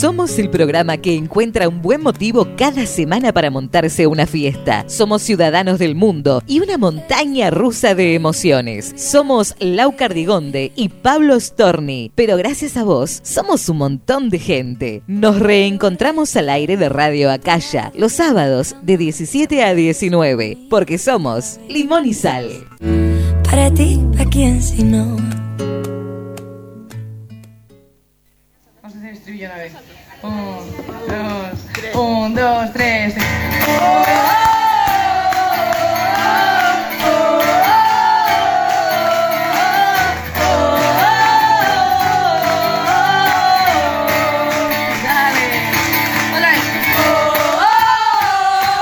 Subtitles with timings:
[0.00, 4.84] Somos el programa que encuentra un buen motivo cada semana para montarse una fiesta.
[4.86, 8.94] Somos ciudadanos del mundo y una montaña rusa de emociones.
[8.96, 15.02] Somos Lau Cardigonde y Pablo Storni, pero gracias a vos somos un montón de gente.
[15.06, 21.60] Nos reencontramos al aire de Radio Acaya los sábados de 17 a 19, porque somos
[21.68, 22.48] Limón y Sal.
[23.44, 25.49] Para ti, ¿a quién si no?
[29.30, 29.72] Estribillo a la vez.
[32.34, 33.14] Dos, tres.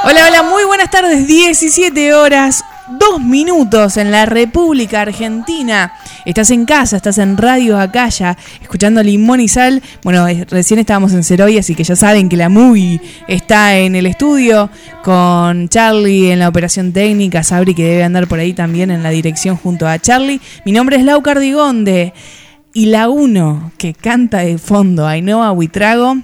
[0.04, 1.26] Hola, hola, muy buenas tardes.
[1.26, 5.92] 17 horas, 2 minutos en la República Argentina.
[6.28, 9.82] Estás en casa, estás en Radio Acaya, escuchando Limón y Sal.
[10.04, 14.04] Bueno, recién estábamos en Ceroy, así que ya saben que la movie está en el
[14.04, 14.68] estudio
[15.02, 19.08] con Charlie en la operación técnica, Sabri que debe andar por ahí también en la
[19.08, 20.38] dirección junto a Charlie.
[20.66, 22.12] Mi nombre es Lau Cardigonde
[22.74, 26.18] y la uno que canta de fondo Ainhoa Huitrago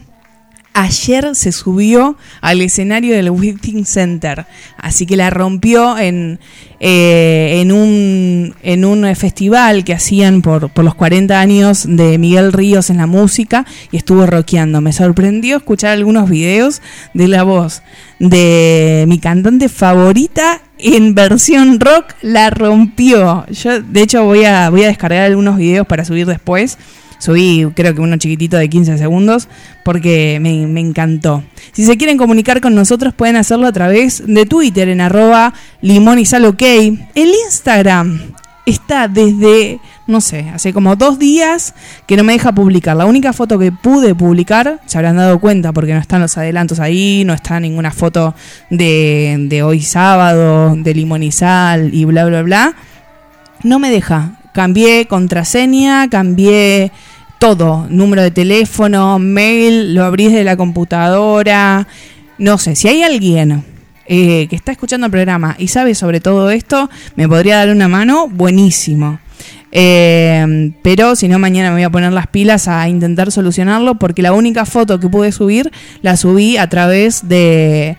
[0.74, 4.44] ayer se subió al escenario del Witting Center.
[4.76, 6.40] Así que la rompió en,
[6.80, 12.52] eh, en, un, en un festival que hacían por, por los 40 años de Miguel
[12.52, 14.80] Ríos en la música y estuvo rockeando.
[14.80, 16.82] Me sorprendió escuchar algunos videos
[17.14, 17.82] de la voz
[18.18, 22.14] de mi cantante favorita en versión rock.
[22.20, 23.46] La rompió.
[23.46, 26.78] Yo, de hecho, voy a, voy a descargar algunos videos para subir después.
[27.24, 29.48] Subí creo que uno chiquitito de 15 segundos
[29.82, 31.42] porque me, encantó.
[31.72, 36.18] Si se quieren comunicar con nosotros pueden hacerlo a través de Twitter en arroba limón
[36.18, 36.60] y sal ok.
[36.60, 38.20] El Instagram
[38.66, 41.74] está desde, no sé, hace como dos días
[42.06, 42.94] que no me deja publicar.
[42.94, 46.78] La única foto que pude publicar, se habrán dado cuenta porque no están los adelantos
[46.78, 48.34] ahí, no está ninguna foto
[48.68, 52.74] de, de hoy sábado, de limón y sal y bla, bla, bla.
[53.62, 54.32] No me deja.
[54.52, 56.92] Cambié contraseña, cambié
[57.44, 61.86] todo, número de teléfono, mail, lo abrís de la computadora.
[62.38, 63.62] No sé, si hay alguien
[64.06, 67.86] eh, que está escuchando el programa y sabe sobre todo esto, me podría dar una
[67.86, 69.18] mano, buenísimo.
[69.72, 74.22] Eh, pero si no, mañana me voy a poner las pilas a intentar solucionarlo porque
[74.22, 77.98] la única foto que pude subir la subí a través de,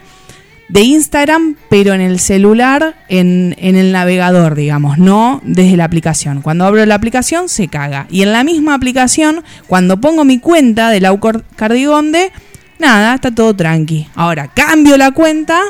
[0.67, 6.41] de Instagram, pero en el celular, en, en, el navegador, digamos, no desde la aplicación.
[6.41, 8.07] Cuando abro la aplicación se caga.
[8.09, 12.31] Y en la misma aplicación, cuando pongo mi cuenta de Laucor Cardigonde,
[12.79, 14.07] nada, está todo tranqui.
[14.15, 15.61] Ahora cambio la cuenta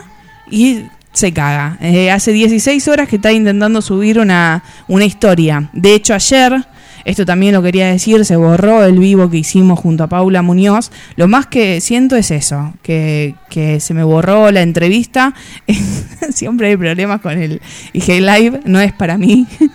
[0.50, 1.78] y se caga.
[1.82, 5.70] Eh, hace 16 horas que está intentando subir una, una historia.
[5.74, 6.66] De hecho, ayer
[7.06, 10.92] esto también lo quería decir, se borró el vivo que hicimos junto a Paula Muñoz.
[11.16, 15.36] Lo más que siento es eso, que, que se me borró la entrevista.
[16.34, 17.62] Siempre hay problemas con el
[17.94, 19.48] IG Live, no es para mí.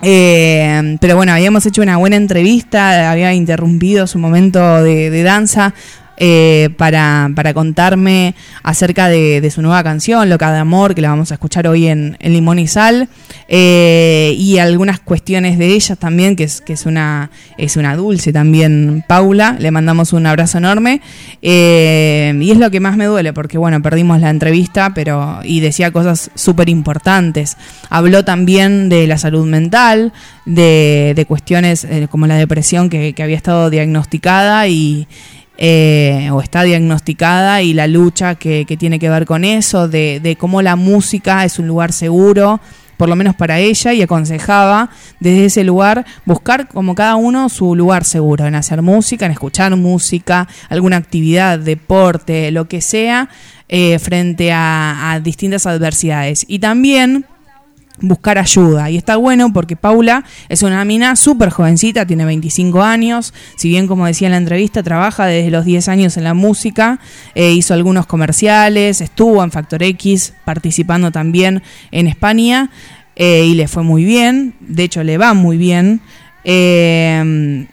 [0.00, 5.74] Eh, pero bueno, habíamos hecho una buena entrevista, había interrumpido su momento de, de danza
[6.20, 8.34] eh, para, contarme
[8.64, 12.16] acerca de, su nueva canción, Loca de Amor, que la vamos a escuchar hoy en,
[12.20, 13.08] Limón y Sal,
[13.46, 19.56] eh, y algunas cuestiones de ella también, que es, una, es una dulce también, Paula,
[19.60, 21.02] le mandamos un abrazo enorme,
[21.40, 25.60] eh, y es lo que más me duele, porque bueno, perdimos la entrevista, pero y
[25.60, 27.56] decía cosas súper importantes,
[27.90, 30.12] habló también de la salud mental,
[30.46, 35.06] de, cuestiones como la depresión que, que había estado diagnosticada y,
[35.60, 40.62] eh, o está diagnosticada y la lucha que, tiene que ver con eso, de, cómo
[40.62, 42.60] la música es un lugar seguro,
[42.96, 47.74] por lo menos para ella, y aconsejaba desde ese lugar buscar como cada uno su
[47.74, 53.28] lugar seguro, en hacer música, en escuchar música, alguna actividad, deporte, lo que sea,
[53.68, 56.44] eh, frente a distintas adversidades.
[56.46, 57.26] Y también
[58.00, 58.90] buscar ayuda.
[58.90, 63.86] Y está bueno porque Paula es una mina súper jovencita, tiene 25 años, si bien
[63.86, 67.00] como decía en la entrevista, trabaja desde los 10 años en la música,
[67.34, 72.70] eh, hizo algunos comerciales, estuvo en Factor X participando también en España
[73.16, 76.00] eh, y le fue muy bien, de hecho le va muy bien.
[76.44, 77.66] Eh,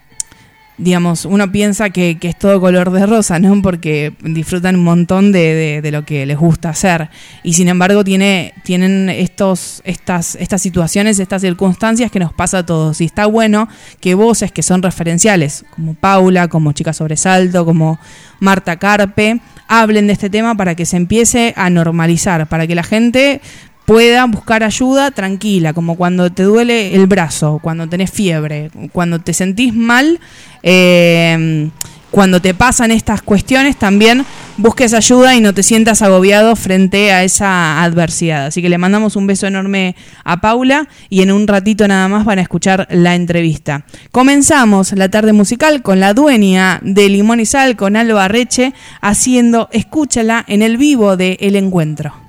[0.77, 3.61] digamos, uno piensa que, que, es todo color de rosa, ¿no?
[3.61, 7.09] Porque disfrutan un montón de, de, lo que les gusta hacer.
[7.43, 12.65] Y sin embargo tiene, tienen estos, estas, estas situaciones, estas circunstancias que nos pasa a
[12.65, 12.99] todos.
[12.99, 13.69] Y está bueno
[14.01, 17.97] que voces que son referenciales, como Paula, como Chica Sobresalto, como
[18.39, 22.83] Marta Carpe, hablen de este tema para que se empiece a normalizar, para que la
[22.83, 23.41] gente
[23.85, 29.33] puedan buscar ayuda tranquila, como cuando te duele el brazo, cuando tenés fiebre, cuando te
[29.33, 30.19] sentís mal,
[30.63, 31.71] em,
[32.11, 34.25] cuando te pasan estas cuestiones, también
[34.57, 38.45] busques ayuda y no te sientas agobiado frente a esa adversidad.
[38.45, 42.23] Así que le mandamos un beso enorme a Paula y en un ratito nada más
[42.23, 43.85] van a escuchar la entrevista.
[44.11, 49.67] Comenzamos la tarde musical con la dueña de Limón y Sal, con Alba Reche, haciendo
[49.73, 52.24] Escúchala en el vivo de El Encuentro.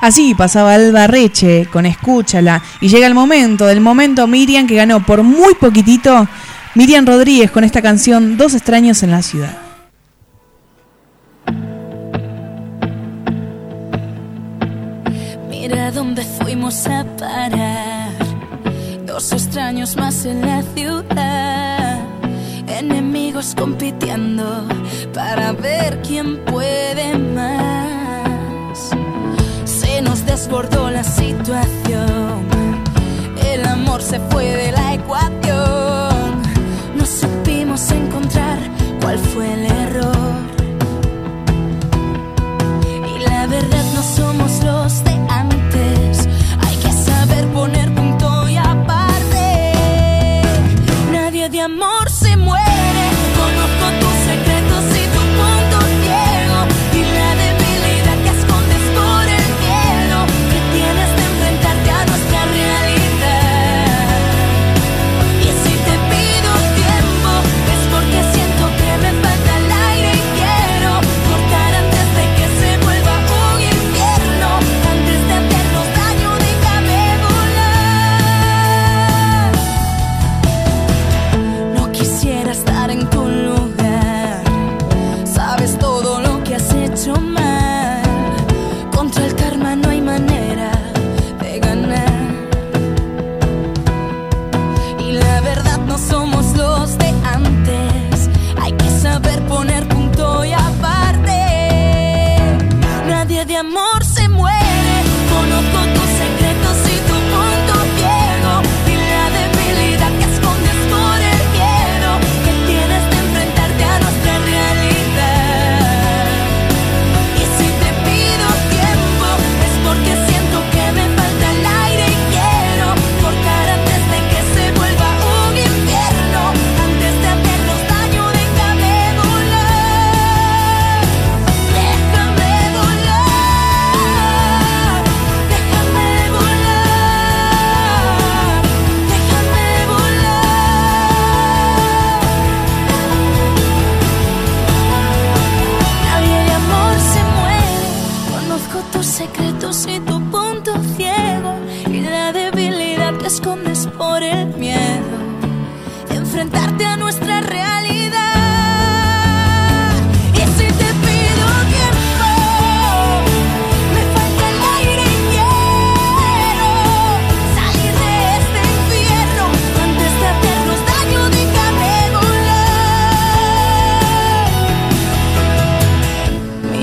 [0.00, 2.62] Así pasaba Alba Reche con Escúchala.
[2.80, 6.28] Y llega el momento, del momento Miriam que ganó por muy poquitito.
[6.74, 9.59] Miriam Rodríguez con esta canción Dos extraños en la ciudad.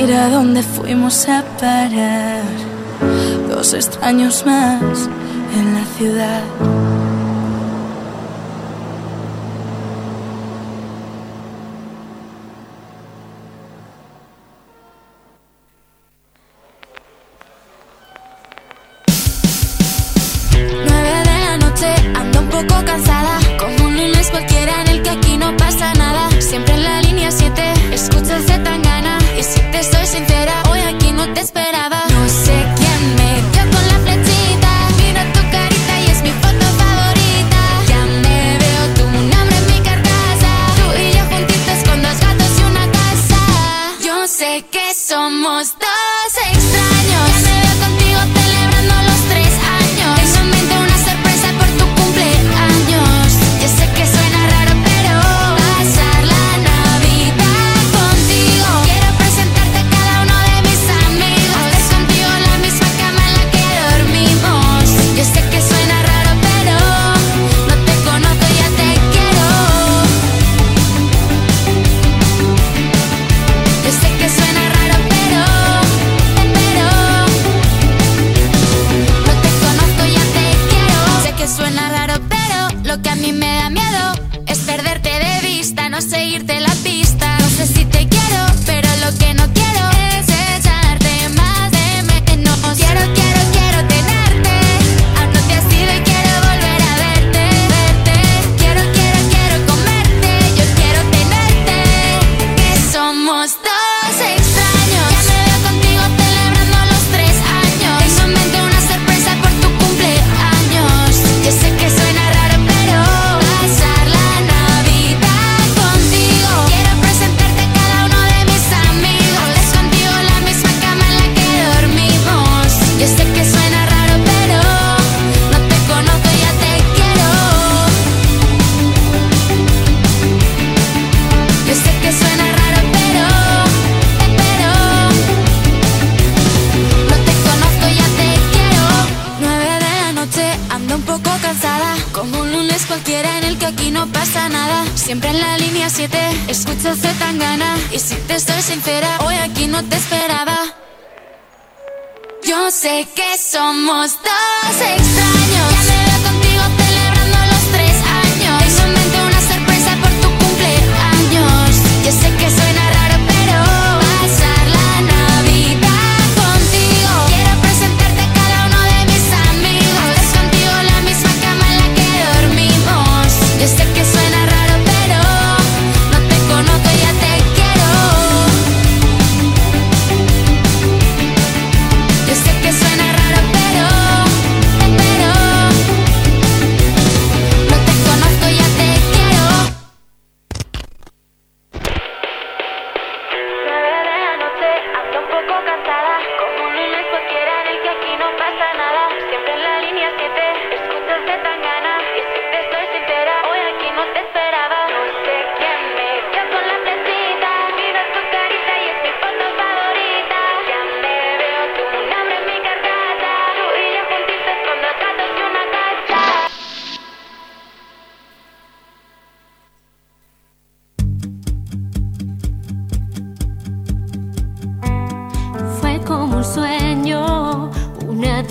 [0.07, 2.41] mira dónde fuimos a parar.
[3.49, 5.09] Dos extraños más
[5.53, 6.96] en la ciudad.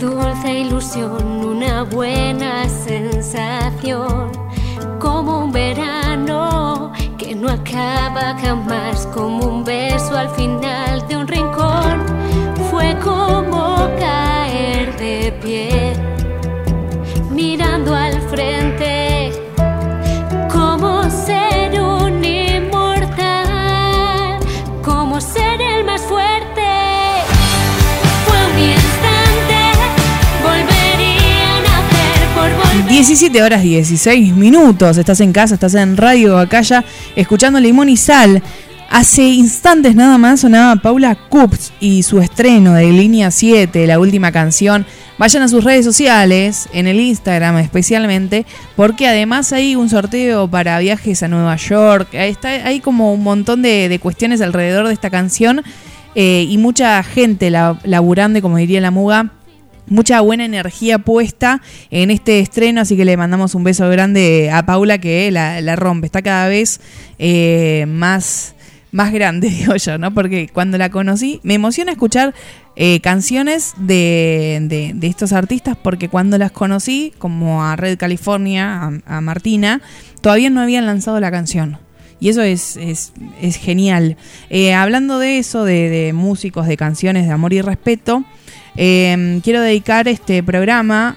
[0.01, 4.31] Dulce ilusión, una buena sensación,
[5.01, 12.05] como un verano que no acaba jamás, como un beso al final de un rincón,
[12.71, 15.93] fue como caer de pie,
[17.31, 19.06] mirando al frente,
[33.01, 34.97] 17 horas 16 minutos.
[34.97, 36.83] Estás en casa, estás en Radio Acaya,
[37.15, 38.43] escuchando Limón y Sal.
[38.89, 44.33] Hace instantes nada más sonaba Paula Cups y su estreno de Línea 7, la última
[44.33, 44.87] canción.
[45.19, 50.79] Vayan a sus redes sociales, en el Instagram especialmente, porque además hay un sorteo para
[50.79, 52.15] viajes a Nueva York.
[52.15, 55.63] Hay como un montón de, de cuestiones alrededor de esta canción
[56.15, 59.33] eh, y mucha gente la- laburando, como diría la muga,
[59.89, 64.67] mucha buena energía puesta en este estreno, así que le mandamos un beso grande a
[64.67, 66.81] Paula que la, la rompe, está cada vez
[67.19, 68.55] eh, más,
[68.93, 70.13] más grande, digo yo, ¿no?
[70.13, 72.35] Porque cuando la conocí, me emociona escuchar
[72.79, 79.21] eh, canciones de, de- estos artistas, porque cuando las conocí, como a Red California, a,
[79.23, 79.81] Martina,
[80.21, 81.79] todavía no habían lanzado la canción.
[82.21, 84.17] Y eso es, es, es genial.
[84.51, 88.25] Eh, hablando de eso, de músicos, de canciones de amor y respeto,
[88.77, 91.17] eh, quiero dedicar este programa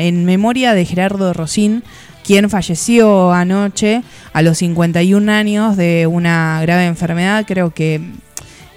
[0.00, 1.82] en memoria de Gerardo Rosín,
[2.24, 4.02] quien falleció anoche
[4.32, 7.44] a los 51 años de una grave enfermedad.
[7.46, 8.00] Creo que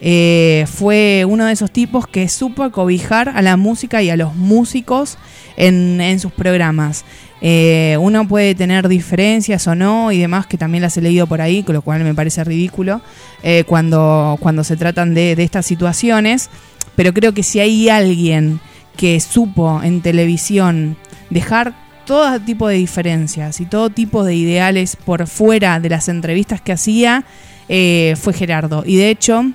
[0.06, 4.36] eh, fue uno de esos tipos que supo cobijar a la música y a los
[4.36, 5.18] músicos
[5.56, 7.06] en, sus programas.
[7.40, 11.40] Eh, uno puede tener diferencias o no y demás, que también las he leído por
[11.40, 13.02] ahí, con lo cual me parece ridículo
[13.44, 16.50] eh, cuando, cuando se tratan de estas situaciones.
[16.96, 18.60] Pero creo que si hay alguien
[18.96, 20.98] que supo en televisión
[21.30, 21.74] dejar
[22.06, 26.74] todo tipo de diferencias y todo tipo de ideales por fuera de las entrevistas que
[26.74, 27.24] hacía,
[27.70, 28.84] eh, fue Gerardo.
[28.86, 29.46] Y de hecho,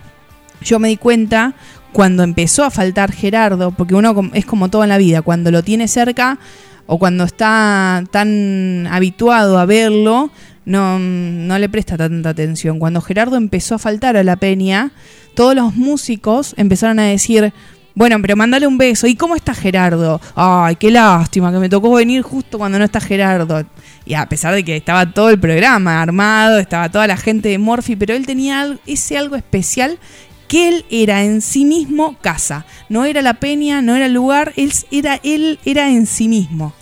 [0.60, 1.54] yo me di cuenta
[1.92, 5.62] cuando empezó a faltar Gerardo, porque uno es como todo en la vida, cuando lo
[5.62, 6.38] tiene cerca
[6.86, 10.30] o cuando está tan habituado a verlo,
[10.64, 12.78] no, no le presta tanta atención.
[12.78, 14.90] Cuando Gerardo empezó a faltar a la peña,
[15.38, 17.52] todos los músicos empezaron a decir,
[17.94, 19.06] bueno, pero mándale un beso.
[19.06, 20.20] ¿Y cómo está Gerardo?
[20.34, 23.64] Ay, qué lástima que me tocó venir justo cuando no está Gerardo.
[24.04, 27.58] Y a pesar de que estaba todo el programa armado, estaba toda la gente de
[27.58, 30.00] Morphy, pero él tenía ese algo especial
[30.48, 32.66] que él era en sí mismo casa.
[32.88, 36.72] No era la peña, no era el lugar, él era, él era en sí mismo.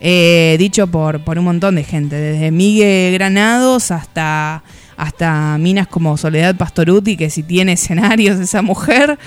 [0.00, 4.62] Eh, dicho por, por un montón de gente, desde Miguel Granados hasta,
[4.96, 9.18] hasta minas como Soledad Pastoruti, que si tiene escenarios esa mujer,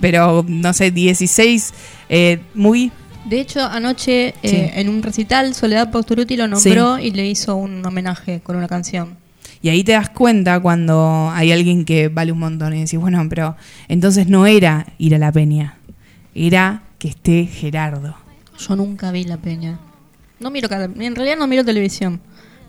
[0.00, 1.74] pero no sé, 16,
[2.08, 2.92] eh, muy...
[3.26, 4.56] De hecho, anoche Sí.
[4.56, 8.68] eh, en un recital, Soledad Pastoruti lo nombró y le hizo un homenaje con una
[8.68, 9.16] canción.
[9.60, 13.26] Y ahí te das cuenta cuando hay alguien que vale un montón y decís, bueno,
[13.28, 13.56] pero
[13.88, 15.76] entonces no era ir a la peña,
[16.34, 18.14] era que esté Gerardo.
[18.56, 19.78] Yo nunca vi la peña.
[20.40, 22.20] No miro en realidad no miro televisión,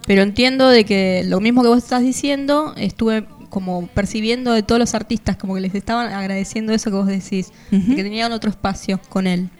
[0.10, 4.80] pero entiendo de que lo mismo que vos estás diciendo, estuve como percibiendo de todos
[4.80, 8.50] los artistas, como que les estaban agradeciendo eso que vos decís, de que tenían otro
[8.50, 9.52] espacio con él.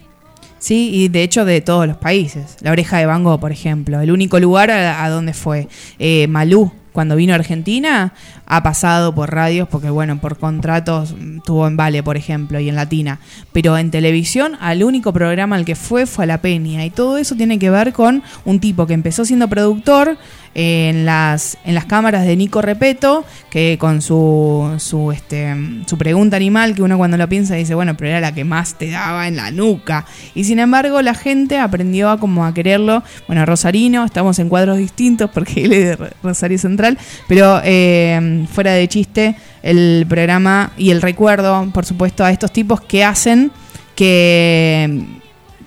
[0.58, 2.58] Sí, y de hecho de todos los países.
[2.62, 4.02] La oreja de Van Gogh, por ejemplo.
[4.02, 5.68] El único lugar a, a donde fue.
[6.00, 8.14] Eh, Malú, cuando vino a Argentina,
[8.46, 12.76] ha pasado por radios, porque bueno, por contratos tuvo en Vale, por ejemplo, y en
[12.76, 13.20] Latina.
[13.52, 16.86] Pero en televisión, al único programa al que fue fue a La Peña.
[16.86, 20.18] Y todo eso tiene que ver con un tipo que empezó siendo productor
[20.56, 26.36] en las, en las cámaras de Nico Repeto, que con su, su, este, su pregunta
[26.38, 29.28] animal, que uno cuando lo piensa dice, bueno, pero era la que más te daba
[29.28, 30.06] en la nuca.
[30.36, 33.04] Y sin embargo, la gente aprendió a como a quererlo.
[33.28, 38.46] Bueno, Rosarino, estamos en cuadros distintos porque él es de Ro- Rosario Central, pero eh,
[38.52, 43.52] fuera de chiste, el programa y el recuerdo, por supuesto, a estos tipos que hacen
[43.96, 45.06] que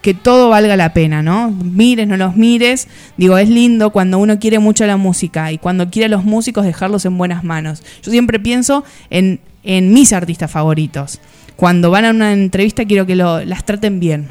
[0.03, 1.51] que todo valga la pena, ¿no?
[1.51, 2.89] Mires, no los mires.
[3.17, 6.65] Digo, es lindo cuando uno quiere mucho la música y cuando quiere a los músicos
[6.65, 7.83] dejarlos en buenas manos.
[8.03, 11.21] Yo siempre pienso en, en mis artistas favoritos.
[11.57, 14.29] Cuando van a una entrevista quiero que lo- las traten bien.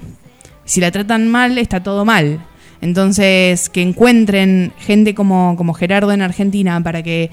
[0.65, 2.39] Si la tratan mal, está todo mal.
[2.81, 7.29] Entonces, que encuentren gente como, como Gerardo en Argentina para que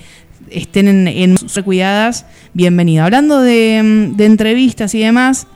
[0.51, 3.05] estén en, sus cuidadas, bienvenido.
[3.05, 5.47] Hablando de, mm, de entrevistas y demás,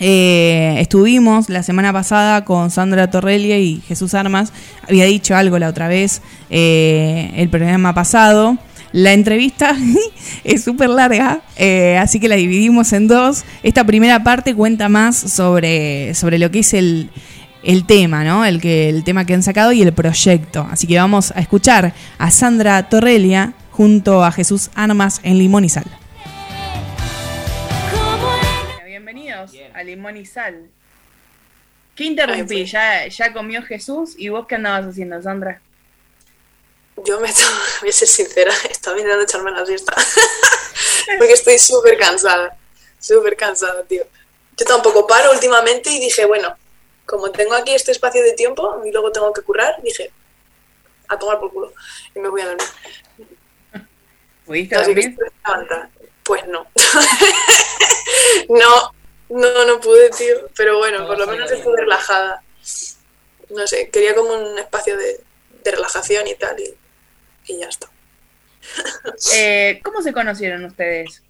[0.00, 4.52] eh, estuvimos la semana pasada con Sandra Torrelia y Jesús Armas.
[4.88, 8.58] Había dicho algo la otra vez, eh, el programa pasado.
[8.92, 9.76] La entrevista
[10.44, 13.44] es súper larga, eh, así que la dividimos en dos.
[13.62, 17.10] Esta primera parte cuenta más sobre, sobre lo que es el,
[17.62, 18.44] el tema, ¿no?
[18.44, 20.66] El, que, el tema que han sacado y el proyecto.
[20.70, 25.68] Así que vamos a escuchar a Sandra Torrelia junto a Jesús Armas en Limón y
[25.68, 25.97] Sal.
[29.18, 30.70] Bienvenidos a Limón y Sal.
[31.96, 32.64] ¿Qué interrumpí?
[32.66, 34.14] ¿Ya, ¿Ya comió Jesús?
[34.16, 35.60] ¿Y vos qué andabas haciendo, Sandra?
[37.04, 37.50] Yo me estaba,
[37.80, 39.92] voy a ser sincera, estaba intentando echarme la siesta.
[41.18, 42.56] Porque estoy súper cansada.
[43.00, 44.04] Súper cansada, tío.
[44.56, 46.56] Yo tampoco paro últimamente y dije, bueno,
[47.04, 50.12] como tengo aquí este espacio de tiempo y luego tengo que currar, dije,
[51.08, 51.72] a tomar por culo.
[52.14, 52.68] Y me voy a dormir.
[54.46, 55.18] ¿Pudiste Así que dormir?
[56.22, 56.66] Pues no.
[58.50, 58.97] no,
[59.28, 60.48] no, no pude, tío.
[60.56, 62.44] Pero bueno, por lo menos estuve relajada.
[63.50, 65.24] No sé, quería como un espacio de,
[65.64, 66.78] de relajación y tal, y,
[67.46, 67.88] y ya está.
[69.34, 71.24] Eh, ¿Cómo se conocieron ustedes?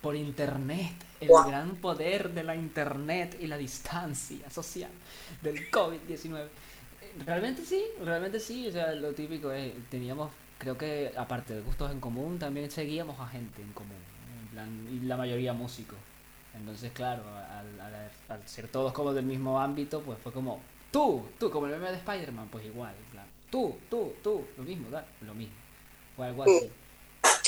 [0.00, 4.90] Por internet, el gran poder de la internet y la distancia social
[5.40, 6.50] del COVID-19.
[7.00, 11.62] Eh, Realmente sí, realmente sí, o sea, lo típico es, teníamos, creo que aparte de
[11.62, 14.04] gustos en común, también seguíamos a gente en común,
[14.42, 15.98] en plan, y la mayoría músicos.
[16.58, 21.24] Entonces, claro, al, al- al ser todos como del mismo ámbito, pues fue como, tú,
[21.38, 24.88] tú, como el meme de Spider-Man, pues igual, en plan, tú, tú, tú, lo mismo,
[25.22, 25.54] lo mismo.
[26.16, 26.70] O algo así.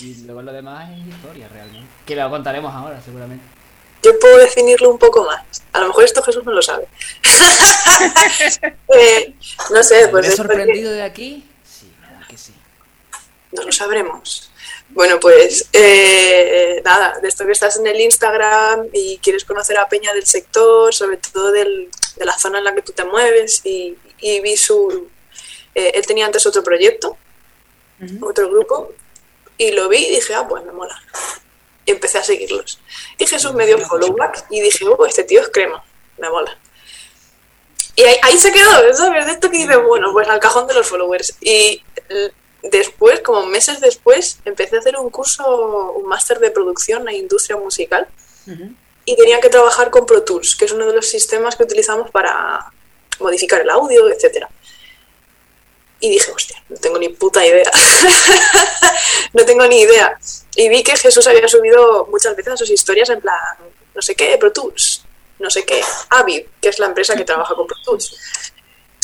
[0.01, 1.89] Y luego lo demás es historia realmente.
[2.07, 3.45] Que lo contaremos ahora, seguramente.
[4.03, 5.45] Yo puedo definirlo un poco más.
[5.73, 6.87] A lo mejor esto Jesús no lo sabe.
[8.97, 9.35] Eh,
[9.73, 11.47] no sé, pues ¿Me he sorprendido de aquí?
[11.65, 11.93] Sí,
[12.29, 12.55] que sí.
[13.53, 14.50] no lo sabremos.
[14.93, 19.89] Bueno, pues eh, nada, de esto que estás en el Instagram y quieres conocer a
[19.89, 23.65] Peña del sector, sobre todo del- de la zona en la que tú te mueves,
[23.65, 25.09] y, y vi su...
[25.75, 27.17] eh, él tenía antes otro proyecto,
[28.21, 28.93] otro grupo,
[29.57, 31.01] y lo vi y dije, ah, pues me mola.
[31.87, 32.79] Y empecé a seguirlos.
[33.17, 35.83] Y Jesús me dio follow back y dije, oh, este tío es crema,
[36.19, 36.59] me mola.
[37.95, 39.27] Y ahí, ahí se quedó, ¿sabes?
[39.27, 41.35] De esto que dices, bueno, pues al cajón de los followers.
[41.41, 41.83] Y
[42.63, 47.57] después, como meses después, empecé a hacer un curso, un máster de producción e industria
[47.57, 48.09] musical.
[49.05, 52.11] Y tenía que trabajar con Pro Tools, que es uno de los sistemas que utilizamos
[52.11, 52.73] para
[53.19, 54.49] modificar el audio, etcétera.
[56.01, 57.71] Y dije, hostia, no tengo ni puta idea.
[59.35, 60.19] no tengo ni idea.
[60.57, 63.37] Y vi que Jesús había subido muchas veces a sus historias en plan,
[63.95, 65.05] no sé qué, Pro Tools,
[65.39, 68.17] no sé qué, Avid, que es la empresa que trabaja con Pro Tools.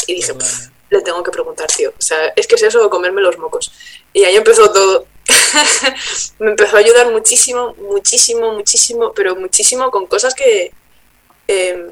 [0.06, 1.90] Y dije, "Pff, le tengo que preguntar, tío.
[1.90, 3.72] O sea, es que es eso, comerme los mocos.
[4.12, 5.06] Y ahí empezó todo.
[6.38, 10.72] Me empezó a ayudar muchísimo, muchísimo, muchísimo, pero muchísimo con cosas que,
[11.48, 11.90] eh,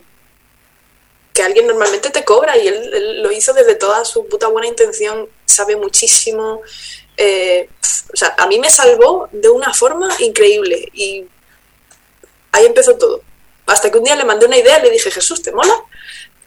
[1.32, 5.28] que alguien normalmente te cobra y él, lo hizo desde toda su puta buena intención,
[5.44, 6.62] sabe muchísimo.
[7.16, 7.68] eh,
[8.12, 11.26] o sea, a mí me salvó de una forma increíble y
[12.52, 13.22] ahí empezó todo.
[13.66, 15.74] Hasta que un día le mandé una idea y le dije, Jesús, ¿te mola?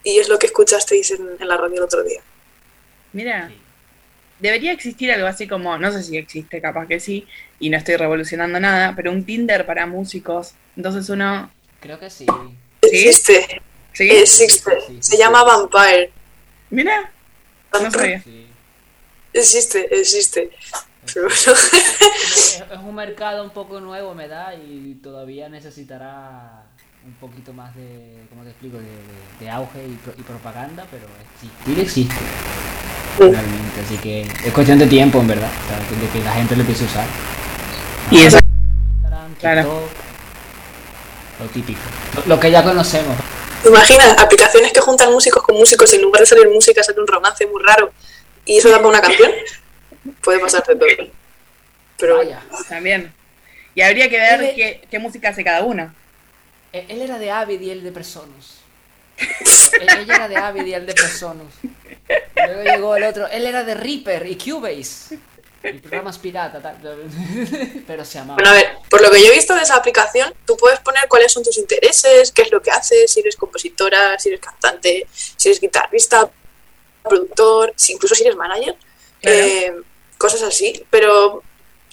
[0.03, 2.21] Y es lo que escuchasteis en la radio el otro día.
[3.13, 3.51] Mira,
[4.39, 7.27] debería existir algo así como, no sé si existe, capaz que sí,
[7.59, 10.53] y no estoy revolucionando nada, pero un Tinder para músicos.
[10.75, 11.51] Entonces uno...
[11.79, 12.25] Creo que sí.
[12.81, 13.61] Existe,
[13.93, 14.09] ¿Sí?
[14.09, 14.71] existe.
[14.99, 16.11] Se llama Vampire.
[16.69, 17.11] Mira,
[17.73, 18.23] no sabía.
[19.33, 20.49] Existe, existe.
[21.13, 21.59] Pero bueno,
[22.15, 26.66] Es, es un mercado un poco nuevo, me da, y todavía necesitará
[27.05, 30.85] un poquito más de, ¿cómo te explico?, de, de- de auge y, pro- y propaganda,
[30.91, 31.05] pero
[31.35, 32.15] existir existe.
[33.17, 36.55] Realmente, así que es cuestión de tiempo, en verdad, o sea, de que la gente
[36.55, 37.05] lo empiece a usar.
[38.11, 39.61] Y esa- Instagram, Claro.
[39.61, 39.89] TikTok,
[41.39, 41.79] lo típico.
[42.15, 43.15] Lo, lo que ya conocemos.
[43.63, 44.17] ¿te imaginas?
[44.19, 47.45] Aplicaciones que juntan músicos con músicos y en lugar de salir música sale un romance
[47.47, 47.91] muy raro
[48.45, 49.31] y eso da para una canción.
[50.23, 51.07] Puede pasar de todo.
[51.97, 52.37] Pero bueno.
[52.69, 53.11] También.
[53.73, 55.91] Y habría que ver qué, qué música hace cada uno.
[56.73, 58.57] Él, él era de Avid y él de Personus.
[59.17, 61.53] Él- Ella era de Avid y él de Personus.
[62.35, 63.27] Luego llegó el otro.
[63.27, 65.17] Él era de Reaper y Cubase.
[65.63, 66.77] Y programas pirata, tal.
[67.87, 68.35] Pero se amaba.
[68.35, 71.07] Bueno, a ver, por lo que yo he visto de esa aplicación, tú puedes poner
[71.09, 75.07] cuáles son tus intereses, qué es lo que haces, si eres compositora, si eres cantante,
[75.11, 76.29] si eres guitarrista,
[77.03, 78.75] productor, si incluso si eres manager,
[79.23, 79.73] eh,
[80.17, 80.85] cosas así.
[80.91, 81.43] Pero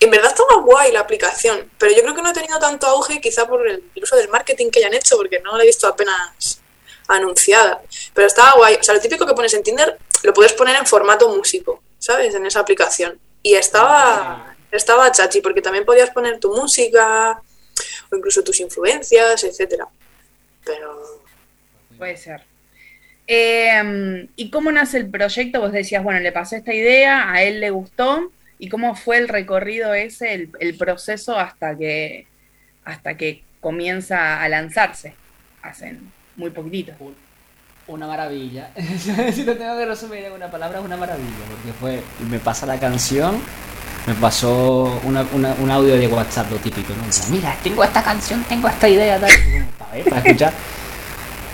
[0.05, 2.87] en verdad está más guay la aplicación, pero yo creo que no ha tenido tanto
[2.87, 5.67] auge quizá por el, el uso del marketing que hayan hecho, porque no la he
[5.67, 6.61] visto apenas
[7.09, 7.83] anunciada.
[8.13, 8.77] Pero estaba guay.
[8.81, 12.35] O sea, lo típico que pones en Tinder lo puedes poner en formato músico, ¿sabes?
[12.35, 13.19] En esa aplicación.
[13.43, 17.43] Y estaba, estaba chachi, porque también podías poner tu música
[18.11, 19.87] o incluso tus influencias, etcétera.
[20.65, 21.25] Pero
[21.99, 22.43] Puede ser.
[23.27, 25.61] Eh, ¿Y cómo nace el proyecto?
[25.61, 28.31] Vos decías, bueno, le pasé esta idea, a él le gustó.
[28.59, 32.27] Y cómo fue el recorrido ese, el, el proceso hasta que,
[32.85, 35.15] hasta que comienza a lanzarse.
[35.63, 36.93] Hacen muy poquitito.
[37.87, 38.71] Una maravilla.
[39.33, 41.29] si lo tengo que resumir en una palabra, es una maravilla.
[41.51, 43.39] Porque fue, me pasa la canción,
[44.07, 47.05] me pasó una- una- un audio de WhatsApp, lo típico, ¿no?
[47.07, 49.31] Dice, Mira, tengo esta canción, tengo esta idea, tal.
[49.79, 50.53] Para ver, para escuchar.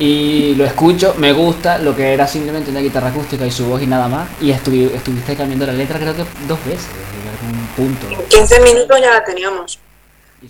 [0.00, 3.82] Y lo escucho, me gusta, lo que era simplemente una guitarra acústica y su voz
[3.82, 4.28] y nada más.
[4.40, 6.86] Y estuvi- estuviste cambiando la letra creo que dos veces,
[7.22, 8.08] en algún punto.
[8.08, 9.78] En 15 minutos ya la teníamos.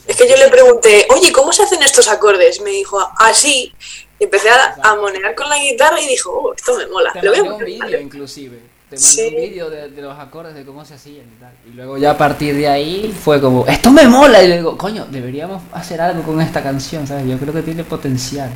[0.07, 2.61] Es que yo le pregunté, oye, ¿cómo se hacen estos acordes?
[2.61, 3.75] Me dijo, así.
[4.21, 7.11] Y empecé a, a monear con la guitarra y dijo, oh, esto me mola.
[7.13, 8.57] Te Lo mandé un vídeo inclusive.
[8.89, 9.35] Te mandé Sí.
[9.35, 11.53] un vídeo de, de los acordes, de cómo se hacían y tal.
[11.69, 14.41] Y luego ya a partir de ahí fue como, esto me mola.
[14.45, 17.27] Y le digo, coño, deberíamos hacer algo con esta canción, ¿sabes?
[17.27, 18.51] Yo creo que tiene potencial.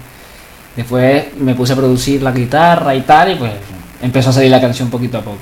[0.76, 3.52] Después me puse a producir la guitarra y tal, y pues
[4.02, 5.38] empezó a salir la canción poquito a poco.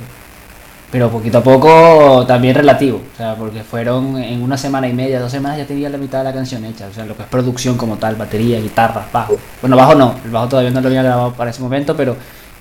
[0.90, 5.21] Pero poquito a poco también relativo, o sea, porque fueron en una semana y media,
[5.21, 7.29] dos semanas ya tenía la mitad de la canción hecha, o sea, lo que es
[7.29, 9.38] producción como tal, batería, guitarra, bajo.
[9.62, 12.14] Bueno, bajo no, el bajo todavía no lo había grabado para ese momento, pero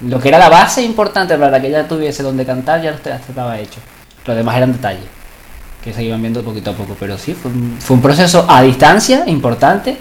[0.07, 3.59] lo que era la base importante para que ella tuviese donde cantar ya ya estaba
[3.59, 3.81] hecho.
[4.25, 5.21] Lo demás eran detalles
[5.83, 9.97] que se iban viendo poquito a poco, pero sí, fue un proceso a distancia importante.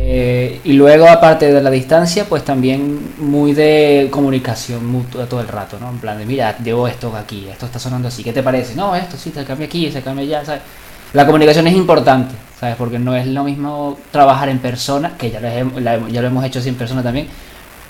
[0.00, 5.48] Eh, y luego, aparte de la distancia, pues también muy de comunicación mutua todo el
[5.48, 5.90] rato, ¿no?
[5.90, 8.74] En plan de, mira, llevo esto aquí, esto está sonando así, ¿qué te parece?
[8.74, 10.62] No, esto sí, se cambia aquí, se cambia allá, ¿sabes?
[11.12, 12.76] La comunicación es importante, ¿sabes?
[12.76, 16.58] Porque no es lo mismo trabajar en persona, que ya lo, ya lo hemos hecho
[16.58, 17.28] así en persona también,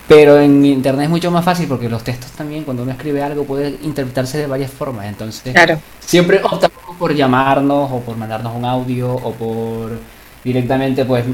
[0.06, 3.44] pero en internet es mucho más fácil porque los textos también, cuando uno escribe algo,
[3.44, 5.06] puede interpretarse de varias formas.
[5.06, 5.78] Entonces, Claro.
[6.00, 9.98] siempre optamos por llamarnos o por mandarnos un audio o por
[10.44, 11.24] directamente, pues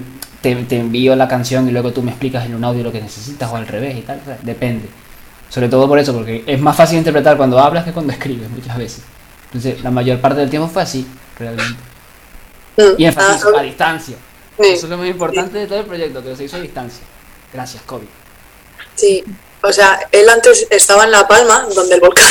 [0.44, 3.00] te, te envío la canción y luego tú me explicas en un audio lo que
[3.00, 4.20] necesitas o al revés y tal.
[4.42, 4.88] depende.
[5.48, 8.76] Sobre todo por eso, porque es más fácil interpretar cuando hablas que cuando escribes muchas
[8.76, 9.02] veces.
[9.46, 11.07] Entonces, la mayor parte del tiempo fue así,
[11.38, 11.80] realmente.
[12.76, 12.83] Mm.
[12.98, 14.16] Y énfasis Ah, a distancia.
[14.59, 14.66] sí.
[14.66, 17.02] Eso es lo más importante de todo el proyecto, que se hizo a distancia.
[17.52, 18.07] Gracias, COVID.
[18.96, 19.24] Sí,
[19.62, 22.30] o sea, él antes estaba en La Palma, donde el volcán.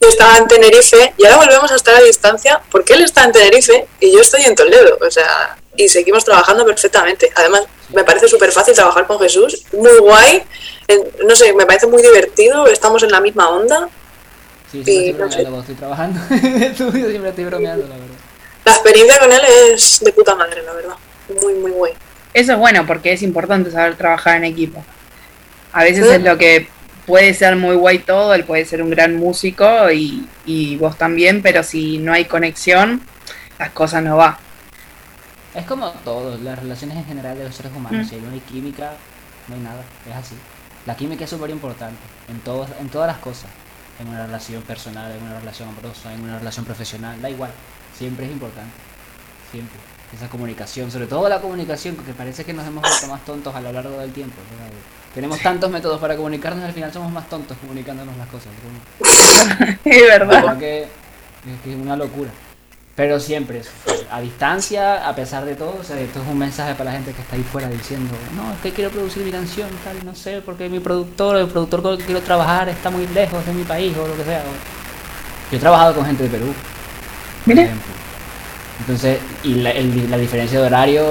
[0.00, 3.32] yo estaba en Tenerife y ahora volvemos a estar a distancia porque él está en
[3.32, 7.30] Tenerife y yo estoy en Toledo, o sea, y seguimos trabajando perfectamente.
[7.34, 7.62] Además,
[7.94, 10.42] me parece súper fácil trabajar con Jesús, muy guay,
[11.26, 13.88] no sé, me parece muy divertido, estamos en la misma onda.
[14.70, 15.58] Sí, siempre no estoy sé.
[15.58, 18.14] estoy trabajando en el estudio, siempre estoy bromeando, la verdad.
[18.64, 19.40] La experiencia con él
[19.72, 20.94] es de puta madre, la verdad.
[21.42, 21.92] Muy, muy guay.
[22.34, 24.84] Eso es bueno porque es importante saber trabajar en equipo.
[25.72, 26.12] A veces Sí.
[26.14, 26.68] es lo que
[27.06, 31.42] puede ser muy guay todo, él puede ser un gran músico y, y vos también,
[31.42, 33.02] pero si no hay conexión,
[33.58, 34.36] las cosas no van.
[35.54, 38.06] Es como todo, las relaciones en general de los seres humanos.
[38.06, 38.08] Mm.
[38.08, 38.92] Si no hay química,
[39.48, 39.82] no hay nada.
[40.08, 40.34] Es así.
[40.86, 43.50] La química es súper importante en, todos, en todas las cosas.
[43.98, 47.50] En una relación personal, en una relación amorosa, en una relación profesional, da igual.
[47.96, 48.72] Siempre es importante.
[49.50, 49.76] Siempre.
[50.14, 53.60] Esa comunicación, sobre todo la comunicación, porque parece que nos hemos vuelto más tontos a
[53.60, 54.36] lo largo del tiempo.
[54.50, 54.72] ¿verdad?
[55.14, 58.48] Tenemos tantos métodos para comunicarnos y al final somos más tontos comunicándonos las cosas.
[58.62, 60.44] Como- es verdad.
[60.44, 62.30] porque es que es una locura.
[63.00, 63.62] Pero siempre,
[64.12, 67.12] a distancia, a pesar de todo, o sea, esto es un mensaje para la gente
[67.14, 70.42] que está ahí fuera diciendo, no, es que quiero producir mi canción, tal, no sé,
[70.44, 73.62] porque mi productor, el productor con el que quiero trabajar está muy lejos de mi
[73.64, 74.42] país o lo que sea.
[75.50, 76.54] Yo he trabajado con gente de Perú, por
[77.46, 77.92] Mira, ejemplo.
[78.80, 81.04] Entonces, y la, el- la diferencia de horario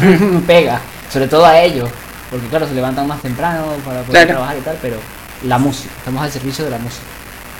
[0.46, 0.80] pega,
[1.12, 1.90] sobre todo a ellos,
[2.30, 4.28] porque claro, se levantan más temprano para poder Claro.
[4.28, 4.96] trabajar y tal, pero
[5.44, 7.04] la música, estamos al servicio de la música,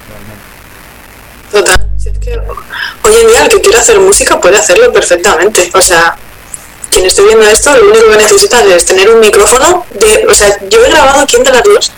[0.08, 1.76] realmente.
[1.76, 1.89] Total.
[2.02, 5.70] Si es que hoy en día el que quiera hacer música puede hacerlo perfectamente.
[5.74, 6.16] O sea,
[6.90, 10.26] quien esté viendo esto, lo único que necesitas es tener un micrófono de.
[10.26, 11.92] O sea, yo he grabado aquí dos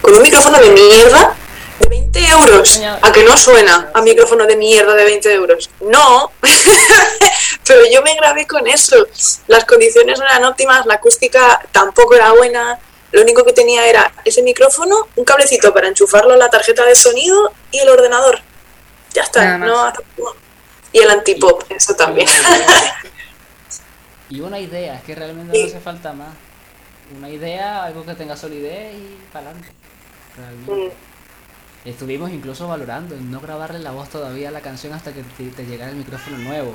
[0.00, 1.34] con un micrófono de mierda
[1.80, 2.80] de 20 euros.
[3.02, 5.70] A que no suena a micrófono de mierda de 20 euros.
[5.80, 6.30] No.
[7.66, 9.08] Pero yo me grabé con eso.
[9.48, 12.78] Las condiciones no eran óptimas, la acústica tampoco era buena.
[13.10, 16.94] Lo único que tenía era ese micrófono, un cablecito para enchufarlo a la tarjeta de
[16.94, 18.40] sonido y el ordenador.
[19.14, 19.92] Ya está, no no.
[20.92, 22.28] Y el antipop, eso también.
[24.30, 26.30] Y una idea, es que realmente no hace falta más.
[27.14, 29.68] Una idea, algo que tenga solidez y para adelante.
[30.38, 30.96] Realmente.
[31.84, 35.50] Estuvimos incluso valorando en no grabarle la voz todavía a la canción hasta que te,
[35.50, 36.74] te llegara el micrófono nuevo.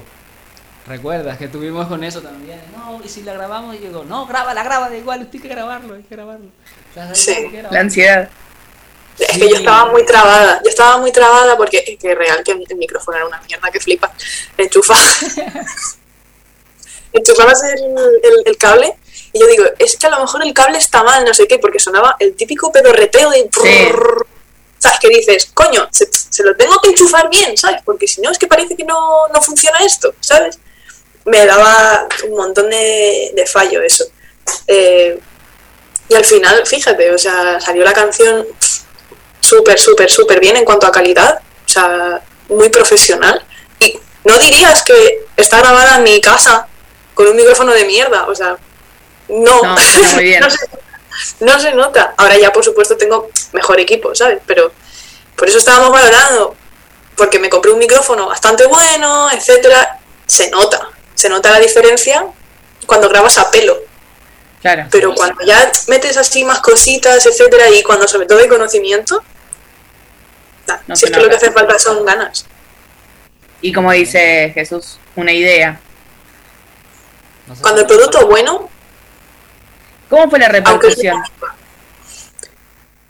[0.86, 2.62] ¿Recuerdas que estuvimos con eso también?
[2.76, 6.04] No, y si la grabamos, y digo, no, grábala, grábala, igual, hay que grabarlo, hay
[6.04, 6.46] que grabarlo.
[6.48, 7.50] O sea, hay Sí.
[7.72, 8.30] la ansiedad.
[9.20, 12.52] Es que yo estaba muy trabada, yo estaba muy trabada porque es que real que
[12.52, 14.12] el micrófono era una mierda que flipa.
[14.58, 14.96] Enchufa.
[17.14, 17.80] Enchufabas el,
[18.24, 18.94] el- el cable
[19.34, 21.58] y yo digo, es que a lo mejor el cable está mal, no sé qué,
[21.60, 23.50] porque sonaba el típico pedorreteo de...
[23.62, 23.90] Sí.
[24.80, 25.00] ¿sabes?
[25.00, 27.82] Que dices, coño, se, se lo tengo que enchufar bien, ¿sabes?
[27.84, 30.60] Porque si no, es que parece que no, no funciona esto, ¿sabes?
[31.26, 34.06] Me daba un montón de, de fallo eso.
[34.68, 35.20] Eh,
[36.10, 38.46] y al final, fíjate, o sea, salió la canción
[39.48, 43.44] súper, súper, súper bien en cuanto a calidad, o sea, muy profesional.
[43.80, 46.68] Y no dirías que está grabada en mi casa
[47.14, 48.58] con un micrófono de mierda, o sea,
[49.30, 50.40] no, No, suena muy bien.
[50.42, 50.68] no, se,
[51.40, 52.14] no se nota.
[52.18, 54.40] Ahora ya, por supuesto, tengo mejor equipo, ¿sabes?
[54.46, 54.72] Pero
[55.36, 56.56] por eso estábamos valorando,
[57.16, 60.00] porque me compré un micrófono bastante bueno, etcétera.
[60.26, 62.26] Se nota, se nota la diferencia
[62.86, 63.78] cuando grabas a pelo.
[64.62, 64.86] Claro.
[64.92, 69.24] Pero cuando ya metes así más cositas, etcétera, y cuando sobre todo hay conocimiento,
[70.88, 72.46] No si es que lo que hace falta son ganas.
[73.62, 75.80] Y como dice Jesús, una idea.
[77.48, 78.70] No sé Cuando el producto es bueno,
[80.10, 81.22] ¿Cómo fue la repercusión?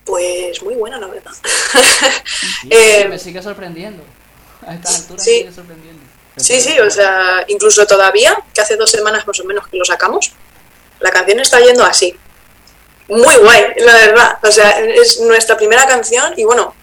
[0.03, 1.31] pues muy buena la verdad.
[1.33, 4.03] Sí, Eh, me sigue sorprendiendo.
[4.65, 5.31] A estas alturas sí.
[5.31, 6.01] me sigue sorprendiendo.
[6.37, 9.83] Sí, sí, o sea, incluso todavía, que hace dos semanas más o menos que lo
[9.83, 10.31] sacamos,
[10.99, 12.15] la canción está yendo así.
[13.09, 14.39] Muy guay, la verdad.
[14.43, 16.73] O sea, es nuestra primera canción y bueno,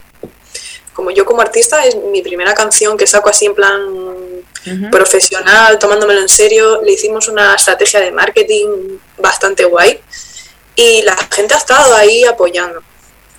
[0.94, 3.82] como yo como artista es mi primera canción que saco así en plan
[4.66, 4.90] Ujú.
[4.90, 6.80] profesional, tomándomelo en serio.
[6.82, 10.00] Le hicimos una estrategia de marketing bastante guay
[10.76, 12.82] y la gente ha estado ahí apoyando.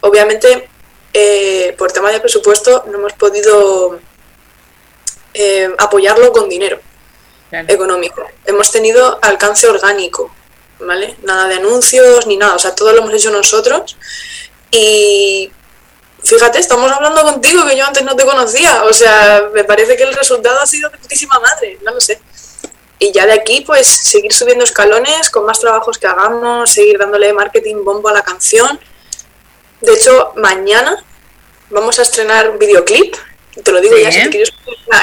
[0.02, 0.70] Obviamente,
[1.14, 4.00] eh, por tema de presupuesto, no hemos podido
[5.34, 6.80] eh, apoyarlo con dinero
[7.50, 7.66] Claro.
[7.70, 8.24] económico.
[8.46, 10.34] Hemos tenido alcance orgánico,
[10.80, 11.16] ¿vale?
[11.24, 13.98] Nada de anuncios ni nada, o sea, todo lo hemos hecho nosotros
[14.72, 15.52] y
[16.26, 20.04] fíjate, estamos hablando contigo que yo antes no te conocía, o sea, me parece que
[20.04, 22.20] el resultado ha sido de putísima madre, no lo sé.
[22.98, 27.34] Y ya de aquí, pues, seguir subiendo escalones con más trabajos que hagamos, seguir dándole
[27.34, 28.80] marketing bombo a la canción.
[29.82, 31.04] De hecho, mañana
[31.70, 33.16] vamos a estrenar un videoclip.
[33.64, 34.04] Te lo digo Sí.
[34.04, 34.54] ya, si te quieres.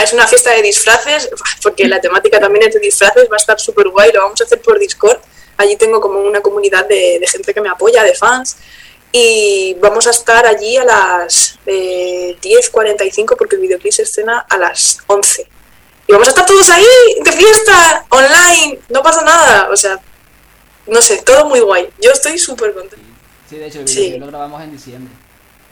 [0.02, 1.28] Es una fiesta de disfraces,
[1.62, 4.10] porque la temática también es de disfraces, va a estar súper guay.
[4.12, 5.18] Lo vamos a hacer por Discord.
[5.58, 8.56] Allí tengo como una comunidad de, de gente que me apoya, de fans.
[9.14, 14.56] Y vamos a estar allí a las eh, 10.45 porque el videoclip se estrena a
[14.56, 15.46] las 11.
[16.08, 16.84] Y vamos a estar todos ahí,
[17.22, 19.68] de fiesta, online, no pasa nada.
[19.70, 20.00] O sea,
[20.86, 21.90] no sé, todo muy guay.
[22.00, 23.06] Yo estoy súper contenta.
[23.48, 23.96] Sí, de hecho, el Sí.
[23.96, 25.12] videoclip lo grabamos en diciembre.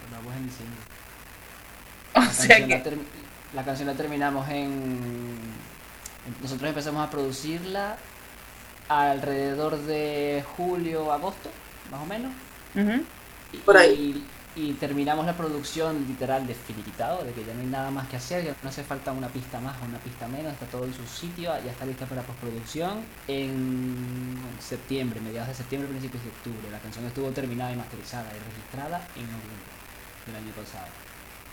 [0.03, 0.77] Lo grabamos en diciembre.
[2.15, 2.75] O La sea canción, que.
[2.77, 3.07] la, term-
[3.55, 5.39] la canción la terminamos en,
[6.43, 7.97] Nosotros empezamos a producirla
[8.89, 11.51] alrededor de julio, agosto,
[11.91, 12.33] más o menos.
[12.75, 12.81] Y,
[13.65, 14.31] Por ahí.
[14.55, 18.17] y terminamos la producción literal de finiquitado, de que ya no hay nada más que
[18.17, 20.93] hacer, ya no hace falta una pista más o una pista menos, está todo en
[20.95, 26.71] su sitio, ya está lista para postproducción en septiembre, mediados de septiembre, principios de octubre.
[26.71, 29.79] La canción estuvo terminada y masterizada y registrada en noviembre
[30.27, 30.95] del año pasado.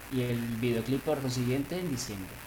[0.09, 2.41] Y el videoclip por consiguiente en diciembre.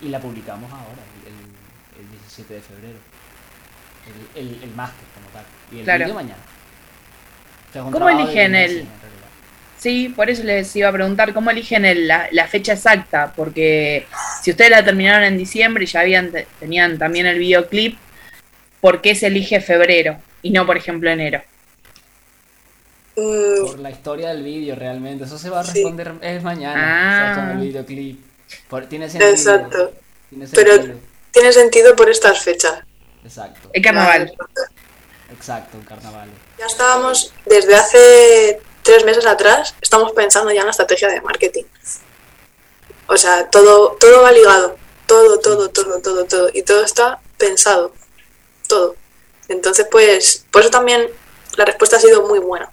[0.00, 1.56] Y la publicamos ahora, el,
[1.92, 3.04] el 17 de febrero.
[4.04, 5.46] El, el, el máster como tal.
[5.70, 5.98] Y el Claro.
[5.98, 6.46] vídeo mañana.
[7.74, 8.86] ¿Cómo eligen el-.
[9.78, 14.06] Sí, por eso les iba a preguntar cómo eligen el- la, la fecha exacta, porque
[14.42, 17.98] si ustedes la terminaron en diciembre y ya habían te- tenían también el videoclip,
[18.80, 21.42] ¿por qué se elige febrero y no, por ejemplo, enero?
[23.16, 25.24] Mm, Por la historia del vídeo, realmente.
[25.24, 25.72] Eso se va a Sí.
[25.74, 26.74] responder es mañana.
[26.76, 27.30] Ah.
[27.30, 28.20] o sea, con el videoclip.
[28.68, 29.30] Por- tiene sentido.
[29.30, 29.92] Exacto.
[30.30, 30.98] Tiene Pero-
[31.30, 32.80] tiene sentido por estas fechas.
[33.24, 33.68] Exacto.
[33.72, 34.32] El carnaval.
[35.30, 36.28] Exacto, un carnaval.
[36.58, 41.64] Ya estábamos, desde hace tres meses atrás, estamos pensando ya en la estrategia de marketing.
[43.06, 44.76] O sea, todo, todo va ligado.
[45.06, 46.50] Todo, todo, todo, todo, todo.
[46.52, 47.92] Y todo está pensado.
[48.68, 48.96] Todo.
[49.48, 51.08] Entonces, pues, por eso también
[51.56, 52.70] la respuesta ha sido muy buena.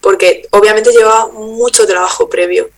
[0.00, 2.68] Porque obviamente lleva mucho trabajo previo.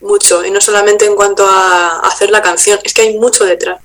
[0.00, 0.44] Mucho.
[0.44, 3.80] Y no solamente en cuanto a hacer la canción, es que hay mucho detrás.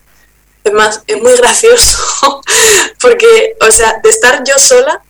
[0.67, 2.41] Es más, es muy gracioso.
[3.01, 5.01] Porque, o sea, de estar yo sola,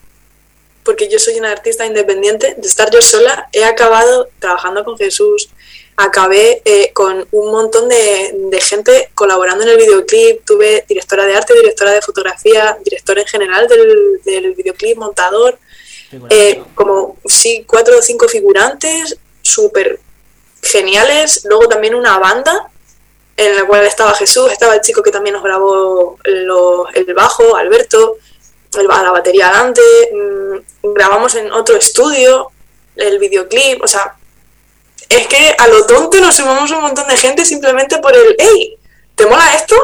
[0.84, 5.50] porque yo soy una artista independiente, de estar yo sola, he acabado trabajando con Jesús,
[5.98, 11.36] acabé eh, con un montón de, de gente colaborando en el videoclip, tuve directora de
[11.36, 15.60] arte, directora de fotografía, director en general del, del videoclip, montador,
[16.30, 20.00] eh, como sí, cuatro o cinco figurantes, súper
[20.62, 22.72] geniales, luego también una banda
[23.38, 27.56] en la cual estaba Jesús, estaba el chico que también nos grabó lo- el bajo,
[27.56, 28.18] Alberto,
[28.78, 29.82] el, la batería delante,
[30.14, 32.52] mm, grabamos en otro estudio
[32.96, 34.16] el videoclip, o sea,
[35.08, 38.76] es que a lo tonto nos sumamos un montón de gente simplemente por el, hey,
[39.16, 39.76] ¿te mola esto?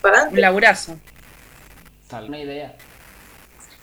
[0.00, 0.96] Para Un laburazo.
[2.08, 2.74] Tal una idea.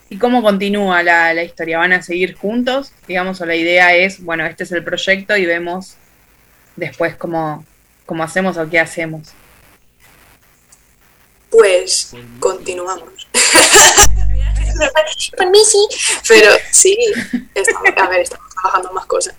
[0.09, 1.77] ¿Y cómo continúa la, la historia?
[1.77, 2.91] ¿Van a seguir juntos?
[3.07, 5.95] Digamos, o la idea es, bueno, este es el proyecto y vemos
[6.75, 7.63] después cómo,
[8.11, 9.29] cómo hacemos o qué hacemos.
[11.49, 13.25] Pues continuamos.
[15.37, 15.87] Con Missy.
[16.27, 16.97] Pero sí,
[17.55, 19.35] estamos, a ver, estamos trabajando en más cosas.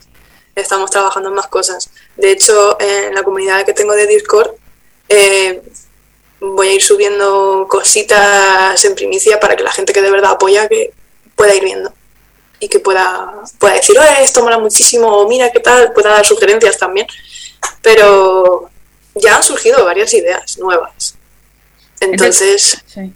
[0.55, 1.91] Estamos trabajando en más cosas.
[2.17, 4.53] De hecho, en la comunidad que tengo de Discord,
[5.11, 5.61] eh,
[6.41, 10.67] voy a ir subiendo cositas en primicia para que la gente que de verdad apoya
[10.67, 10.95] que
[11.37, 11.93] pueda ir viendo
[12.59, 16.25] y que pueda, pueda decir, "Oye, esto mola muchísimo, o mira qué tal, pueda dar
[16.25, 17.07] sugerencias también.
[17.83, 18.71] Pero
[19.15, 21.17] ya han surgido varias ideas nuevas.
[22.01, 23.13] Entonces, Sí.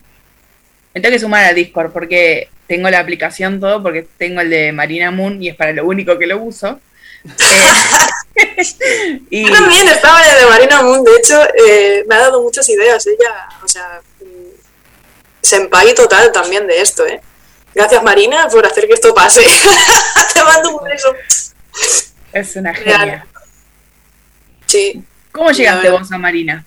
[0.95, 4.73] Me tengo que sumar al Discord porque tengo la aplicación todo, porque tengo el de
[4.73, 6.81] Marina Moon y es para lo único que lo uso.
[8.39, 12.19] Eh, y Yo también estaba en el de Marina Moon, de hecho, eh, me ha
[12.19, 14.61] dado muchas ideas ella, o sea, mm,
[15.41, 17.19] senpai total también de esto, ¿eh?
[17.75, 19.43] Gracias Marina por hacer que esto pase.
[20.35, 21.15] Te mando un beso.
[22.33, 23.27] es una genia.
[24.67, 25.03] Sí,
[25.33, 26.65] ¿Cómo llegaste vos a Marina?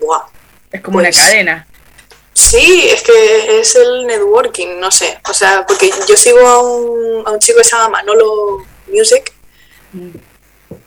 [0.00, 0.24] buah.
[0.72, 1.66] Es como Pues- una cadena.
[2.32, 5.20] Sí, es que es el networking, no sé.
[5.30, 9.32] O sea, porque yo sigo a un, a un chico que se llama Manolo Music,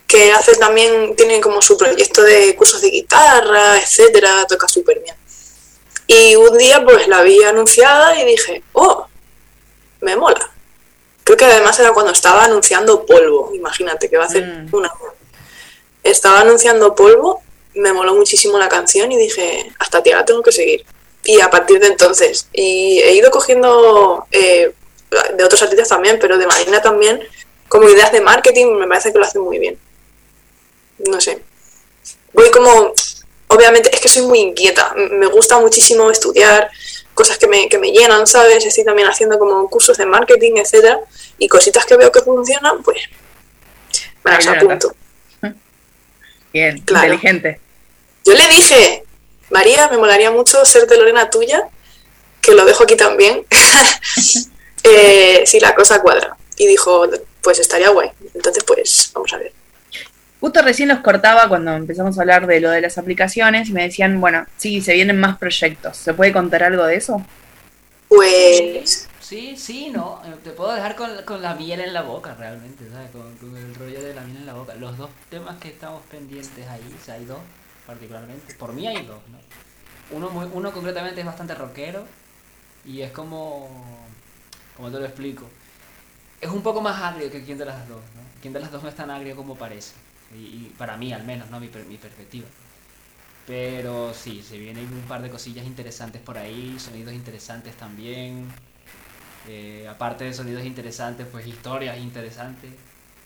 [0.05, 5.15] que hace también, tiene como su proyecto de cursos de guitarra, etcétera, toca súper bien.
[6.07, 9.07] Y un día pues la vi anunciada y dije, oh,
[10.01, 10.51] me mola.
[11.23, 14.69] Creo que además era cuando estaba anunciando polvo, imagínate que va a hacer Mm.
[14.75, 14.91] una.
[16.07, 17.41] Estaba anunciando polvo,
[17.75, 20.85] me moló muchísimo la canción y dije, hasta la tengo que seguir.
[21.25, 24.73] Y a partir de entonces, y he ido cogiendo eh,
[25.35, 27.21] de otros artistas también, pero de Marina también,
[27.67, 29.77] como ideas de marketing, me parece que lo hacen muy bien.
[30.99, 31.43] No sé.
[32.31, 32.93] Voy como,
[33.47, 36.71] obviamente, es que soy muy inquieta, me gusta muchísimo estudiar
[37.13, 38.65] cosas que me, que me llenan, ¿sabes?
[38.65, 40.99] Estoy también haciendo como cursos de marketing, etcétera,
[41.37, 42.99] y cositas que veo que funcionan, pues
[44.23, 44.93] me las apunto.
[46.53, 47.13] Bien, Claro.
[47.13, 47.59] inteligente.
[48.25, 49.03] Yo le dije,
[49.49, 51.67] María, me molaría mucho ser de Lorena tuya,
[52.41, 53.45] que lo dejo aquí también,
[54.83, 56.35] eh, si la cosa cuadra.
[56.57, 57.07] Y dijo,
[57.41, 58.09] pues estaría guay.
[58.33, 59.51] Entonces, pues, vamos a ver.
[60.39, 63.83] Justo recién los cortaba cuando empezamos a hablar de lo de las aplicaciones y me
[63.83, 65.97] decían, bueno, sí, se vienen más proyectos.
[65.97, 67.25] ¿Se puede contar algo de eso?
[68.07, 70.21] Pues, Sí, sí, no.
[70.25, 73.11] eh, Te puedo dejar con, con la miel en la boca, realmente, ¿sabes?
[73.11, 74.73] Con, con el rollo de la miel en la boca.
[74.75, 77.39] Los dos temas que estamos pendientes ahí, o sea, hay dos,
[77.85, 78.53] particularmente.
[78.55, 79.37] Por mí hay dos, ¿no?
[80.17, 82.05] Uno, muy, uno concretamente es bastante rockero
[82.85, 83.69] y es como.
[84.75, 85.45] como te lo explico.
[86.41, 88.21] Es un poco más agrio que quien de las dos, ¿no?
[88.41, 89.95] Quien de las dos no es tan agrio como parece.
[90.31, 91.59] Y, para mí, al menos, ¿no?
[91.59, 92.47] Mi, mi perspectiva.
[93.45, 98.47] Pero sí, se vienen un par de cosillas interesantes por ahí, sonidos interesantes también.
[99.47, 102.71] Eh, aparte de sonidos interesantes, pues historias interesantes.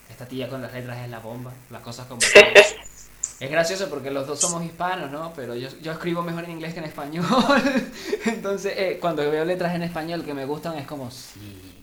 [0.10, 2.22] Esta tía con las letras es la bomba, las cosas como.
[3.40, 5.34] Es gracioso porque los dos somos hispanos, ¿no?
[5.36, 7.26] Pero yo, yo escribo mejor en inglés que en español.
[8.28, 11.74] Entonces, eh, cuando veo letras en español que me gustan, es como, sí.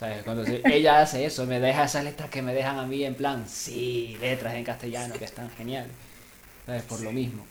[0.00, 0.22] ¿Sabes?
[0.22, 3.14] Cuando se- ella hace eso, me deja esas letras que me dejan a mí en
[3.14, 5.92] plan, sí, letras en castellano que están geniales.
[6.64, 6.82] ¿Sabes?
[6.84, 7.44] Por lo mismo.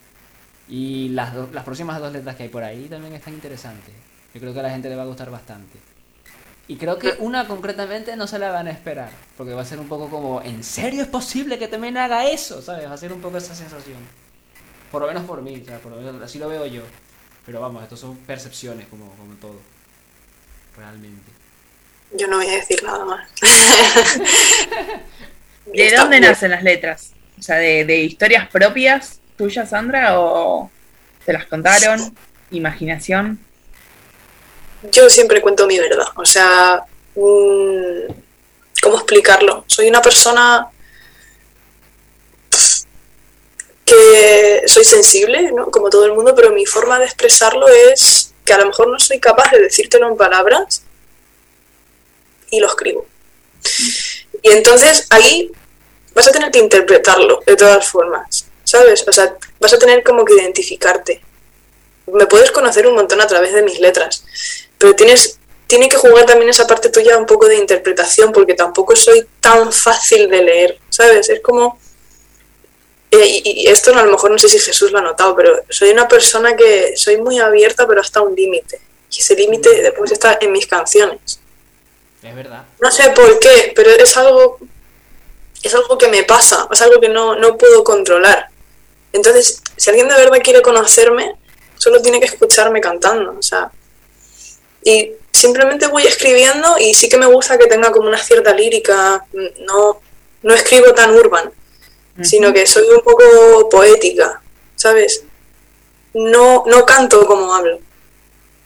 [0.68, 3.94] Y las, do- las próximas dos letras que hay por ahí también están interesantes.
[4.34, 5.78] Yo creo que a la gente le va a gustar bastante.
[6.68, 9.80] Y creo que una concretamente no se la van a esperar, porque va a ser
[9.80, 12.62] un poco como, ¿en serio es posible que también haga eso?
[12.62, 12.88] ¿Sabes?
[12.90, 13.98] Va a ser un poco esa sensación.
[14.90, 16.84] Por lo menos por mí, o sea, por lo menos así lo veo yo.
[17.46, 19.60] Pero vamos, esto son percepciones como, como todo.
[20.78, 21.32] Realmente.
[22.18, 23.30] yo no voy a decir nada más.
[25.66, 27.12] ¿De dónde nacen las letras?
[27.38, 30.20] O sea, ¿de, de historias propias tuyas, Sandra?
[30.20, 30.72] ¿O
[31.26, 32.16] te las contaron?
[32.52, 33.40] ¿Imaginación?
[34.92, 36.08] Yo siempre cuento mi verdad.
[36.16, 38.12] O sea, mm,
[38.82, 39.64] ¿cómo explicarlo?
[39.68, 40.70] Soy una persona
[43.86, 45.72] que soy sensible, ¿no?
[45.72, 49.00] Como todo el mundo, pero mi forma de expresarlo es que a lo mejor no
[49.00, 50.84] soy capaz de decírtelo en palabras
[52.50, 53.06] y lo escribo.
[54.42, 55.52] Y entonces ahí
[56.14, 59.08] vas a tener que interpretarlo de todas formas, ¿sabes?
[59.08, 61.22] O sea, vas a tener como que identificarte.
[62.08, 64.26] Me puedes conocer un montón a través de mis letras,
[64.84, 68.98] pero tienes tiene que jugar también esa parte tuya un poco de interpretación porque tampoco
[68.98, 71.30] soy tan fácil de leer, ¿sabes?
[71.30, 71.80] Es como
[73.10, 75.64] eh, y, y esto a lo mejor no sé si Jesús lo ha notado, pero
[75.70, 78.82] soy una persona que soy muy abierta pero hasta un límite.
[79.10, 81.40] Y ese límite después está en mis canciones.
[82.22, 82.66] Es verdad.
[82.82, 84.60] No sé por qué, pero es algo
[85.64, 88.50] es algo que me pasa, es algo que no, no puedo controlar.
[89.14, 91.38] Entonces, si alguien de verdad quiere conocerme,
[91.78, 93.38] solo tiene que escucharme cantando.
[93.40, 93.72] O sea,
[94.84, 99.26] Y simplemente voy escribiendo y sí que me gusta que tenga como una cierta lírica,
[99.62, 100.02] no,
[100.42, 101.52] no escribo tan urban,
[102.22, 104.42] sino que soy un poco poética,
[104.76, 105.24] ¿sabes?
[106.14, 107.80] No, no canto como hablo,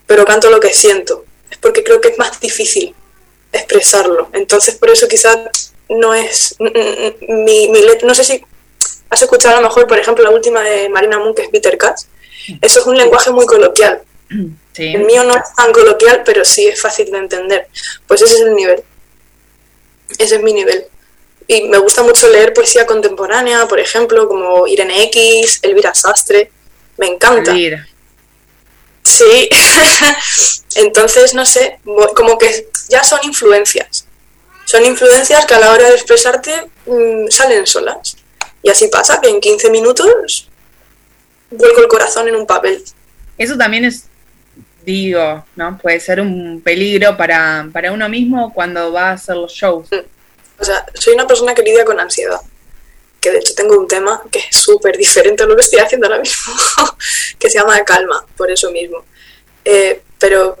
[0.06, 1.24] pero canto lo que siento.
[1.50, 2.94] Es porque creo que es más difícil
[3.52, 4.28] expresarlo.
[4.32, 8.44] Entonces por eso quizás no es mi, mi letra, no sé si
[9.10, 11.76] has escuchado a lo mejor, por ejemplo, la última de Marina Moon, que es Peter
[11.78, 12.02] Cash.
[12.60, 14.02] Eso es un lenguaje muy coloquial.
[14.30, 17.68] El mío no es tan coloquial, pero sí es fácil de entender.
[18.06, 18.82] Pues ese es el nivel.
[20.18, 20.86] Ese es mi nivel.
[21.46, 26.50] Y me gusta mucho leer poesía contemporánea, por ejemplo, como Irene X, Elvira Sastre.
[26.98, 27.54] Me encanta.
[29.02, 29.48] Sí.
[30.74, 31.80] Entonces, no sé,
[32.14, 34.06] como que ya son influencias.
[34.66, 38.16] Son influencias que a la hora de expresarte mm, salen solas.
[38.62, 40.48] Y así pasa, que en 15 minutos
[41.50, 42.84] vuelco el corazón en un papel.
[43.38, 44.04] Eso también es,
[44.88, 45.78] digo, ¿no?
[45.78, 49.86] Puede ser un peligro para, para uno mismo cuando va a hacer los shows.
[49.92, 50.60] Mm.
[50.60, 52.40] O sea, soy una persona que lidia con ansiedad.
[53.20, 56.06] Que de hecho tengo un tema que es súper diferente a lo que estoy haciendo
[56.06, 56.54] ahora mismo,
[57.38, 59.04] que se llama calma, por eso mismo.
[59.62, 60.56] Eh, pero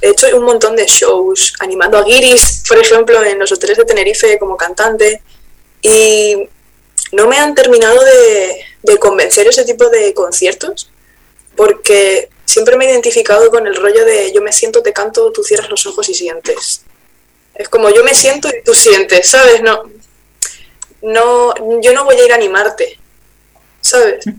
[0.00, 3.84] he hecho un montón de shows, animando a Guiris, por ejemplo, en los hoteles de
[3.84, 5.20] Tenerife como cantante.
[5.82, 6.48] Y
[7.12, 10.90] no me han terminado de, convencer ese tipo de conciertos
[11.56, 15.42] porque siempre me he identificado con el rollo de yo me siento, te canto, tú
[15.44, 16.82] cierras los ojos y sientes.
[17.54, 19.60] Es como yo me siento y tú sientes, ¿sabes?
[19.60, 19.90] No,
[21.02, 22.98] no, yo no voy a ir a animarte,
[23.80, 24.24] ¿sabes?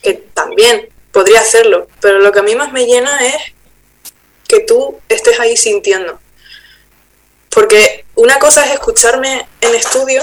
[0.00, 3.34] Que también podría hacerlo, pero lo que a mí más me llena es
[4.46, 6.20] que tú estés ahí sintiendo.
[7.50, 10.22] Porque una cosa es escucharme en estudio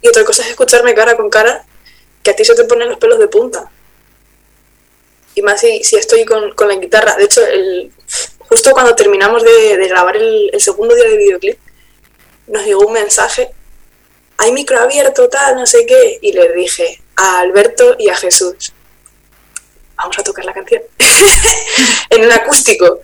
[0.00, 1.64] y otra cosa es escucharme cara con cara,
[2.22, 3.70] que a ti se te ponen los pelos de punta.
[5.34, 7.16] Y más si, si estoy con, la guitarra.
[7.16, 7.90] De hecho, el,
[8.38, 11.58] justo cuando terminamos de, grabar el, segundo día de videoclip,
[12.48, 13.50] nos llegó un mensaje,
[14.36, 18.72] hay micro abierto, tal, no sé qué, y le dije a Alberto y a Jesús,
[19.96, 20.82] vamos a tocar la canción,
[22.10, 23.00] en un acústico,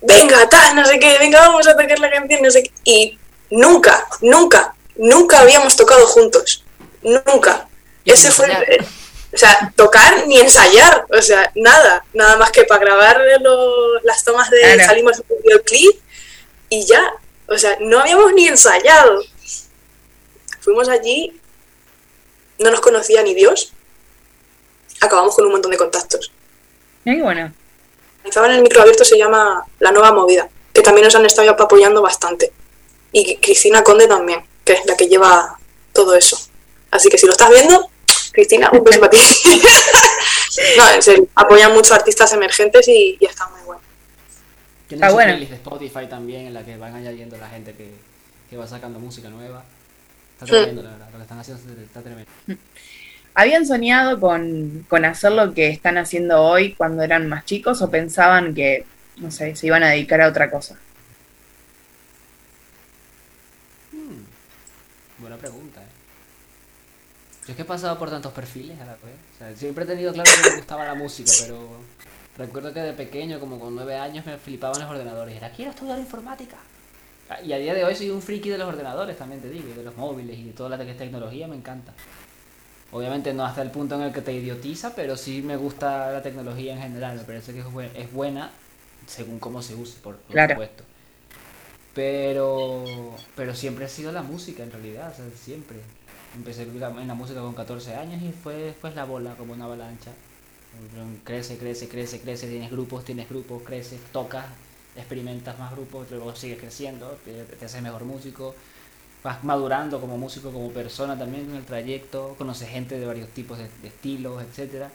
[0.00, 3.18] venga, tal, no sé qué, venga, vamos a tocar la canción, no sé qué, y
[3.50, 6.64] nunca, nunca nunca habíamos tocado juntos.
[7.02, 7.68] Nunca.
[8.04, 8.46] Ese fue.
[9.32, 11.06] O sea, tocar ni ensayar.
[11.10, 12.04] O sea, nada.
[12.12, 13.20] Nada más que para grabar
[14.02, 16.00] las tomas de salimos del videoclip
[16.68, 17.12] y ya.
[17.46, 19.22] O sea, no habíamos ni ensayado.
[20.60, 21.40] Fuimos allí,
[22.58, 23.72] no nos conocía ni Dios.
[25.00, 26.32] Acabamos con un montón de contactos.
[27.04, 27.52] Muy bueno.
[28.24, 31.50] Estaba en el micro abierto, se llama La Nueva Movida, que también nos han estado
[31.50, 32.52] apoyando bastante.
[33.12, 35.58] Y Cristina Conde también que es la que lleva
[35.92, 36.38] todo eso.
[36.90, 37.90] Así que si lo estás viendo,
[38.32, 39.18] Cristina, un beso para ti.
[40.76, 43.82] no, en serio, apoyan muchos artistas emergentes y, está muy bueno.
[44.88, 45.36] Tienen ah, bueno.
[45.36, 47.90] de Spotify también en la que van añadiendo la gente que,
[48.48, 49.64] que va sacando música nueva.
[50.34, 51.08] Está tremendo, la verdad.
[51.12, 52.30] Lo que están haciendo está tremendo.
[53.34, 57.90] ¿Habían soñado con, con hacer lo que están haciendo hoy cuando eran más chicos o
[57.90, 58.84] pensaban que,
[59.16, 60.76] no sé, se iban a dedicar a otra cosa?
[65.40, 65.79] pregunta, ¿eh?
[67.50, 69.58] Yo es que he pasado por tantos perfiles a la vez.
[69.58, 71.58] siempre he tenido claro que me gustaba la música, pero
[72.38, 75.36] recuerdo que de pequeño, como con nueve años, me flipaban los ordenadores.
[75.36, 76.58] Era, quiero estudiar informática.
[77.28, 79.74] Ah, y a día de hoy soy un friki de los ordenadores, también te digo,
[79.74, 81.92] de los móviles y de toda la tecnología, me encanta.
[82.92, 86.22] Obviamente no hasta el punto en el que te idiotiza, pero sí me gusta la
[86.22, 87.16] tecnología en general.
[87.16, 87.64] Me parece que
[87.96, 88.52] es buena
[89.08, 90.84] según cómo se use, por, supuesto.
[91.94, 92.84] Pero,
[93.34, 95.78] pero siempre ha sido la música en realidad, siempre.
[96.34, 100.12] Empecé en la música con 14 años y fue después la bola como una avalancha.
[101.24, 104.46] Crece, crece, crece, crece, tienes grupos, tienes grupos, creces, tocas,
[104.96, 108.54] experimentas más grupos, luego sigues creciendo, te, haces mejor músico,
[109.24, 113.58] vas madurando como músico, como persona también en el trayecto, conoces gente de varios tipos
[113.58, 114.90] de, estilos, etcétera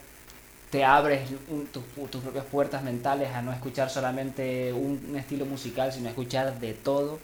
[0.69, 1.29] te abres
[1.71, 6.73] tus, propias puertas mentales a no escuchar solamente un, estilo musical, sino a escuchar de
[6.73, 7.19] todo.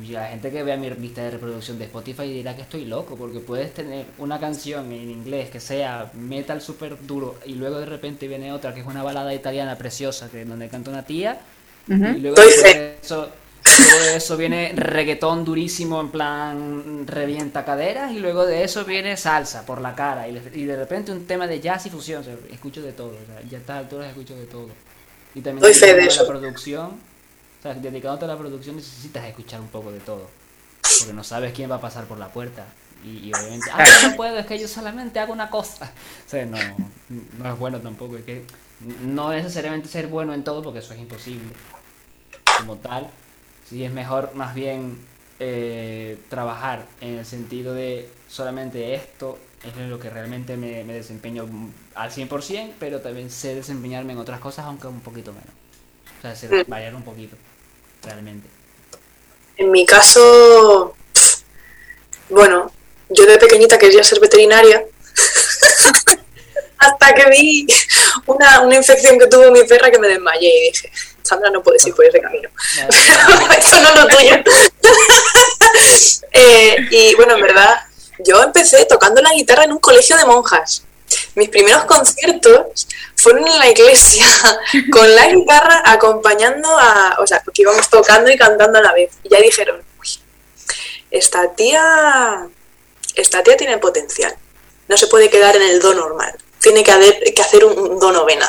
[0.00, 3.16] Y la gente que vea mi lista de reproducción de Spotify dirá que estoy loco,
[3.16, 7.86] porque puedes tener una canción en inglés que sea metal súper duro y luego de
[7.86, 11.40] repente viene otra que es una balada italiana preciosa, que donde canta una tía,
[11.88, 13.28] y luego de eso
[13.78, 19.16] Luego de eso viene reggaetón durísimo en plan revienta caderas y luego de eso viene
[19.16, 22.24] salsa por la cara y, de repente un tema de jazz y fusión.
[22.50, 23.12] escucho de todo,
[23.48, 24.68] ya a estas alturas escucho de todo.
[25.34, 26.92] Y también de la producción,
[27.72, 30.28] sea, dedicándote a la producción necesitas escuchar un poco de todo.
[30.98, 32.66] Porque no sabes quién va a pasar por la puerta.
[33.04, 35.92] Y, obviamente, ah, no puedo, es que yo solamente hago una cosa.
[36.26, 36.58] O sea, no,
[37.38, 38.16] no es bueno tampoco.
[38.16, 38.44] Es que
[39.02, 41.52] no necesariamente ser bueno en todo porque eso es imposible
[42.58, 43.08] como tal.
[43.68, 44.98] Sí es mejor más bien
[45.40, 51.46] eh, trabajar en el sentido de solamente esto es lo que realmente me, me desempeño
[51.94, 55.50] al 100%, pero también sé desempeñarme en otras cosas, aunque un poquito menos.
[56.18, 57.36] O sea, sé variar un poquito,
[58.02, 58.48] realmente.
[59.56, 60.94] En mi caso,
[62.28, 62.72] bueno,
[63.08, 64.84] yo de pequeñita quería ser veterinaria.
[66.78, 67.66] Hasta que vi
[68.26, 70.92] una, una infección que tuvo mi perra que me desmayé y dije,
[71.22, 72.48] Sandra, no puedes ir por ese camino.
[73.58, 74.36] Esto no es lo tuyo.
[76.32, 77.80] Eh, y bueno, en verdad,
[78.18, 80.82] yo empecé tocando la guitarra en un colegio de monjas.
[81.34, 82.87] Mis primeros conciertos
[83.18, 84.24] fueron en la iglesia,
[84.92, 87.16] con la guitarra acompañando a.
[87.20, 89.10] O sea, porque íbamos tocando y cantando a la vez.
[89.22, 90.08] Y ya dijeron, uy,
[91.10, 92.48] esta tía.
[93.14, 94.34] Esta tía tiene potencial.
[94.86, 96.34] No se puede quedar en el do normal.
[96.60, 98.48] Tiene que hacer, que hacer un, un do novena.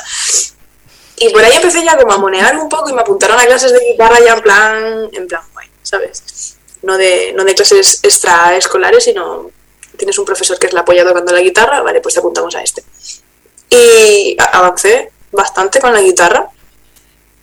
[1.17, 3.73] Y por ahí empecé ya como a monear un poco y me apuntaron a clases
[3.73, 6.55] de guitarra ya en plan, en plan guay, ¿sabes?
[6.81, 9.51] No de, no de clases extraescolares, sino
[9.97, 12.61] tienes un profesor que es la polla tocando la guitarra, vale, pues te apuntamos a
[12.61, 12.83] este.
[13.69, 16.49] Y avancé bastante con la guitarra.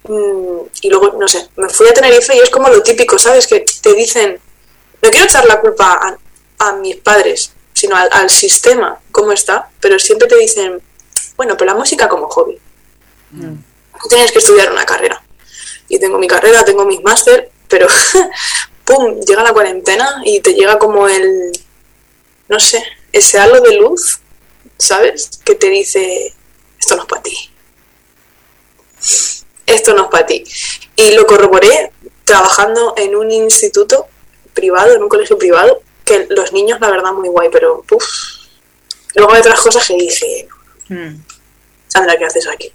[0.04, 3.46] Mm, Y luego, no sé, me fui a Tenerife y es como lo típico, ¿sabes?
[3.46, 4.38] Que te dicen,
[5.02, 5.92] no quiero echar la culpa
[6.58, 10.80] a, a mis padres, sino al, al sistema, cómo está, pero siempre te dicen,
[11.36, 12.58] bueno, pero la música como hobby.
[13.30, 15.22] Tú tienes que estudiar una carrera.
[15.88, 17.86] Y tengo mi carrera, tengo mis máster, pero
[18.84, 19.20] ¡pum!
[19.20, 21.52] Llega la cuarentena y te llega como el,
[22.48, 24.20] no sé, ese halo de luz,
[24.78, 25.30] ¿sabes?
[25.44, 26.34] Que te dice,
[26.78, 27.50] esto no es para ti.
[29.66, 30.44] Esto no es para ti.
[30.96, 31.92] Y lo corroboré
[32.24, 34.06] trabajando en un instituto
[34.54, 38.04] privado, en un colegio privado, que los niños, la verdad, muy guay, pero uf.
[39.14, 40.48] Luego hay otras cosas que dije,
[40.88, 41.16] Mm.
[41.88, 42.72] Sandra, ¿qué haces aquí?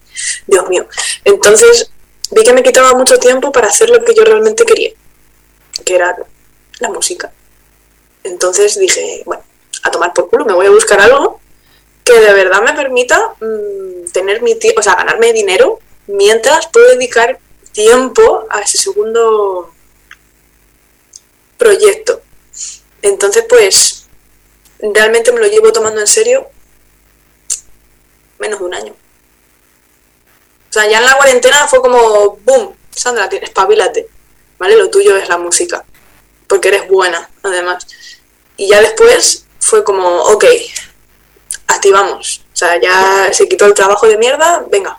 [0.47, 0.87] Dios mío.
[1.23, 1.91] Entonces
[2.31, 4.91] vi que me quitaba mucho tiempo para hacer lo que yo realmente quería,
[5.85, 6.15] que era
[6.79, 7.31] la música.
[8.23, 9.43] Entonces dije, bueno,
[9.83, 11.40] a tomar por culo, me voy a buscar algo
[12.11, 17.39] que de verdad me permita mm, tener mi o sea, ganarme dinero mientras puedo dedicar
[17.71, 19.71] tiempo a ese segundo
[21.57, 22.21] proyecto.
[23.01, 24.07] Entonces, pues,
[24.79, 26.47] realmente me lo llevo tomando en serio
[28.39, 28.93] menos de un año.
[30.69, 34.07] O sea, ya en la cuarentena fue como, boom, Sandra, espabilate,
[34.57, 34.75] ¿vale?
[34.75, 35.85] Lo tuyo es la música,
[36.47, 37.87] porque eres buena, además.
[38.57, 40.45] Y ya después fue como, ok,
[41.71, 42.45] activamos.
[42.53, 44.97] O sea, ya se quitó el trabajo de mierda, venga,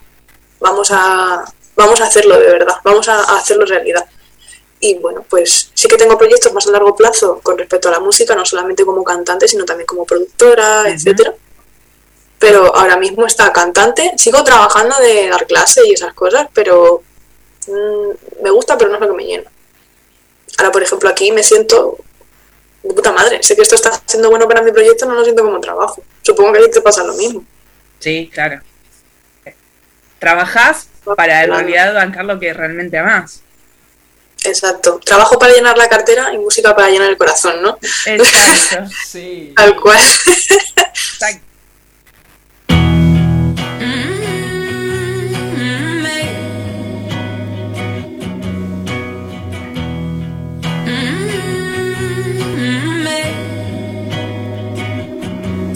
[0.61, 1.45] vamos a,
[1.77, 4.05] vamos a hacerlo de verdad, vamos a, a hacerlo realidad.
[4.81, 8.01] Y bueno, pues sí que tengo proyectos más a largo plazo con respecto a la
[8.01, 11.35] música, no solamente como cantante, sino también como productora, etcétera
[12.43, 14.15] pero ahora mismo está cantante.
[14.17, 17.01] Sigo trabajando de dar clase y esas cosas, pero
[17.69, 19.49] mm, me gusta, pero no es lo que me llena.
[20.59, 21.99] Ahora, por ejemplo, aquí me siento
[22.89, 23.43] puta madre.
[23.43, 26.03] Sé que esto está siendo bueno para mi proyecto, no lo siento como trabajo.
[26.23, 27.45] Supongo que a ti te pasa lo mismo.
[27.99, 28.61] Sí, claro.
[30.19, 33.43] Trabajás para en realidad bancar lo que realmente amás.
[34.45, 35.01] Exacto.
[35.05, 37.79] Trabajo para llenar la cartera y música para llenar el corazón, ¿no?
[38.07, 38.89] Exacto.
[39.07, 39.53] Sí.
[39.57, 39.99] Tal cual.
[39.99, 41.52] Exacto.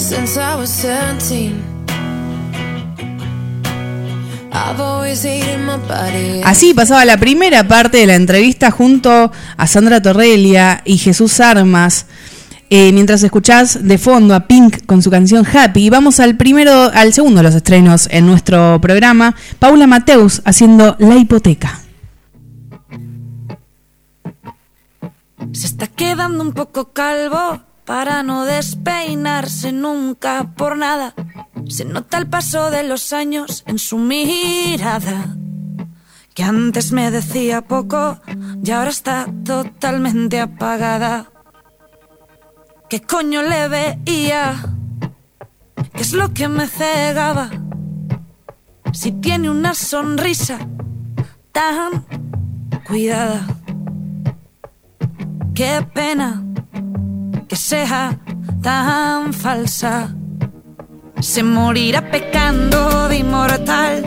[0.07, 1.53] Since I was 17,
[4.53, 6.43] I've always hated my body.
[6.45, 12.07] Así pasaba la primera parte de la entrevista junto a Sandra Torrelia y Jesús Armas.
[12.71, 17.13] Eh, mientras escuchás de fondo a Pink con su canción Happy, vamos al primero, al
[17.13, 21.81] segundo de los estrenos en nuestro programa, Paula Mateus haciendo La hipoteca.
[25.51, 31.15] Se está quedando un poco calvo para no despeinarse nunca por nada.
[31.69, 35.37] Se nota el paso de los años en su mirada.
[36.35, 38.21] Que antes me decía poco
[38.63, 41.31] y ahora está totalmente apagada.
[42.91, 44.55] ¿Qué coño le veía?
[45.95, 47.51] ¿Qué es lo que me cegaba?
[48.93, 50.59] Si tiene una sonrisa
[51.53, 52.05] tan
[52.87, 53.47] cuidada.
[55.55, 56.46] Qué pena
[57.57, 58.19] que sea
[58.63, 60.15] tan falsa.
[61.21, 64.03] Se morirá pecando de inmortal,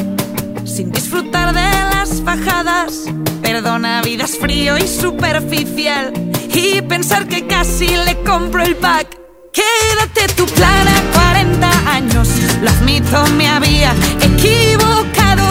[0.66, 3.06] sin disfrutar de las fajadas.
[3.42, 6.14] Perdona vidas frío y superficial,
[6.54, 9.18] y pensar que casi le compro el pack.
[9.52, 12.30] Quédate tu plan a 40 años,
[12.62, 15.48] lo admito, me había equivocado.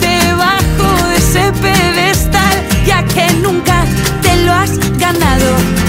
[0.00, 2.56] Debajo de ese pedestal,
[2.86, 3.84] ya que nunca
[4.22, 5.86] te lo has ganado.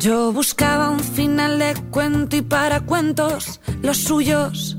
[0.00, 4.78] yo buscaba un final de cuento y para cuentos los suyos.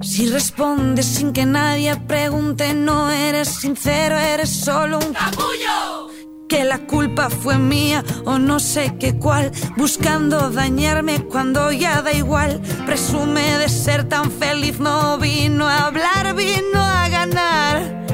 [0.00, 6.10] Si respondes sin que nadie pregunte, no eres sincero, eres solo un capullo.
[6.48, 12.12] Que la culpa fue mía o no sé qué cual, buscando dañarme cuando ya da
[12.12, 12.60] igual.
[12.84, 18.04] Presume de ser tan feliz, no vino a hablar, vino a ganar.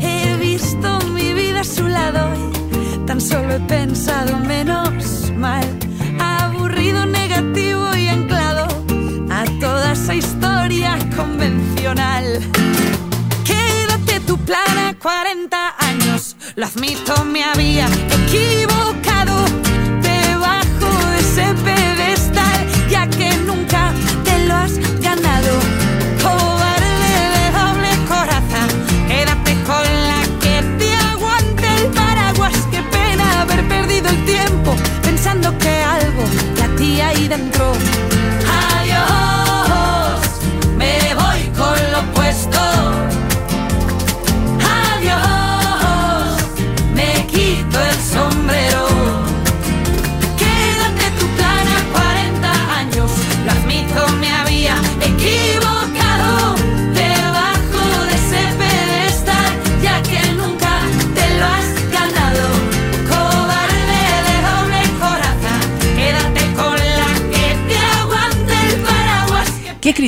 [0.00, 2.50] He visto mi vida a su lado
[3.10, 5.66] tan solo he pensado menos mal.
[6.20, 8.68] Aburrido, negativo y anclado
[9.28, 12.24] a toda esa historia convencional.
[13.44, 17.88] Quédate tu plan a 40 años, lo admito, me había
[18.20, 19.34] equivocado.
[20.02, 23.92] Debajo de ese pedestal, ya que nunca
[24.22, 25.29] te lo has ganado
[35.58, 36.24] que algo
[36.58, 37.72] latía ahí dentro.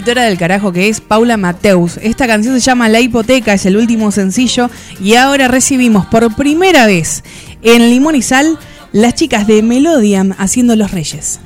[0.03, 1.96] escritora del carajo que es Paula Mateus.
[2.03, 4.68] Esta canción se llama La Hipoteca, es el último sencillo
[5.00, 7.22] y ahora recibimos por primera vez
[7.62, 8.59] en Limón y Sal
[8.90, 11.38] las chicas de Melodiam haciendo Los Reyes.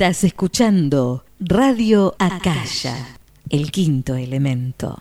[0.00, 3.18] Estás escuchando Radio Acaya,
[3.50, 4.96] el quinto elemento.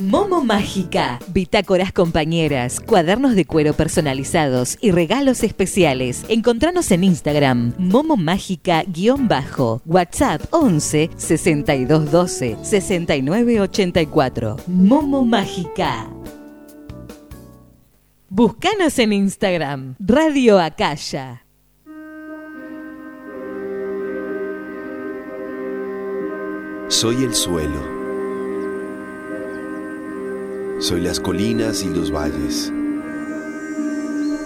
[0.00, 6.24] Momo Mágica, bitácoras compañeras, cuadernos de cuero personalizados y regalos especiales.
[6.28, 14.56] Encontranos en Instagram, Momo Mágica-bajo, WhatsApp 11 6212 6984.
[14.68, 16.08] Momo Mágica.
[18.28, 21.44] Búscanos en Instagram, Radio Acaya.
[27.00, 27.80] Soy el suelo.
[30.80, 32.70] Soy las colinas y los valles,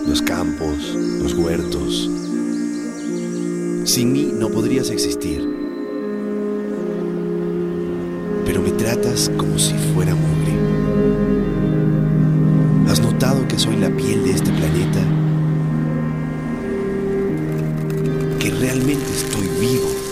[0.06, 2.08] los campos, los huertos.
[3.82, 5.40] Sin mí no podrías existir.
[8.46, 10.52] Pero me tratas como si fuera mugre.
[12.88, 15.00] ¿Has notado que soy la piel de este planeta?
[18.38, 20.03] Que realmente estoy vivo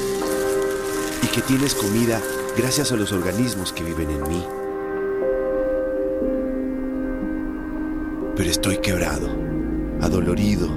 [1.23, 2.21] y que tienes comida
[2.57, 4.45] gracias a los organismos que viven en mí.
[8.37, 9.29] Pero estoy quebrado,
[10.01, 10.69] adolorido,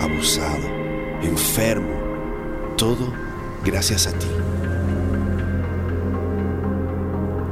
[0.00, 0.66] abusado,
[1.22, 1.94] enfermo,
[2.76, 3.12] todo
[3.64, 4.26] gracias a ti.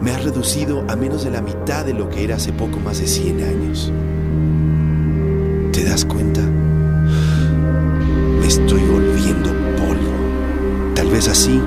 [0.01, 2.99] Me has reducido a menos de la mitad de lo que era hace poco más
[2.99, 3.93] de 100 años.
[5.73, 6.41] ¿Te das cuenta?
[6.41, 10.93] Me estoy volviendo polvo.
[10.95, 11.63] Tal vez así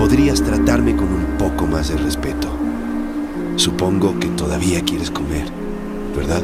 [0.00, 2.48] podrías tratarme con un poco más de respeto.
[3.56, 5.44] Supongo que todavía quieres comer,
[6.16, 6.40] ¿verdad?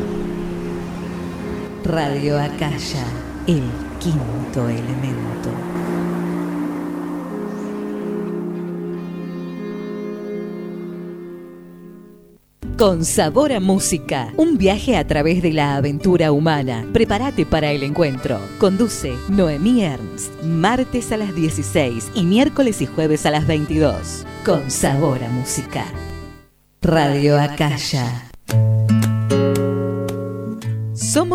[1.83, 3.07] Radio Acaya,
[3.47, 3.63] el
[3.99, 5.76] quinto elemento.
[12.77, 16.87] Con sabor a música, un viaje a través de la aventura humana.
[16.93, 18.39] Prepárate para el encuentro.
[18.59, 24.27] Conduce Noemí Ernst, martes a las 16 y miércoles y jueves a las 22.
[24.45, 25.87] Con sabor a música.
[26.83, 28.36] Radio Acaya.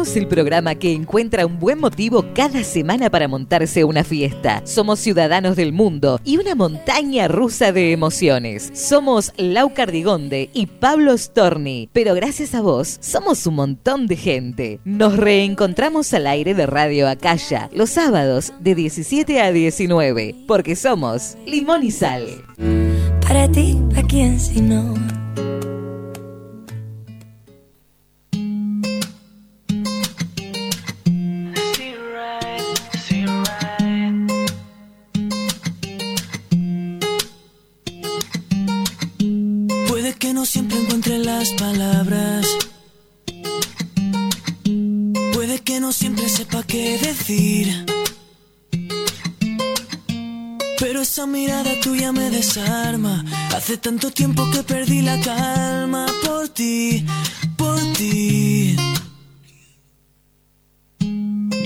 [0.01, 4.63] El programa que encuentra un buen motivo cada semana para montarse una fiesta.
[4.65, 8.71] Somos ciudadanos del mundo y una montaña rusa de emociones.
[8.73, 14.79] Somos Lau Cardigonde y Pablo Storni, pero gracias a vos somos un montón de gente.
[14.85, 21.37] Nos reencontramos al aire de Radio Acaya los sábados de 17 a 19, porque somos
[21.45, 22.25] Limón y Sal.
[23.21, 24.95] Para ti, ¿a quién si no?
[50.79, 53.23] Pero esa mirada tuya me desarma.
[53.55, 57.05] Hace tanto tiempo que perdí la calma por ti,
[57.55, 58.75] por ti.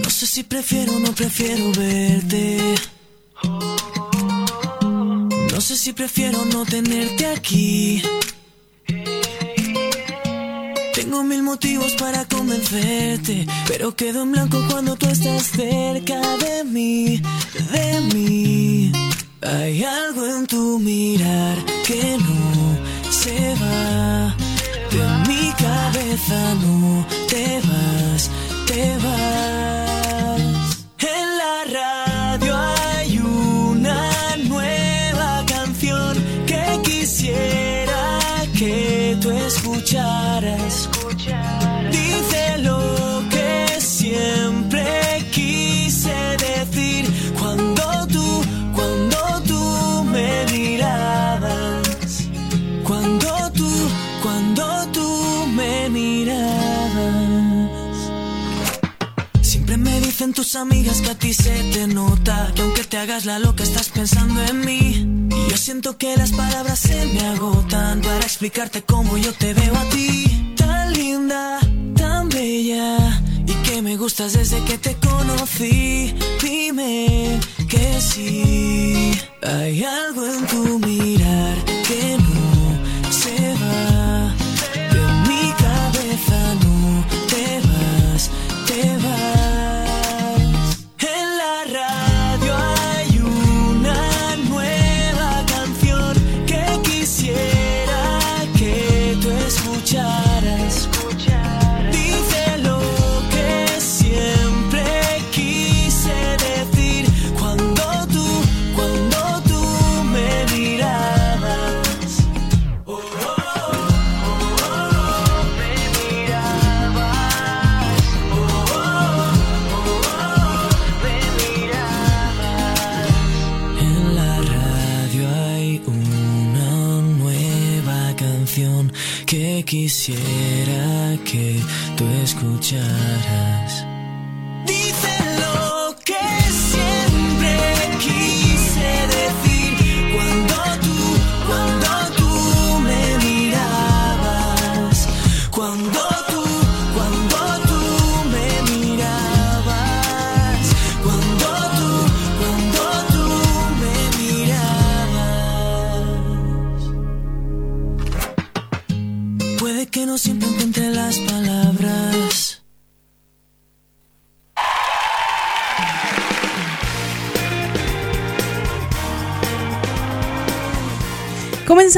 [0.04, 2.76] No sé si prefiero o no prefiero verte.
[5.54, 8.02] No sé si prefiero no tenerte aquí.
[11.06, 17.22] Tengo mil motivos para convencerte, pero quedo en blanco cuando tú estás cerca de mí,
[17.72, 18.92] de mí.
[19.44, 24.36] Hay algo en tu mirar que no se va.
[24.90, 28.32] De mi cabeza no te vas,
[28.66, 30.42] te vas.
[30.98, 38.20] En la radio hay una nueva canción que quisiera
[38.58, 40.90] que tú escucharas.
[60.36, 63.90] Tus amigas que a ti se te nota Que aunque te hagas la loca estás
[63.90, 65.30] pensando en mí.
[65.32, 69.76] Y yo siento que las palabras se me agotan Para explicarte cómo yo te veo
[69.76, 70.54] a ti.
[70.58, 71.60] Tan linda,
[71.96, 76.14] tan bella Y que me gustas desde que te conocí.
[76.42, 79.12] Dime que sí
[79.42, 81.75] Hay algo en tu mirar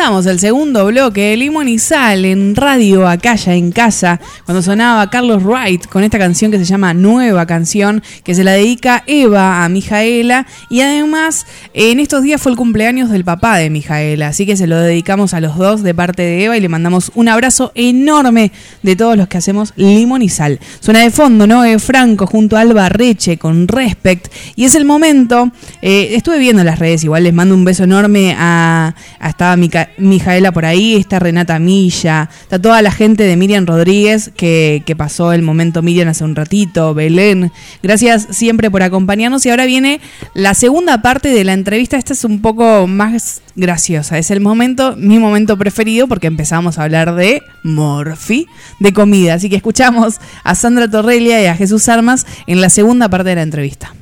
[0.08, 5.44] El segundo bloque de Limón y Sal en Radio Acaya en casa, cuando sonaba Carlos
[5.44, 9.70] Wright con esta canción que se llama Nueva Canción, que se la dedica Eva a
[9.70, 10.48] Mijaela.
[10.70, 14.66] Y además en estos días fue el cumpleaños del papá de Mijaela, así que se
[14.66, 18.54] lo dedicamos a los dos de parte de Eva y le mandamos un abrazo enorme
[18.84, 20.62] de todos los que hacemos Limón y Sal.
[20.80, 24.34] Suena de fondo Noé Franco junto a Alba Reche con Respect.
[24.56, 25.52] Y es el momento,
[25.82, 29.90] eh, estuve viendo las redes, igual les mando un beso enorme a, a estaba Mica-
[29.98, 34.96] Mijaela por ahí, está Renata Milla, está toda la gente de Miriam Rodríguez que, que
[34.96, 37.52] pasó el momento Miriam hace un ratito, Belén.
[37.82, 40.00] Gracias siempre por acompañarnos y ahora viene
[40.34, 41.98] la segunda parte de la entrevista.
[41.98, 46.84] Esta es un poco más graciosa, es el momento, mi momento preferido porque empezamos a
[46.84, 48.48] hablar de Morphy,
[48.80, 49.36] de comida.
[49.36, 53.36] Así que escuchamos a Sandra Torrelia y a Jesús Armas en la segunda parte de
[53.36, 53.94] la entrevista.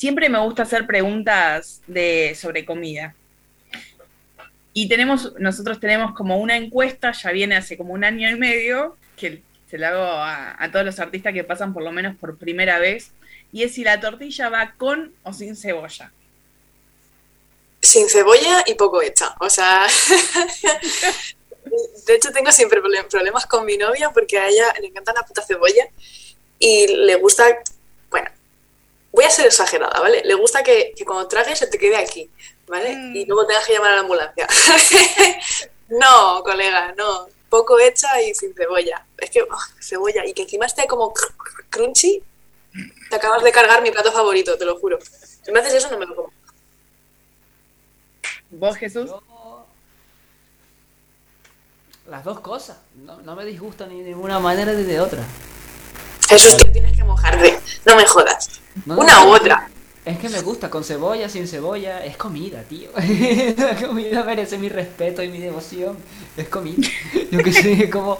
[0.00, 3.14] Siempre me gusta hacer preguntas de, sobre comida.
[4.72, 8.96] Y tenemos, nosotros tenemos como una encuesta, ya viene hace como un año y medio,
[9.16, 12.78] que se la hago a, todos los artistas que pasan por lo menos por primera
[12.78, 13.12] vez,
[13.52, 16.12] y es si la tortilla va con o sin cebolla.
[17.80, 19.34] Sin cebolla y poco hecha.
[19.40, 19.86] O sea,
[22.06, 25.22] de hecho tengo siempre problem- problemas con mi novia porque a ella le encanta la
[25.22, 25.88] puta cebolla
[26.58, 27.44] y le gusta,
[28.10, 28.30] bueno,
[29.12, 30.22] voy a ser exagerada, ¿vale?
[30.24, 32.30] Le gusta que, que cuando tragues se te quede aquí,
[32.70, 32.92] ¿vale?
[33.14, 34.46] Y luego tengas que llamar a la ambulancia.
[35.88, 37.26] no, colega, no.
[37.48, 39.04] Poco hecha y sin cebolla.
[39.18, 42.22] Es que, oh, cebolla, y que encima esté como cr- cr- crunchy,
[43.10, 44.98] te acabas de cargar mi plato favorito, te lo juro.
[45.44, 46.32] Si me haces eso, no me lo como.
[48.50, 49.10] ¿Vos, Jesús?
[52.08, 52.78] Las dos cosas.
[52.94, 55.22] No, no me disgusta ni de ninguna manera ni de otra.
[56.28, 57.58] Jesús, que tienes que mojarte.
[57.84, 58.60] No me jodas.
[58.86, 59.68] No, no, Una no, u otra.
[60.04, 62.90] Es que me gusta, con cebolla, sin cebolla, es comida, tío.
[63.56, 65.98] La comida merece mi respeto y mi devoción.
[66.36, 66.88] Es comida.
[67.30, 68.18] Yo que sé, es como,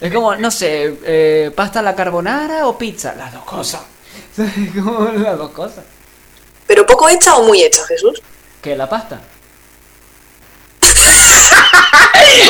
[0.00, 3.14] es como, no sé, eh, pasta a la carbonara o pizza.
[3.14, 3.82] Las dos cosas.
[4.36, 5.84] Es como las dos cosas.
[6.66, 8.22] ¿Pero poco hecha o muy hecha, Jesús?
[8.60, 9.20] ¿Qué, la pasta?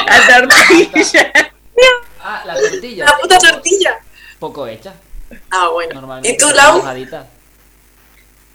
[0.06, 1.32] La tortilla.
[2.20, 3.04] Ah, la tortilla.
[3.04, 3.98] La puta tortilla.
[4.38, 4.94] Poco hecha.
[5.50, 5.94] Ah, bueno.
[5.94, 6.30] Normalmente.
[6.30, 6.82] ¿Y tú, Lau?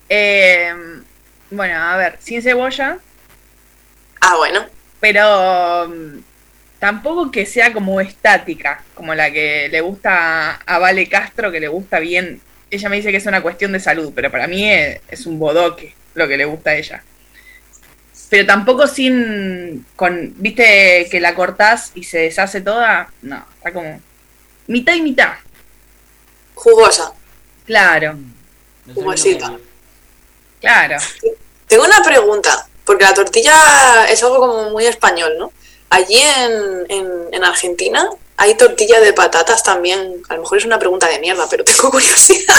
[0.10, 0.74] Eh,
[1.50, 3.00] bueno, a ver, sin cebolla.
[4.22, 4.66] Ah, bueno.
[5.00, 6.20] Pero mm,
[6.80, 11.60] tampoco que sea como estática, como la que le gusta a, a Vale Castro, que
[11.60, 12.42] le gusta bien.
[12.70, 15.40] Ella me dice que es una cuestión de salud, pero para mí es, es un
[15.40, 17.04] bodoque lo que le gusta a ella.
[18.30, 19.86] Pero tampoco sin.
[19.96, 23.10] con ¿Viste que la cortás y se deshace toda?
[23.22, 24.02] No, está como.
[24.68, 25.36] mitad y mitad.
[26.56, 27.14] Jugosa.
[27.66, 28.18] Claro,
[28.94, 29.58] Jugosita.
[30.60, 30.98] Claro.
[31.68, 35.52] Tengo una pregunta, porque la tortilla es algo como muy español, ¿no?
[35.90, 40.22] Allí en, en, en Argentina hay tortilla de patatas también.
[40.30, 42.56] A lo mejor es una pregunta de mierda, pero tengo curiosidad.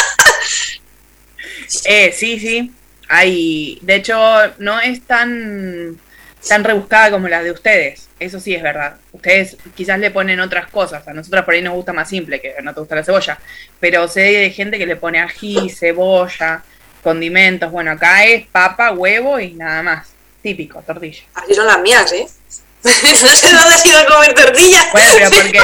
[1.84, 2.72] Eh, sí, sí.
[3.08, 4.18] Hay, de hecho,
[4.58, 5.98] no es tan,
[6.46, 8.08] tan rebuscada como la de ustedes.
[8.18, 8.96] Eso sí es verdad.
[9.12, 11.06] Ustedes quizás le ponen otras cosas.
[11.06, 13.38] A nosotros por ahí nos gusta más simple, que no te gusta la cebolla.
[13.78, 16.64] Pero sé de gente que le pone ají, cebolla,
[17.08, 17.70] condimentos.
[17.70, 20.08] Bueno, acá es papa, huevo y nada más.
[20.42, 21.22] Típico, tortilla.
[21.34, 22.26] Así son las mías, ¿eh?
[22.84, 24.86] no sé dónde has ido a comer tortillas.
[24.92, 25.58] Bueno, pero porque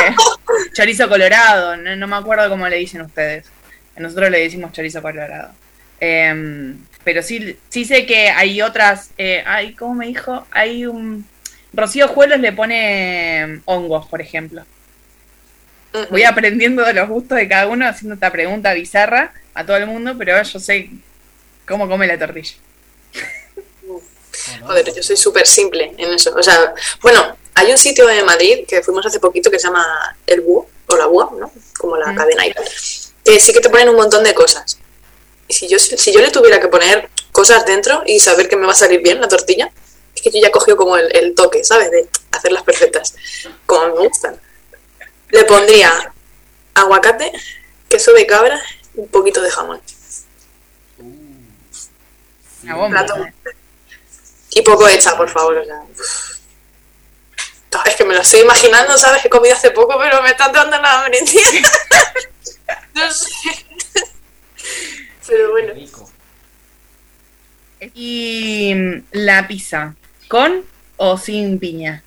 [0.73, 3.45] chorizo colorado, no, no me acuerdo cómo le dicen ustedes.
[3.97, 5.53] Nosotros le decimos chorizo colorado.
[6.01, 9.11] Em, pero sí, sí sé que hay otras.
[9.19, 10.47] Eh, ay, ¿cómo me dijo?
[10.51, 11.27] Hay un.
[11.75, 14.65] Rocío Juelos le pone em, hongos, por ejemplo.
[16.11, 19.87] Voy aprendiendo de los gustos de cada uno haciendo esta pregunta bizarra a todo el
[19.87, 20.91] mundo, pero yo sé
[21.67, 22.55] cómo come la tortilla.
[24.67, 26.35] Joder, yo soy súper simple en eso.
[26.35, 30.17] O sea, bueno, hay un sitio en Madrid que fuimos hace poquito que se llama
[30.27, 31.53] El Búho, o la Búa, ¿no?
[31.79, 32.65] Como la cadena y tal.
[33.25, 34.79] Que sí que te ponen un montón de cosas.
[35.49, 38.67] Y si yo, si yo le tuviera que poner cosas dentro y saber que me
[38.67, 39.71] va a salir bien la tortilla,
[40.15, 41.91] es que yo ya cogido como el, el toque, ¿sabes?
[41.91, 43.15] De hacerlas perfectas,
[43.67, 44.41] como me gustan.
[45.31, 46.13] Le pondría
[46.75, 47.33] aguacate,
[47.89, 48.61] queso de cabra
[48.95, 49.81] y un poquito de jamón.
[52.65, 53.05] Una bomba.
[53.05, 53.27] Plato.
[54.51, 55.59] Y poco hecha, por favor.
[55.59, 55.83] o sea.
[57.87, 59.25] Es que me lo estoy imaginando, ¿sabes?
[59.25, 61.19] He comido hace poco, pero me está dando la hambre.
[62.95, 63.67] No sé.
[65.27, 65.73] Pero bueno.
[67.93, 69.95] Y mm, la pizza,
[70.29, 70.65] ¿con
[70.97, 72.05] o sin piña?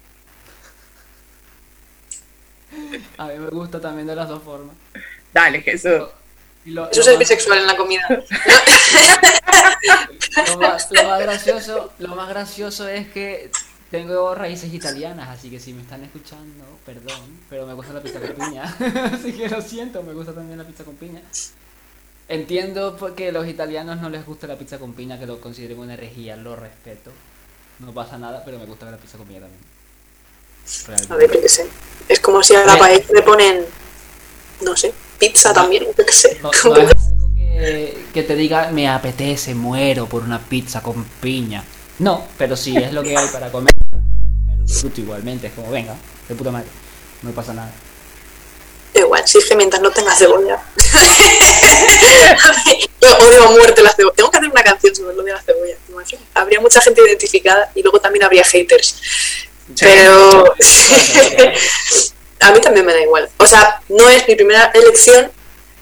[3.17, 4.75] A mí me gusta también de las dos formas.
[5.33, 6.03] Dale, Jesús.
[6.67, 8.07] Lo- Eso lo es más- bisexual en la comida.
[10.47, 13.49] Lo más, lo más gracioso, lo más gracioso es que
[13.89, 18.19] tengo raíces italianas, así que si me están escuchando, perdón, pero me gusta la pizza
[18.19, 18.63] con piña.
[19.13, 21.21] así que lo siento, me gusta también la pizza con piña.
[22.29, 25.79] Entiendo porque a los italianos no les gusta la pizza con piña, que lo consideren
[25.79, 27.11] una herejía, lo respeto.
[27.79, 29.61] No pasa nada, pero me gusta la pizza con piña también.
[31.09, 31.65] A ver, yo qué sé.
[32.09, 33.65] Es como si a la paella le ponen,
[34.61, 36.39] no sé, pizza también, yo qué sé.
[36.41, 41.03] No, no es algo que, que te diga, me apetece, muero por una pizza con
[41.03, 41.63] piña.
[41.99, 43.73] No, pero si es lo que hay para comer,
[44.45, 45.47] me lo disfruto igualmente.
[45.47, 45.95] Es como, venga,
[46.27, 46.67] de puta madre,
[47.23, 47.71] no pasa nada.
[48.93, 50.61] Da igual, si es que mientras no tenga cebolla.
[53.01, 54.15] Yo odio a muerte la cebolla.
[54.15, 55.75] Tengo que hacer una canción sobre lo de la cebolla.
[56.35, 59.01] Habría mucha gente identificada y luego también habría haters.
[59.79, 60.53] Pero
[62.39, 63.29] a mí también me da igual.
[63.37, 65.31] O sea, no es mi primera elección,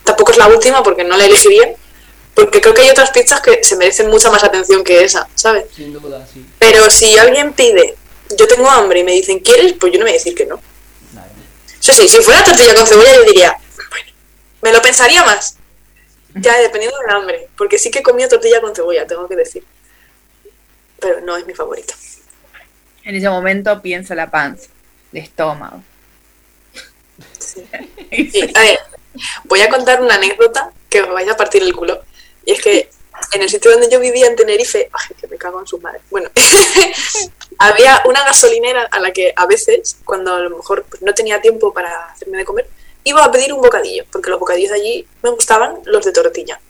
[0.04, 1.74] tampoco es la última porque no la elegiría.
[2.34, 5.64] Porque creo que hay otras pizzas que se merecen mucha más atención que esa, ¿sabes?
[5.74, 6.44] Sin duda, sí.
[6.58, 7.96] Pero si alguien pide,
[8.36, 9.72] yo tengo hambre y me dicen, ¿quieres?
[9.80, 10.60] Pues yo no me voy a decir que no.
[11.80, 13.56] Eso sí, si fuera tortilla con cebolla, yo diría,
[13.90, 14.10] bueno,
[14.60, 15.56] me lo pensaría más.
[16.34, 17.48] Ya, dependiendo del hambre.
[17.56, 19.64] Porque sí que he comido tortilla con cebolla, tengo que decir.
[21.00, 21.94] Pero no es mi favorita.
[23.04, 24.68] En ese momento piensa la panza,
[25.12, 25.82] el estómago.
[27.38, 27.66] Sí,
[28.54, 28.78] a ver,
[29.44, 32.02] voy a contar una anécdota que os vais a partir el culo.
[32.44, 32.90] Y es que
[33.32, 36.00] en el sitio donde yo vivía en Tenerife, ay, que me cago en su madre.
[36.10, 36.30] Bueno,
[37.58, 41.40] había una gasolinera a la que a veces, cuando a lo mejor pues, no tenía
[41.40, 42.68] tiempo para hacerme de comer,
[43.04, 46.60] iba a pedir un bocadillo, porque los bocadillos de allí me gustaban los de tortilla.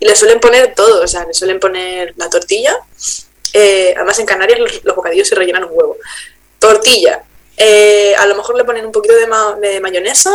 [0.00, 2.76] Y le suelen poner todo, o sea, le suelen poner la tortilla.
[3.52, 5.96] eh, además, en Canarias los, los bocadillos se rellenan un huevo.
[6.58, 7.22] Tortilla.
[7.56, 10.32] Eh, a lo mejor le ponen un poquito de, ma- de mayonesa,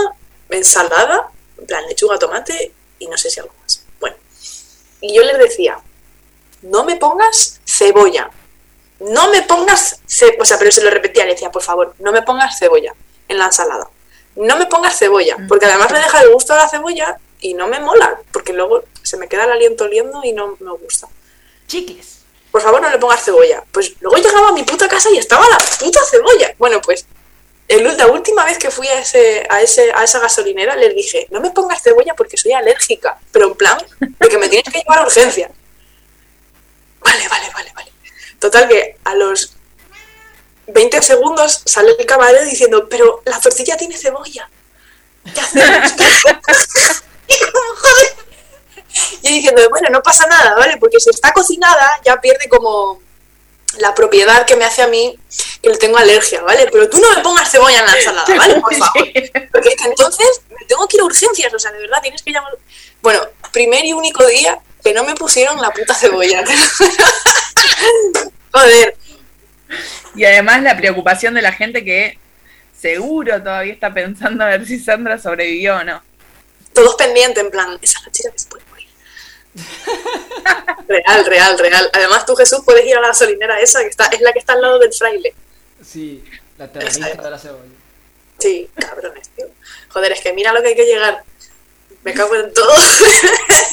[0.50, 3.84] ensalada, en plan lechuga, tomate y no sé si algo más.
[4.00, 4.16] Bueno,
[5.02, 5.80] y yo les decía,
[6.62, 8.30] no me pongas cebolla.
[9.00, 10.00] No me pongas.
[10.40, 12.94] O sea, pero se lo repetía, le decía, por favor, no me pongas cebolla
[13.28, 13.90] en la ensalada.
[14.36, 17.68] No me pongas cebolla, porque además le deja el gusto a la cebolla y no
[17.68, 21.08] me mola, porque luego se me queda el aliento oliendo y no me gusta.
[21.68, 22.17] Chiques.
[22.58, 23.64] Por favor, no le pongas cebolla.
[23.72, 26.56] Pues luego llegaba a mi puta casa y estaba la puta cebolla.
[26.58, 27.06] Bueno, pues
[27.68, 31.28] el- la última vez que fui a, ese, a, ese, a esa gasolinera les dije,
[31.30, 34.80] no me pongas cebolla porque soy alérgica, pero en plan de que me tienes que
[34.80, 35.52] llevar a urgencia.
[37.02, 37.92] Vale, vale, vale, vale.
[38.40, 39.54] Total que a los
[40.66, 44.50] 20 segundos sale el camarero diciendo, pero la tortilla tiene cebolla.
[45.32, 45.94] ¿Qué hacemos?
[47.28, 48.17] y como, joder.
[49.22, 50.78] Y diciendo, bueno, no pasa nada, ¿vale?
[50.78, 53.02] Porque si está cocinada ya pierde como
[53.80, 55.18] la propiedad que me hace a mí
[55.62, 56.68] que le tengo alergia, ¿vale?
[56.72, 58.62] Pero tú no me pongas cebolla en la ensalada, ¿vale?
[58.62, 59.08] Por favor.
[59.52, 62.22] Porque es que entonces me tengo que ir a urgencias, o sea, de verdad, tienes
[62.22, 62.54] que llamar...
[63.02, 63.22] Bueno,
[63.52, 66.44] primer y único día que no me pusieron la puta cebolla.
[68.54, 68.98] Joder.
[70.16, 72.18] Y además la preocupación de la gente que
[72.80, 76.02] seguro todavía está pensando a ver si Sandra sobrevivió o no.
[76.74, 78.57] Todos pendientes, en plan, esa es la chica que se puede morir.
[80.88, 81.90] Real, real, real.
[81.94, 84.54] Además tú, Jesús, puedes ir a la gasolinera esa, que está, es la que está
[84.54, 85.34] al lado del fraile.
[85.84, 86.24] Sí,
[86.58, 87.72] la terrorista de la cebolla.
[88.40, 89.48] Sí, cabrones, tío.
[89.90, 91.24] Joder, es que mira lo que hay que llegar.
[92.04, 92.72] Me cago en todo.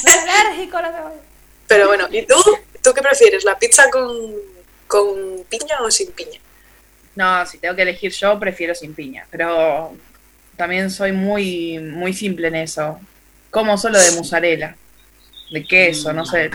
[0.06, 1.22] alérgico a la cebolla.
[1.66, 2.36] Pero bueno, ¿y tú?
[2.82, 3.44] ¿Tú qué prefieres?
[3.44, 4.32] ¿La pizza con,
[4.86, 6.40] con piña o sin piña?
[7.14, 9.26] No, si tengo que elegir yo, prefiero sin piña.
[9.30, 9.96] Pero
[10.56, 13.00] también soy muy, muy simple en eso.
[13.50, 14.76] Como solo de mozzarella,
[15.50, 16.50] de queso, no sé.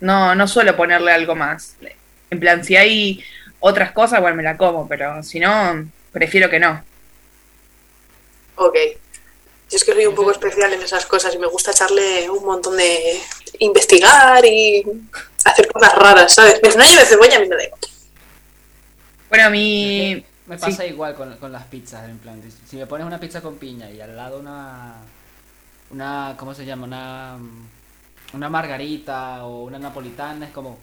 [0.00, 1.76] No, no suelo ponerle algo más.
[2.30, 3.24] En plan, si hay
[3.60, 6.82] otras cosas, bueno, me la como, pero si no, prefiero que no.
[8.56, 8.76] Ok.
[9.70, 12.44] Yo es que soy un poco especial en esas cosas y me gusta echarle un
[12.44, 13.20] montón de
[13.60, 14.84] investigar y
[15.44, 16.60] hacer cosas raras, ¿sabes?
[16.62, 17.80] Mientras no lleve cebolla, a mí me da igual.
[19.28, 20.24] Bueno, mi...
[20.46, 20.64] Me sí.
[20.66, 23.90] pasa igual con, con las pizzas, en plan, si me pones una pizza con piña
[23.90, 24.96] y al lado una,
[25.88, 26.84] una, ¿cómo se llama?
[26.84, 27.38] Una,
[28.34, 30.76] una margarita o una napolitana, es como,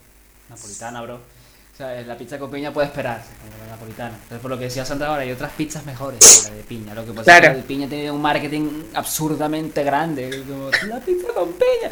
[0.49, 1.15] napolitana, bro.
[1.15, 4.13] O sea, la pizza con piña puede esperarse, como la napolitana.
[4.15, 6.93] Entonces, por lo que decía Sandra ahora, hay otras pizzas mejores que la de piña.
[6.93, 7.41] Lo que pasa es Claro.
[7.41, 10.43] que la de piña tiene un marketing absurdamente grande.
[10.47, 11.91] Como, la pizza con piña.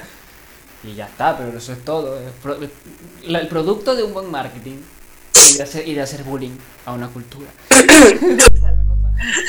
[0.84, 2.18] Y ya está, pero eso es todo.
[2.20, 2.32] Es
[3.28, 4.78] el producto de un buen marketing
[5.52, 6.56] y de hacer, y de hacer bullying
[6.86, 7.50] a una cultura.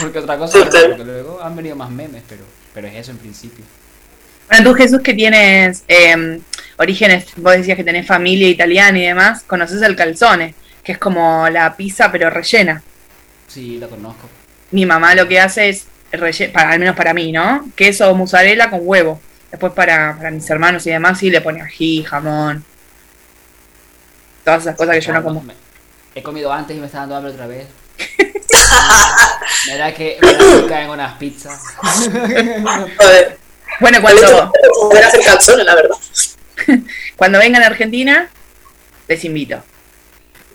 [0.00, 2.42] Porque otra cosa, porque luego han venido más memes, pero,
[2.74, 3.64] pero es eso en principio.
[4.50, 6.40] Bueno, tú Jesús que tienes eh,
[6.76, 11.48] orígenes, vos decías que tenés familia italiana y demás, conoces el calzone, que es como
[11.48, 12.82] la pizza pero rellena.
[13.48, 14.28] Sí, lo conozco.
[14.72, 15.86] Mi mamá lo que hace es,
[16.52, 17.68] para, al menos para mí, ¿no?
[17.76, 19.20] Queso o mozzarella con huevo.
[19.50, 22.64] Después para, para mis hermanos y demás sí le pone ají, jamón.
[24.44, 25.42] Todas esas cosas que yo no como.
[25.42, 25.54] Me-
[26.14, 27.66] He comido antes y me está dando hambre otra vez.
[29.68, 31.60] me da que me da que caen unas pizzas.
[33.80, 35.96] Bueno, cuando, Poder hacer calzones, la verdad.
[37.16, 38.30] cuando vengan a Argentina,
[39.08, 39.62] les invito.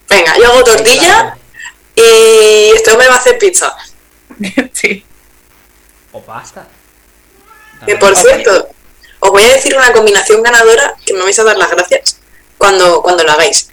[0.09, 1.37] Venga, yo hago tortilla
[1.95, 3.75] y este hombre va a hacer pizza.
[4.73, 5.03] sí.
[6.11, 6.67] O pasta.
[7.85, 8.69] Que por cierto,
[9.19, 12.19] os voy a decir una combinación ganadora que me vais a dar las gracias
[12.57, 13.69] cuando, cuando lo hagáis.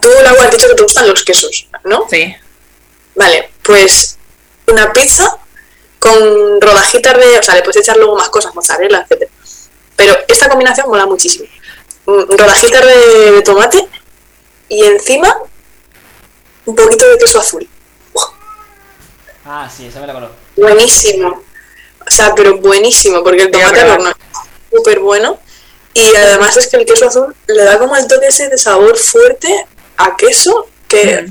[0.00, 2.06] Tú, Lau, has dicho que te gustan los quesos, ¿no?
[2.08, 2.34] Sí.
[3.14, 4.18] Vale, pues
[4.66, 5.38] una pizza
[6.02, 7.38] con rodajitas de.
[7.38, 9.30] O sea, le puedes echar luego más cosas, mozzarella, etc.
[9.94, 11.46] Pero esta combinación mola muchísimo.
[12.06, 13.88] Mm, Rodajitas de, de tomate
[14.68, 15.38] y encima
[16.66, 17.68] un poquito de queso azul.
[19.44, 20.34] Ah, sí, esa me la conozco.
[20.56, 21.40] Buenísimo.
[22.04, 24.16] O sea, pero buenísimo, porque el tomate al horno es
[24.76, 25.38] súper bueno.
[25.94, 28.96] Y además es que el queso azul le da como el toque ese de sabor
[28.98, 29.66] fuerte
[29.98, 31.26] a queso que.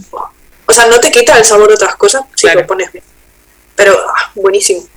[0.65, 3.03] O sea, no te quita el sabor de otras cosas si lo pones bien.
[3.82, 4.88] Pero ah, buenísimo.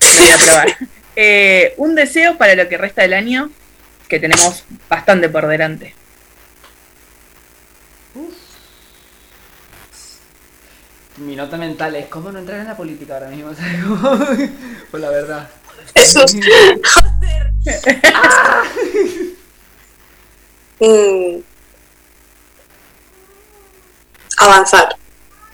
[0.00, 0.76] Voy a probar.
[1.14, 3.48] Eh, un deseo para lo que resta del año,
[4.08, 5.94] que tenemos bastante por delante.
[11.18, 13.54] Mi nota mental es cómo no entrar en la política ahora mismo.
[13.54, 14.50] ¿sabes?
[14.90, 15.48] Pues la verdad.
[15.94, 16.36] Eso es.
[20.80, 21.40] Mm.
[24.38, 24.96] Avanzar.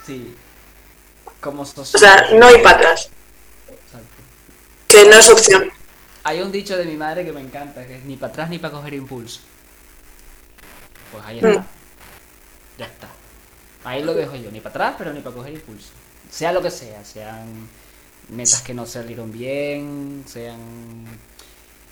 [0.07, 0.35] Sí.
[1.41, 3.11] Como O sea, no hay para atrás.
[3.69, 4.23] Exacto.
[4.89, 5.71] Que no es opción.
[6.25, 8.59] Hay un dicho de mi madre que me encanta, que es ni para atrás ni
[8.59, 9.41] para coger impulso.
[11.13, 11.47] Pues ahí Mm.
[11.47, 11.67] está.
[12.79, 13.09] Ya está.
[13.85, 15.89] Ahí lo dejo yo, ni para atrás, pero ni para coger impulso.
[16.31, 17.69] Sea lo que sea, sean
[18.29, 20.59] metas que no salieron bien, sean,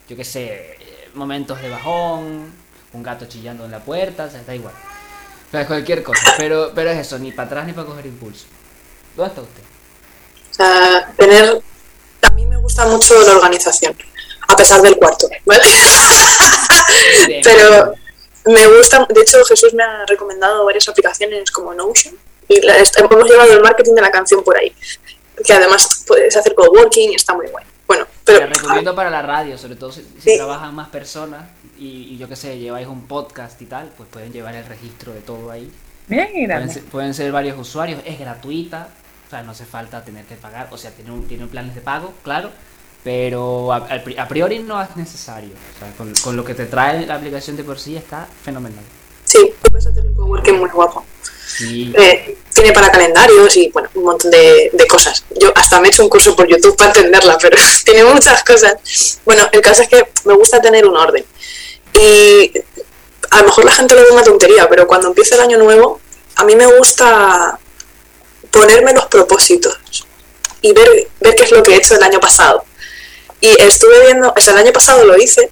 [0.08, 0.76] yo qué sé,
[1.14, 2.52] momentos de bajón,
[2.92, 4.74] un gato chillando en la puerta, o sea, da igual.
[5.48, 8.46] O sea, cualquier cosa, pero, pero es eso, ni para atrás ni para coger impulso.
[9.16, 9.62] ¿Dónde está usted?
[10.50, 11.60] O sea, tener.
[12.22, 13.96] A mí me gusta mucho la organización,
[14.48, 15.62] a pesar del cuarto, ¿vale?
[17.44, 17.94] Pero
[18.46, 19.06] me gusta.
[19.08, 22.14] De hecho, Jesús me ha recomendado varias aplicaciones como Notion
[22.48, 24.74] y la- hemos llevado el marketing de la canción por ahí.
[25.44, 27.64] Que además puedes hacer coworking y está muy guay.
[27.86, 28.40] Bueno, pero.
[28.40, 31.44] La recomiendo para la radio, sobre todo si, si trabajan más personas
[31.78, 35.12] y, y yo qué sé, lleváis un podcast y tal, pues pueden llevar el registro
[35.12, 35.70] de todo ahí.
[36.08, 38.88] Qué Pueden ser, pueden ser varios usuarios, es gratuita,
[39.26, 41.80] o sea, no hace falta tener que pagar, o sea, tiene, un, tiene planes de
[41.80, 42.50] pago, claro,
[43.02, 43.88] pero a,
[44.18, 45.50] a priori no es necesario.
[45.76, 48.82] O sea, con, con lo que te trae la aplicación de por sí está fenomenal.
[49.24, 51.04] Sí, puedes hacer un coworking muy guapo.
[51.46, 51.92] Sí.
[51.96, 55.24] Eh, tiene para calendarios y bueno, un montón de, de cosas.
[55.40, 59.20] Yo hasta me he hecho un curso por YouTube para entenderla, pero tiene muchas cosas.
[59.24, 61.24] Bueno, el caso es que me gusta tener un orden.
[61.92, 62.52] Y
[63.30, 66.00] a lo mejor la gente lo ve una tontería, pero cuando empieza el año nuevo,
[66.36, 67.58] a mí me gusta
[68.56, 69.78] ponerme los propósitos
[70.62, 72.64] y ver, ver qué es lo que he hecho el año pasado.
[73.40, 75.50] Y estuve viendo, o sea, el año pasado lo hice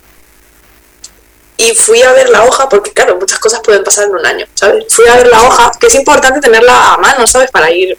[1.57, 4.47] y fui a ver la hoja, porque claro, muchas cosas pueden pasar en un año,
[4.55, 4.87] ¿sabes?
[4.93, 7.51] Fui a ver la hoja, que es importante tenerla a mano, ¿sabes?
[7.51, 7.97] Para ir,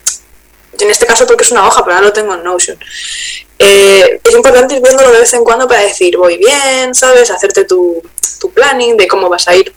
[0.79, 2.77] en este caso porque es una hoja, pero ahora lo tengo en Notion.
[3.59, 7.29] Eh, es importante ir viéndolo de vez en cuando para decir, voy bien, ¿sabes?
[7.29, 8.01] Hacerte tu,
[8.39, 9.71] tu planning de cómo vas a ir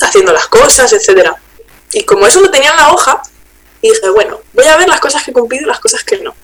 [0.00, 1.34] haciendo las cosas, etcétera.
[1.92, 3.22] Y como eso lo tenía en la hoja,
[3.88, 6.34] dije, bueno, voy a ver las cosas que he cumplido y las cosas que no.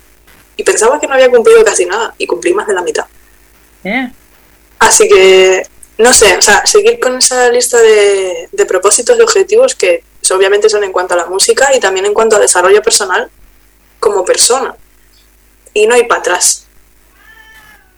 [0.56, 3.06] Y pensaba que no había cumplido casi nada, y cumplí más de la mitad.
[3.84, 4.10] Eh,
[4.78, 5.66] Así que,
[5.98, 10.02] no sé, o sea, seguir con esa lista de, de propósitos y objetivos que
[10.34, 13.30] obviamente son en cuanto a la música y también en cuanto a desarrollo personal
[14.00, 14.74] como persona.
[15.74, 16.66] Y no hay para atrás.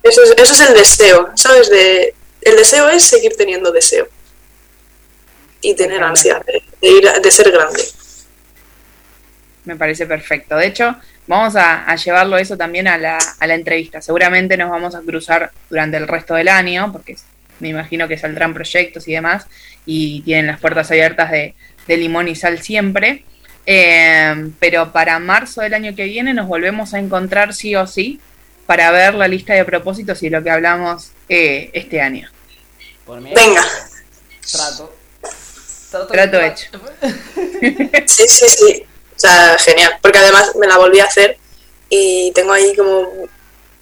[0.03, 1.71] Eso es, eso es el deseo, ¿sabes?
[1.71, 4.09] De, el deseo es seguir teniendo deseo.
[5.61, 7.83] Y tener ansia de, de ir de ser grande.
[9.65, 10.57] Me parece perfecto.
[10.57, 10.97] De hecho,
[11.27, 14.03] vamos a, a llevarlo eso también a la, a la entrevista.
[14.03, 17.16] Seguramente nos vamos a cruzar durante el resto del año, porque
[17.61, 19.47] me imagino que saldrán proyectos y demás,
[19.86, 21.55] y tienen las puertas abiertas de,
[21.86, 23.24] de limón y sal siempre.
[23.66, 28.20] Eh, pero para marzo del año que viene nos volvemos a encontrar sí o sí
[28.66, 32.28] para ver la lista de propósitos y lo que hablamos eh, este año.
[33.07, 33.65] Venga.
[34.53, 34.95] Trato.
[36.11, 36.70] Trato hecho.
[38.07, 38.86] Sí, sí, sí.
[39.16, 39.99] O sea, genial.
[40.03, 41.39] Porque además me la volví a hacer
[41.89, 43.28] y tengo ahí como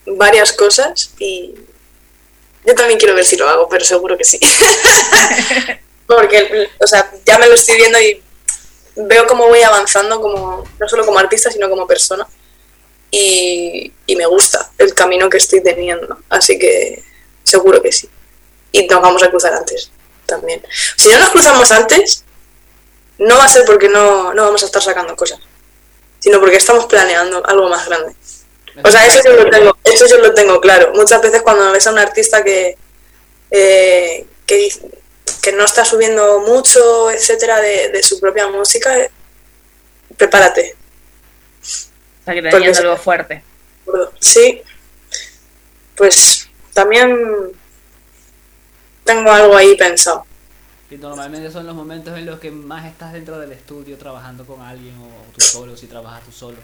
[0.05, 1.55] varias cosas y
[2.65, 4.39] yo también quiero ver si lo hago, pero seguro que sí.
[6.07, 8.21] Porque, o sea, ya me lo estoy viendo y
[8.95, 12.27] veo cómo voy avanzando como no solo como artista, sino como persona.
[13.11, 16.19] Y, y me gusta el camino que estoy teniendo.
[16.29, 17.03] Así que
[17.43, 18.09] seguro que sí.
[18.71, 19.91] Y nos vamos a cruzar antes
[20.25, 20.61] también.
[20.97, 22.22] Si no nos cruzamos antes,
[23.19, 25.39] no va a ser porque no, no vamos a estar sacando cosas,
[26.19, 28.15] sino porque estamos planeando algo más grande.
[28.83, 30.93] O sea, eso yo lo tengo, eso yo lo tengo claro.
[30.95, 32.75] Muchas veces cuando ves a un artista que,
[33.51, 34.69] eh, que,
[35.41, 39.11] que no está subiendo mucho, etcétera, de, de su propia música, eh,
[40.17, 40.75] prepárate.
[41.61, 43.43] O sea, que Porque algo fuerte.
[44.19, 44.63] Sí,
[45.95, 47.51] pues también
[49.03, 50.25] tengo algo ahí pensado.
[50.93, 54.61] Y normalmente son los momentos en los que más estás dentro del estudio trabajando con
[54.61, 56.57] alguien o tú solo, si trabajas tú solo.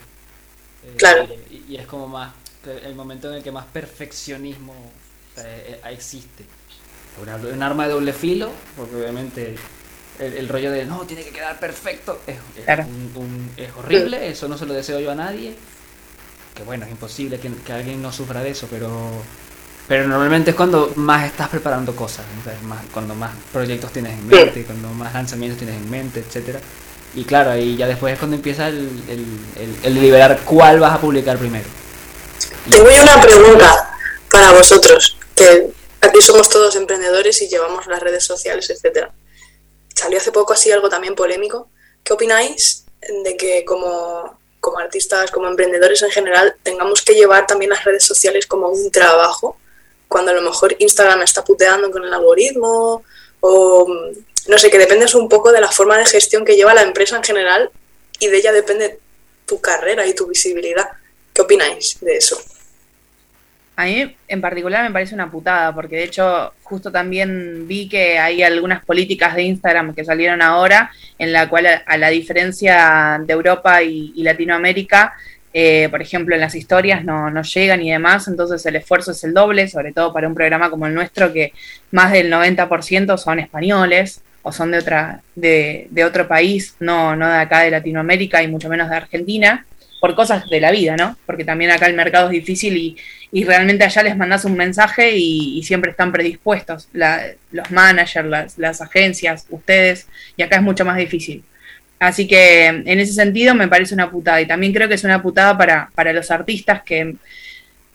[0.83, 1.27] Eh, Claro.
[1.49, 2.33] Y, y es como más
[2.65, 4.73] el momento en el que más perfeccionismo
[5.37, 6.45] eh, eh, existe.
[7.51, 9.55] Un arma de doble filo, porque obviamente
[10.19, 12.83] el, el rollo de no, tiene que quedar perfecto es, es Claro.
[12.85, 15.55] un- un- es horrible, eso no se lo deseo yo a nadie.
[16.53, 19.11] Que bueno, es imposible que, que alguien no sufra de eso, pero
[19.89, 22.61] pero normalmente es cuando más estás preparando cosas, ¿sabes?
[22.61, 26.61] más, cuando más proyectos tienes en mente, cuando más lanzamientos tienes en mente, etcétera.
[27.15, 28.77] Y claro, ahí ya después es cuando empieza el,
[29.09, 29.25] el,
[29.57, 31.65] el- el deliberar cuál vas a publicar primero.
[32.69, 33.97] Tengo yo una pregunta
[34.31, 35.71] para vosotros, que
[36.01, 39.11] aquí somos todos emprendedores y llevamos las redes sociales, etcétera.
[39.95, 41.67] Salió hace poco así algo también polémico.
[42.03, 42.85] ¿Qué opináis
[43.23, 48.03] de que como, como artistas, como emprendedores en general, tengamos que llevar también las redes
[48.05, 49.57] sociales como un trabajo?
[50.09, 53.03] Cuando a lo mejor Instagram está puteando con el algoritmo
[53.39, 56.73] o mm, no sé, que dependes un poco de la forma de gestión que lleva
[56.73, 57.69] la empresa en general
[58.19, 58.99] y de ella depende
[59.45, 60.89] tu carrera y tu visibilidad.
[61.33, 62.37] ¿Qué opináis de eso?
[63.75, 68.19] A mí en particular me parece una putada, porque de hecho justo también vi que
[68.19, 73.31] hay algunas políticas de Instagram que salieron ahora, en la cual a, la diferencia de
[73.31, 75.13] Europa y, y Latinoamérica,
[75.53, 79.23] eh, por ejemplo, en las historias no, no llegan y demás, entonces el esfuerzo es
[79.23, 81.53] el doble, sobre todo para un programa como el nuestro, que
[81.91, 87.37] más del 90% son españoles o son de, otra, de, otro país, no, no de
[87.37, 89.65] acá de Latinoamérica y mucho menos de Argentina
[89.99, 91.17] por cosas de la vida, ¿no?
[91.25, 92.97] Porque también acá el mercado es difícil y,
[93.33, 98.81] y realmente allá les mandas un mensaje y, siempre están predispuestos, la- los managers, las
[98.81, 100.07] agencias, ustedes,
[100.37, 101.43] y acá es mucho más difícil.
[101.99, 105.21] Así que en ese sentido me parece una putada y también creo que es una
[105.21, 107.15] putada para, para los artistas que,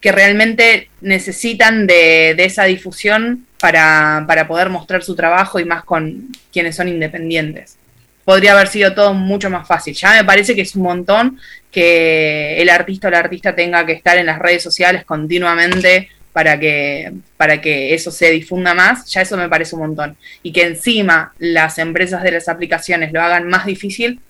[0.00, 5.84] que realmente necesitan de, de esa difusión para, para poder mostrar su trabajo y más
[5.84, 7.78] con quienes son independientes
[8.24, 9.94] podría haber sido todo mucho más fácil.
[9.94, 11.38] Ya me parece que es un montón
[11.70, 16.58] que el artista o la artista tenga que estar en las redes sociales continuamente para
[16.58, 20.16] que, para que eso se difunda más, ya eso me parece un montón.
[20.42, 24.20] Y que encima las empresas de las aplicaciones lo hagan más difícil,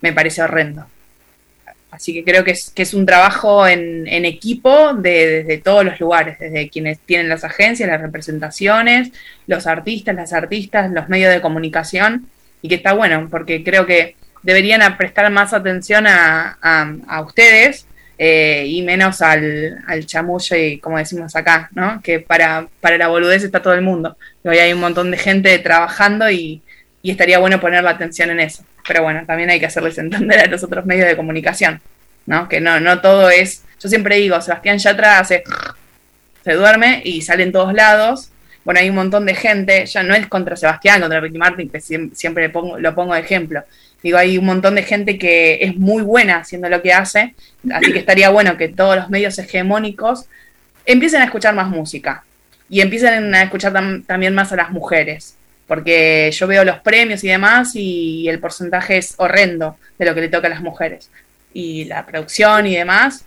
[0.00, 0.86] me parece horrendo.
[1.90, 5.98] Así que creo que es, que es un trabajo en, equipo de- desde todos los
[5.98, 9.10] lugares, desde quienes tienen las agencias, las representaciones,
[9.48, 12.28] los artistas, las artistas, los medios de comunicación,
[12.62, 14.14] y que está bueno, porque creo que
[14.44, 16.58] deberían prestar más atención a-
[17.08, 17.86] a ustedes
[18.22, 22.02] eh, y menos al, al chamullo y como decimos acá, ¿no?
[22.02, 24.18] Que para, para la boludez está todo el mundo.
[24.44, 26.60] Hoy hay un montón de gente trabajando y,
[27.00, 28.62] y estaría bueno poner la atención en eso.
[28.86, 31.80] Pero bueno, también hay que hacerles entender a los otros medios de comunicación,
[32.26, 32.46] ¿no?
[32.46, 33.64] Que no, no todo es...
[33.82, 35.42] Yo siempre digo, Sebastián Yatra hace...
[36.44, 38.30] Se duerme y sale en todos lados.
[38.64, 41.78] Bueno, hay un montón de gente, ya no es contra Sebastián, contra Ricky Martin, que
[41.78, 43.62] siem- siempre pongo- lo pongo de ejemplo.
[44.02, 47.34] Digo, hay un montón de gente que es muy buena haciendo lo que hace,
[47.72, 50.26] así que estaría bueno que todos los medios hegemónicos
[50.86, 52.24] empiecen a escuchar más música
[52.68, 55.36] y empiecen a escuchar tam- también más a las mujeres,
[55.66, 60.22] porque yo veo los premios y demás y el porcentaje es horrendo de lo que
[60.22, 61.10] le toca a las mujeres.
[61.52, 63.24] Y la producción y demás,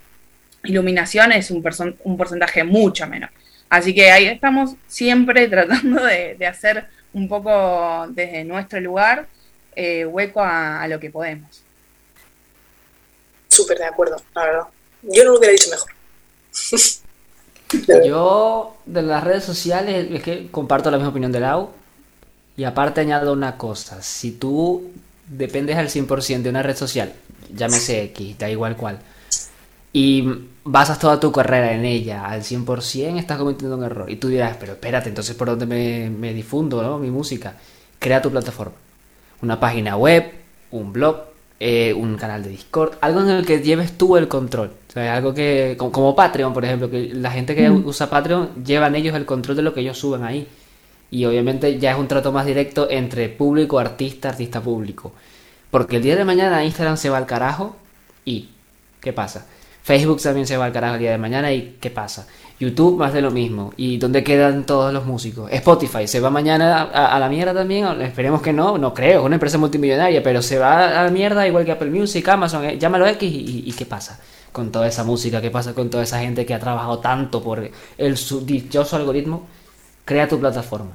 [0.64, 1.62] iluminación es un,
[2.04, 3.30] un porcentaje mucho menor.
[3.68, 9.26] Así que ahí estamos siempre tratando de, de hacer un poco desde nuestro lugar
[9.76, 11.62] eh, hueco a, a lo que podemos.
[13.48, 14.64] Súper de acuerdo, la verdad.
[15.02, 15.90] Yo no lo hubiera dicho mejor.
[18.04, 21.70] Yo, de las redes sociales, es que comparto la misma opinión de Lau.
[22.56, 24.00] Y aparte añado una cosa.
[24.02, 24.92] Si tú
[25.28, 27.12] dependes al 100% de una red social,
[27.52, 29.00] llámese X, da igual cuál,
[29.92, 30.24] y
[30.64, 34.10] basas toda tu carrera en ella al 100%, estás cometiendo un error.
[34.10, 36.98] Y tú dirás, pero espérate, entonces ¿por dónde me, me difundo ¿no?
[36.98, 37.56] mi música?
[37.98, 38.74] Crea tu plataforma.
[39.42, 40.32] Una página web,
[40.70, 41.16] un blog,
[41.60, 44.70] eh, un canal de Discord, algo en el que lleves tú el control.
[44.88, 47.86] O sea, algo que, como, como Patreon, por ejemplo, que la gente que Mm.
[47.86, 50.46] usa Patreon llevan ellos el control de lo que ellos suben ahí.
[51.10, 55.12] Y obviamente ya es un trato más directo entre público, artista, artista público.
[55.70, 57.76] Porque el día de mañana Instagram se va al carajo
[58.24, 58.48] y
[59.00, 59.46] ¿qué pasa?
[59.82, 62.26] Facebook también se va al carajo el día de mañana y ¿qué pasa?
[62.58, 63.72] YouTube más de lo mismo.
[63.76, 65.50] ¿Y dónde quedan todos los músicos?
[65.52, 67.86] Spotify se va mañana a, la mierda también.
[68.02, 71.46] Esperemos que no, no creo, es una empresa multimillonaria, pero se va a la mierda
[71.46, 74.20] igual que Apple Music, Amazon, eh, llámalo X y, ¿qué pasa?
[74.52, 77.68] Con toda esa música, ¿qué pasa con toda esa gente que ha trabajado tanto por
[77.98, 79.46] el dichoso algoritmo?
[80.04, 80.92] Crea tu plataforma.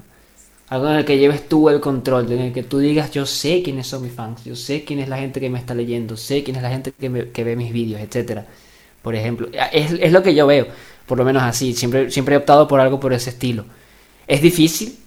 [0.70, 3.64] Algo en el que lleves tú el control, en el que tú digas, yo sé
[3.64, 6.44] quiénes son mis fans, yo sé quién es la gente que me está leyendo, sé
[6.44, 8.46] quién es la gente que, me- ve mis vídeos, etcétera.
[9.02, 10.68] Por ejemplo, es lo que yo veo,
[11.10, 13.66] por lo menos así, siempre, siempre he optado por algo por ese estilo.
[14.28, 14.98] Es difícil,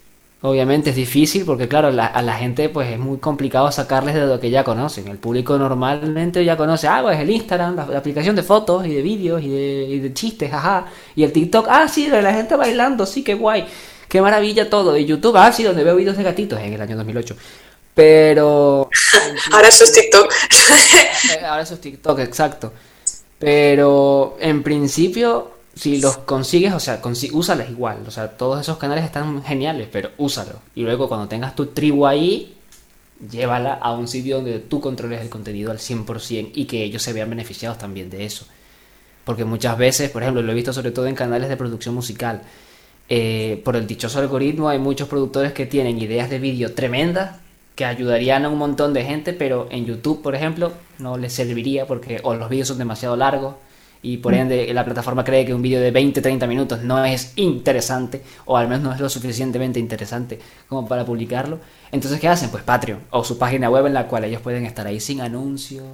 [0.42, 4.26] obviamente es difícil, porque claro, la- a la gente pues es muy complicado sacarles de
[4.26, 5.06] lo que ya conocen.
[5.08, 8.94] El público normalmente ya conoce, ah, pues el Instagram, la, la aplicación de fotos y
[8.94, 10.86] de vídeos y de, y de chistes, jaja.
[11.14, 13.64] Y el TikTok, ah, sí, la gente bailando, sí, qué guay.
[14.08, 14.96] Qué maravilla todo.
[14.98, 17.34] Y YouTube, ah, sí, donde veo vídeos de gatitos en el año 2008.
[17.94, 18.88] Pero...
[19.52, 20.32] Ahora eso es TikTok.
[21.48, 22.72] Ahora eso es TikTok, exacto.
[23.38, 27.98] Pero en principio, si los consigues, o sea, consi- úsalos igual.
[28.06, 30.56] O sea, todos esos canales están geniales, pero úsalos.
[30.74, 32.54] Y luego cuando tengas tu tribu ahí,
[33.30, 37.12] llévala a un sitio donde tú controles el contenido al 100% y que ellos se
[37.12, 38.46] vean beneficiados también de eso.
[39.24, 42.42] Porque muchas veces, por ejemplo, lo he visto sobre todo en canales de producción musical.
[43.08, 47.36] eh, por el dichoso algoritmo hay muchos productores que tienen ideas de vídeo tremendas
[47.74, 51.86] que ayudarían a un montón de gente, pero en YouTube, por ejemplo, no les serviría
[51.86, 53.56] porque o los vídeos son demasiado largos
[54.02, 58.22] y por ende la plataforma cree que un vídeo de 20-30 minutos no es interesante
[58.46, 61.60] o al menos no es lo suficientemente interesante como para publicarlo.
[61.92, 62.50] Entonces, ¿qué hacen?
[62.50, 65.84] Pues Patreon o su página web en la cual ellos pueden estar ahí sin anuncios,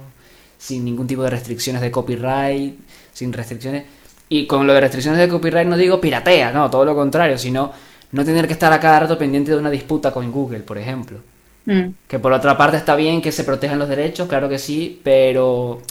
[0.57, 2.79] sin ningún tipo de restricciones de copyright,
[3.13, 3.85] sin restricciones.
[4.27, 7.71] Y con lo de restricciones de copyright no digo piratea, no, todo lo contrario, sino
[8.11, 11.19] no tener que estar a cada rato pendiente de una disputa con Google, por ejemplo.
[11.65, 11.89] Mm.
[12.07, 15.81] Que por otra parte está bien que se protejan los derechos, claro que sí, pero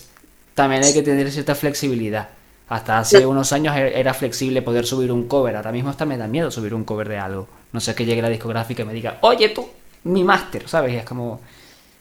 [0.58, 2.30] también hay que tener cierta flexibilidad.
[2.68, 6.18] Hasta hace unos años e- era flexible poder subir un cover, ahora mismo hasta me
[6.18, 7.46] da miedo subir un cover de algo.
[7.72, 9.68] No sé que llegue la discográfica y me diga, oye tú,
[10.02, 10.94] mi máster, ¿sabes?
[10.94, 11.40] Y es como...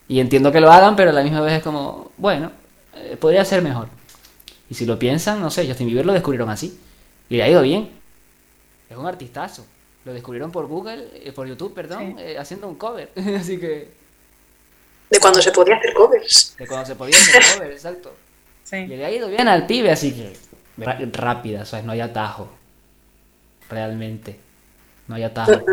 [0.08, 2.52] Y entiendo que lo hagan, pero a la misma vez es como, bueno,
[2.96, 3.90] eh, podría ser mejor.
[4.72, 6.80] Y si lo piensan, no sé, Justin Bieber lo descubrieron así.
[7.30, 7.92] Y le ha ido bien.
[8.90, 9.68] Es un artistazo.
[10.04, 13.12] Lo descubrieron por Google, eh, por YouTube, perdón, eh, haciendo un cover.
[13.40, 13.92] así que...
[15.12, 16.56] De cuando se podía hacer covers.
[16.58, 18.14] De cuando se podía hacer cover, exacto.
[18.72, 20.34] Y le ha ido bien al pibe, así que
[21.14, 21.85] rápida, ¿sabes?
[21.85, 22.49] No hay atajo.
[23.69, 24.39] Realmente.
[25.07, 25.52] No hay atajo.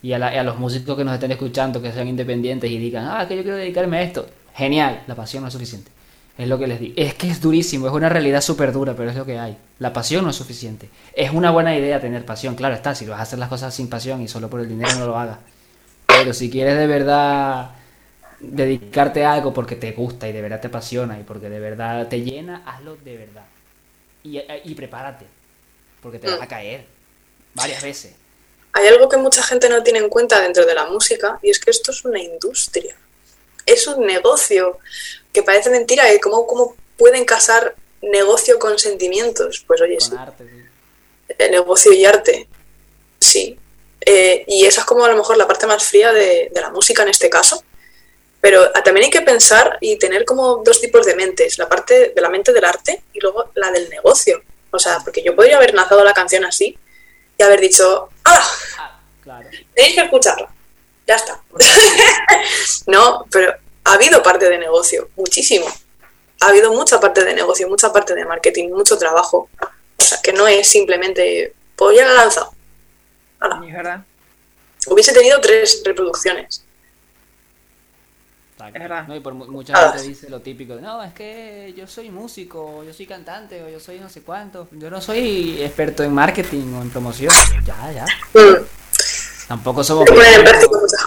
[0.00, 2.78] Y a, la- y a los músicos que nos estén escuchando, que sean independientes y
[2.78, 4.28] digan, ah, que yo quiero dedicarme a esto.
[4.54, 5.90] Genial, la pasión no es suficiente.
[6.38, 6.94] Es lo que les digo.
[6.96, 9.56] Es que es durísimo, es una realidad súper dura, pero es lo que hay.
[9.80, 10.88] La pasión no es suficiente.
[11.14, 12.94] Es una buena idea tener pasión, claro está.
[12.94, 15.18] Si vas a hacer las cosas sin pasión y solo por el dinero, no lo
[15.18, 15.38] hagas.
[16.06, 17.72] Pero si quieres de verdad
[18.40, 22.08] dedicarte a algo porque te gusta y de verdad te apasiona y porque de verdad
[22.08, 23.44] te llena, hazlo de verdad.
[24.22, 25.26] Y, y prepárate,
[26.02, 26.84] porque te vas a caer
[27.54, 28.12] varias veces.
[28.72, 31.58] Hay algo que mucha gente no tiene en cuenta dentro de la música y es
[31.58, 32.94] que esto es una industria.
[33.66, 34.78] Es un negocio
[35.32, 36.04] que parece mentira.
[36.22, 39.64] ¿Cómo, ¿Cómo pueden casar negocio con sentimientos?
[39.66, 40.10] Pues oye, sí.
[40.10, 41.34] Con arte, sí.
[41.38, 42.48] Eh, negocio y arte.
[43.18, 43.58] Sí.
[44.00, 46.70] Eh, y esa es como a lo mejor la parte más fría de, de la
[46.70, 47.62] música en este caso.
[48.40, 51.58] Pero ah, también hay que pensar y tener como dos tipos de mentes.
[51.58, 54.42] La parte de la mente del arte y luego la del negocio.
[54.70, 56.78] O sea, porque yo podría haber lanzado la canción así
[57.36, 58.98] y haber dicho, ¡ah!
[59.22, 59.48] Claro.
[59.74, 60.48] Tenéis que escucharla.
[61.06, 61.40] Ya está.
[62.86, 63.54] no, pero
[63.84, 65.66] ha habido parte de negocio, muchísimo.
[66.40, 69.48] Ha habido mucha parte de negocio, mucha parte de marketing, mucho trabajo.
[69.96, 72.52] O sea, que no es simplemente, pues ya la he lanzado.
[73.40, 73.62] Hala.
[73.66, 74.04] Es verdad.
[74.86, 76.64] Hubiese tenido tres reproducciones.
[78.66, 79.06] Es verdad.
[79.06, 79.92] No, y por mu- mucha Ah.
[79.92, 83.68] gente dice lo típico, de, no, es que yo soy músico, yo soy cantante, o
[83.68, 84.68] yo soy no sé cuánto.
[84.72, 87.32] Yo no soy experto en marketing o en promoción.
[87.64, 88.04] Ya, ya.
[88.34, 88.64] Mm.
[89.48, 90.04] Tampoco somos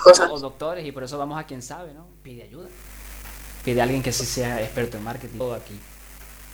[0.04, 0.30] cosas.
[0.32, 2.08] o doctores y por eso vamos a quien sabe, ¿no?
[2.24, 2.68] Pide ayuda.
[3.64, 5.38] Pide a alguien que sí sea experto en marketing.
[5.38, 5.80] Todo aquí.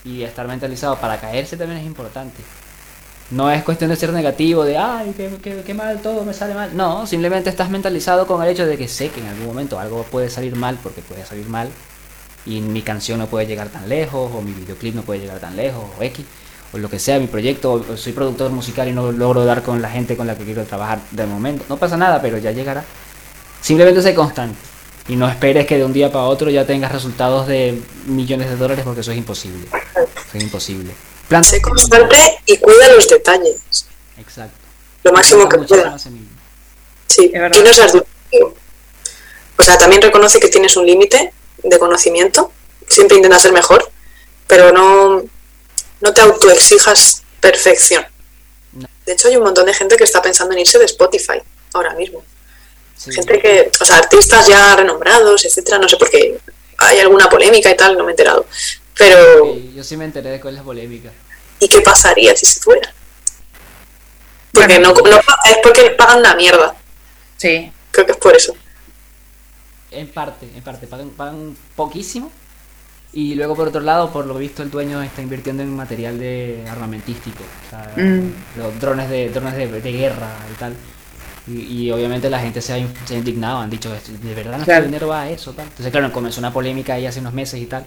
[0.03, 2.41] Y estar mentalizado para caerse también es importante.
[3.29, 6.75] No es cuestión de ser negativo, de, ay, qué, mal, todo me sale mal.
[6.77, 10.03] No, simplemente estás mentalizado con el hecho de que sé que en algún momento algo
[10.03, 11.69] puede salir mal, porque puede salir mal,
[12.45, 15.57] y mi canción no puede llegar tan lejos, o mi videoclip no puede llegar tan
[15.57, 16.25] lejos, o X,
[16.71, 19.81] o lo que sea, mi proyecto, o soy productor musical y no logro dar con
[19.81, 21.65] la gente con la que quiero trabajar de momento.
[21.67, 22.85] No pasa nada, pero ya llegará.
[23.61, 24.57] Simplemente sé constante.
[25.09, 28.57] Y no esperes que de un día para otro ya tengas resultados de millones de
[28.57, 29.67] dólares porque eso es imposible.
[29.95, 30.93] Eso es imposible.
[31.27, 33.57] Plan- Sé constante y cuida los detalles.
[34.17, 34.57] Exacto.
[35.03, 35.97] Lo máximo que pueda.
[37.07, 38.05] Sí, y no seas duro.
[39.57, 41.33] O sea, también reconoce que tienes un límite
[41.63, 42.51] de conocimiento.
[42.87, 43.89] Siempre intenta ser mejor,
[44.47, 45.23] pero no,
[46.01, 48.05] no te autoexijas perfección.
[49.05, 51.41] De hecho, hay un montón de gente que está pensando en irse de Spotify
[51.73, 52.23] ahora mismo.
[53.13, 56.37] Gente que, o sea, artistas ya renombrados, etcétera, no sé por qué
[56.79, 58.45] hay alguna polémica y tal, no me he enterado.
[58.97, 61.11] Pero, Sí, yo sí me enteré de cuál es la polémica.
[61.59, 62.93] ¿y qué pasaría si se fuera?
[64.51, 66.75] Porque no, no- es porque pagan una mierda.
[67.37, 67.71] Sí.
[67.91, 68.55] Creo que es por eso.
[69.91, 72.31] En parte, en parte, pagan, pagan poquísimo.
[73.13, 76.65] Y luego, por otro lado, por lo visto, el dueño está invirtiendo en material de
[76.69, 77.43] armamentístico.
[77.65, 78.33] O sea, Mm.
[78.57, 80.75] los drones de drones de, de guerra y tal.
[81.47, 84.51] Y, y obviamente la gente se ha, in- se ha indignado, han dicho, ¿de verdad
[84.57, 84.85] nuestro Claro.
[84.85, 85.53] dinero va a eso?
[85.53, 85.65] Tal?
[85.67, 87.85] Entonces, claro, comenzó una polémica ahí hace unos meses y tal.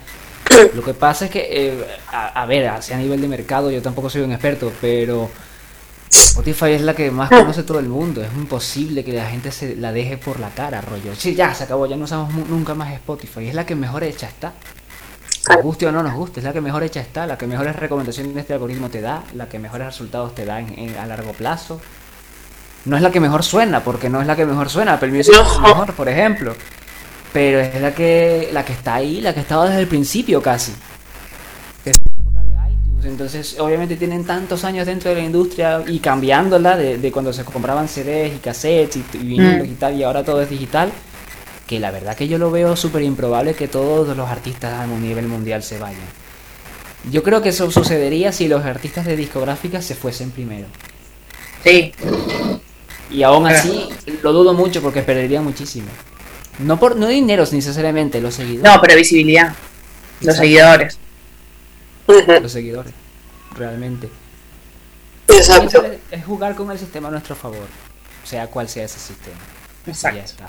[0.75, 3.81] Lo que pasa es que, eh, a, a ver, así a nivel de mercado, yo
[3.83, 5.31] tampoco soy un experto, pero
[6.11, 8.23] Spotify es la que más conoce todo el mundo.
[8.23, 11.15] Es imposible que la gente se la deje por la cara, rollo.
[11.17, 13.49] Sí, ya se acabó, ya no usamos nunca más Spotify.
[13.49, 14.53] Es la que mejor hecha está.
[15.49, 17.75] Nos guste o no nos guste, es la que mejor hecha está, la que mejores
[17.77, 21.07] recomendaciones de este algoritmo te da, la que mejores resultados te da en- en- a
[21.07, 21.81] largo plazo.
[22.85, 25.35] No es la que mejor suena, porque no es la que mejor suena, Apple Music
[25.35, 26.55] es mejor, por ejemplo.
[27.33, 30.73] Pero es la que, la que está ahí, la que estaba desde el principio casi.
[31.85, 33.05] Desde la época de iTunes.
[33.05, 37.45] Entonces, obviamente tienen tantos años dentro de la industria y cambiándola de, de cuando se
[37.45, 39.71] compraban CDs y cassettes y, y vinilos Mm.
[39.73, 40.91] y tal, y ahora todo es digital.
[41.67, 45.03] Que la verdad que yo lo veo súper improbable que todos los artistas a un
[45.03, 46.13] nivel mundial se vayan.
[47.05, 50.67] Yo creo que eso sucedería si los artistas de discográficas se fuesen primero.
[51.65, 51.93] Sí.
[53.11, 53.89] Y aún así,
[54.23, 55.89] lo dudo mucho porque perdería muchísimo.
[56.61, 58.73] No por no dineros necesariamente, los seguidores.
[58.75, 59.55] No, pero visibilidad.
[60.21, 60.99] Los seguidores.
[62.43, 62.93] Los seguidores,
[63.57, 64.09] realmente.
[65.29, 65.85] Exacto.
[66.11, 67.67] Es- jugar con el sistema a nuestro favor,
[68.25, 69.39] sea cual sea ese sistema.
[69.87, 70.19] Y Exacto.
[70.19, 70.47] ya está.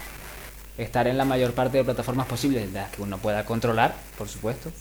[0.77, 4.71] Estar en la mayor parte de plataformas posibles, las que uno pueda controlar, por supuesto.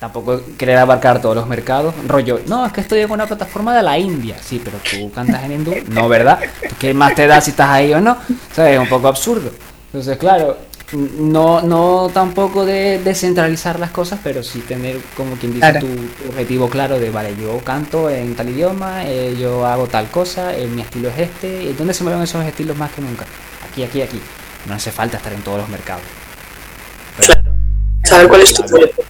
[0.00, 1.94] Tampoco querer abarcar todos los mercados.
[2.08, 4.36] Rollo, no, es que estoy en una plataforma de la India.
[4.42, 5.74] Sí, pero tú cantas en hindú.
[5.88, 6.40] No, ¿verdad?
[6.80, 8.12] ¿Qué más te da si estás ahí o no?
[8.12, 9.52] O sea, es un poco absurdo.
[9.92, 10.56] Entonces, claro,
[10.92, 15.86] no, no tampoco de descentralizar las cosas, pero sí tener, como quien dice, Claro.
[15.86, 20.56] tu, objetivo claro de, vale, yo canto en tal idioma, eh, yo hago tal cosa,
[20.56, 21.64] eh, mi estilo es este.
[21.64, 23.26] ¿Y dónde se mueven esos estilos más que nunca?
[23.70, 24.20] Aquí, aquí, aquí.
[24.66, 26.02] No hace falta estar en todos los mercados.
[28.04, 29.02] Saber cuál es tu público.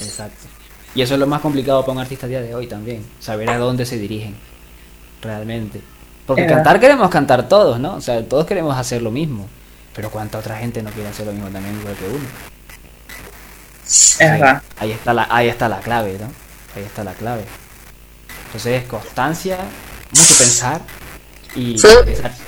[0.00, 0.46] Exacto.
[0.94, 3.50] Y eso es lo más complicado para un artista a día de hoy también, saber
[3.50, 4.34] a dónde se dirigen
[5.20, 5.80] realmente.
[6.26, 7.96] Porque cantar queremos cantar todos, ¿no?
[7.96, 9.48] O sea, todos queremos hacer lo mismo.
[9.94, 12.26] Pero cuánta otra gente no quiere hacer lo mismo también igual que uno.
[13.86, 14.62] Es verdad.
[14.78, 16.26] Ahí está la, ahí está la clave, ¿no?
[16.76, 17.44] Ahí está la clave.
[18.46, 19.58] Entonces, constancia,
[20.12, 20.80] mucho pensar
[21.54, 21.86] y Sí.
[21.88, 22.42] mentalizarse.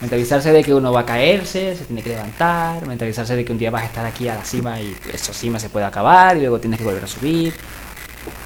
[0.00, 3.58] Mentalizarse de que uno va a caerse, se tiene que levantar, mentalizarse de que un
[3.58, 6.40] día vas a estar aquí a la cima y esa cima se puede acabar y
[6.40, 7.52] luego tienes que volver a subir.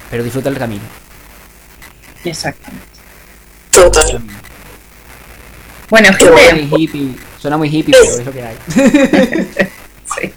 [0.09, 0.81] Pero disfruta el camino.
[2.23, 2.85] Exactamente.
[3.71, 4.21] Total.
[5.93, 8.57] Bueno, Suena muy hippie, suena muy hippie, pero es lo que hay.
[10.19, 10.33] Sí.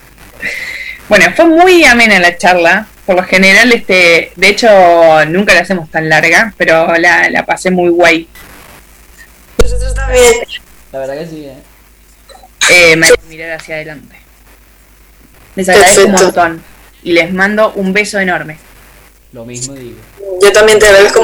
[1.08, 2.86] Bueno, fue muy amena la charla.
[3.06, 4.68] Por lo general, este, de hecho,
[5.28, 8.28] nunca la hacemos tan larga, pero la, la pasé muy guay.
[9.62, 10.34] Nosotros también.
[10.92, 11.56] La verdad que sí, ¿eh?
[12.68, 14.14] Eh, me hace mirar hacia adelante.
[15.54, 16.62] Les agradezco un montón
[17.02, 18.58] y les mando un beso enorme.
[19.32, 19.96] Lo mismo digo.
[20.42, 21.22] Yo también te agradezco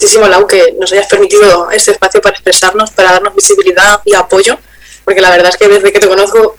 [0.00, 4.58] muchísimo, Lau, que nos hayas permitido este espacio para expresarnos, para darnos visibilidad y apoyo,
[5.04, 6.56] porque la verdad es que desde que te conozco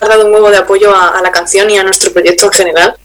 [0.00, 2.52] has dado un huevo de apoyo a, a la canción y a nuestro proyecto en
[2.52, 2.96] general.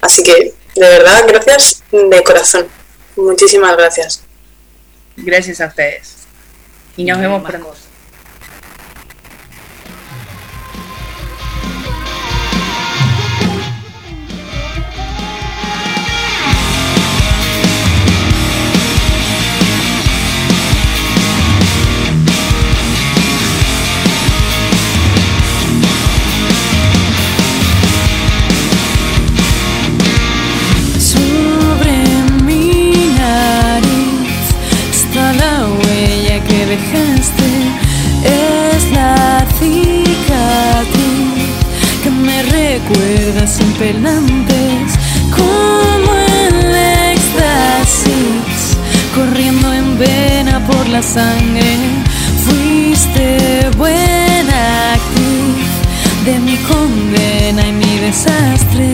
[0.00, 2.66] Así que, de verdad, gracias de corazón.
[3.14, 4.24] Muchísimas gracias.
[5.16, 6.16] Gracias a ustedes.
[6.96, 7.91] Y nos vemos Más pronto.
[36.76, 37.50] dejaste
[38.24, 41.02] es la cicatriz
[42.02, 44.86] que me recuerda siempre el antes,
[45.36, 46.10] como
[46.46, 46.56] el
[47.12, 48.76] éxtasis,
[49.14, 51.76] corriendo en vena por la sangre.
[52.44, 55.68] Fuiste buena actriz
[56.24, 58.91] de mi condena y mi desastre.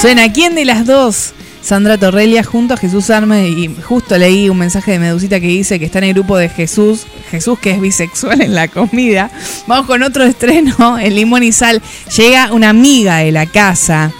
[0.00, 1.34] Suena, ¿quién de las dos?
[1.60, 5.78] Sandra Torrelia junto a Jesús Arme y justo leí un mensaje de Medusita que dice
[5.78, 9.30] que está en el grupo de Jesús, Jesús que es bisexual en la comida.
[9.66, 11.82] Vamos con otro estreno, el limón y sal.
[12.16, 14.10] Llega una amiga de la casa.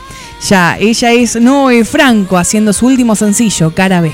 [0.47, 4.12] Ya, ella es Noe Franco haciendo su último sencillo, Cara B.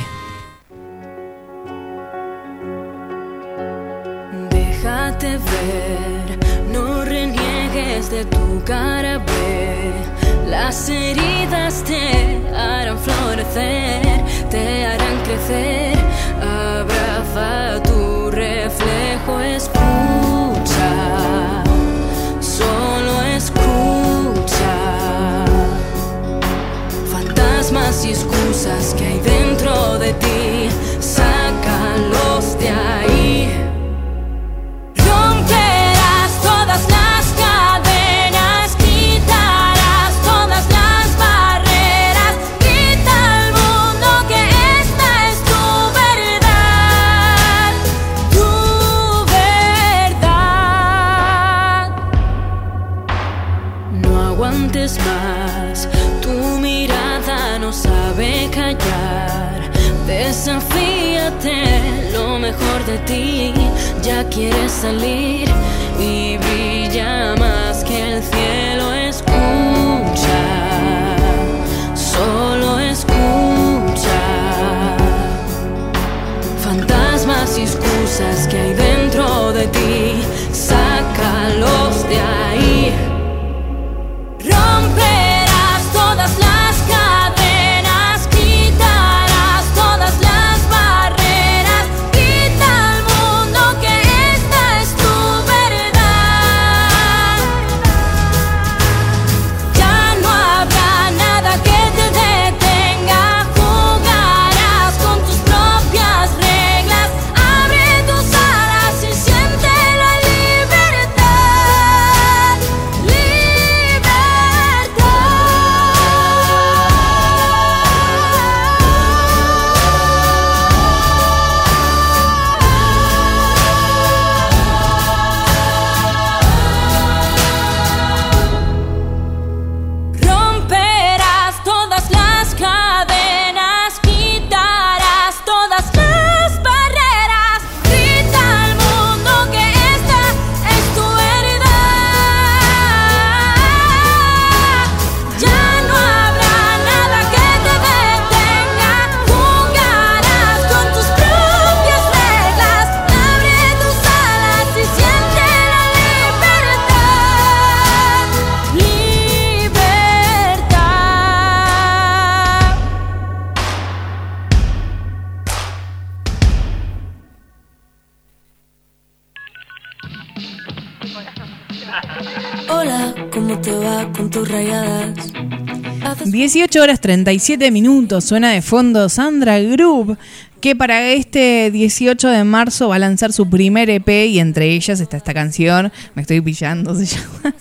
[176.47, 180.17] 18 horas 37 minutos, suena de fondo Sandra Group,
[180.61, 185.01] que para este 18 de marzo va a lanzar su primer EP y entre ellas
[185.01, 187.57] está esta canción, me estoy pillando, se llama.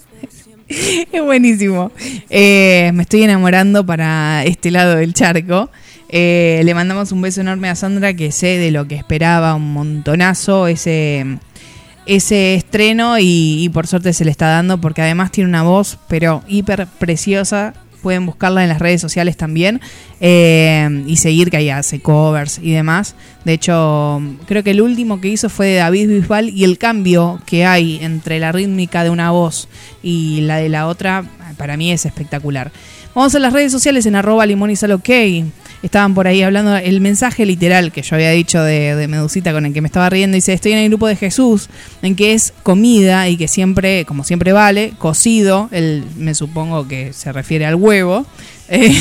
[1.12, 1.92] Es buenísimo.
[2.30, 5.72] Eh, me estoy enamorando para este lado del charco.
[6.10, 9.74] Eh, le mandamos un beso enorme a Sandra, que sé de lo que esperaba un
[9.74, 11.40] montonazo ese,
[12.06, 15.98] ese estreno y, y por suerte se le está dando porque además tiene una voz
[16.08, 17.74] pero hiper preciosa.
[18.06, 19.82] Pueden buscarla en las redes sociales también
[20.22, 23.16] eh, y seguir que ahí hace covers y demás.
[23.46, 27.42] De hecho, creo que el último que hizo fue de David Bisbal y el cambio
[27.48, 29.68] que hay entre la rítmica de una voz
[30.04, 31.26] y la de la otra
[31.58, 32.72] para mí es espectacular.
[33.16, 35.02] Vamos a las redes sociales en arroba limón y sal.
[35.84, 39.66] Estaban por ahí hablando el mensaje literal que yo había dicho de, de Medusita con
[39.66, 40.36] el que me estaba riendo.
[40.36, 41.70] Dice, estoy en el grupo de Jesús,
[42.02, 45.70] en que es comida y que siempre, como siempre vale, cocido.
[45.72, 48.26] Él me supongo que se refiere al huevo.
[48.68, 48.96] Eh,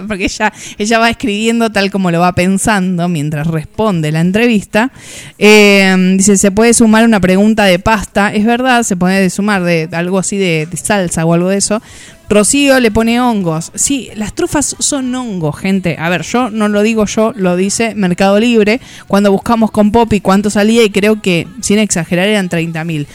[0.08, 4.90] porque ella, ella va escribiendo tal como lo va pensando mientras responde la entrevista.
[5.38, 8.32] Eh, dice, se puede sumar una pregunta de pasta.
[8.32, 11.82] Es verdad, se puede sumar de algo así de, de salsa o algo de eso.
[12.28, 13.70] Rocío le pone hongos.
[13.74, 15.96] Sí, las trufas son hongos, gente.
[15.98, 18.80] A ver, yo no lo digo yo, lo dice Mercado Libre.
[19.06, 23.06] Cuando buscamos con Poppy cuánto salía y creo que, sin exagerar, eran 30 mil.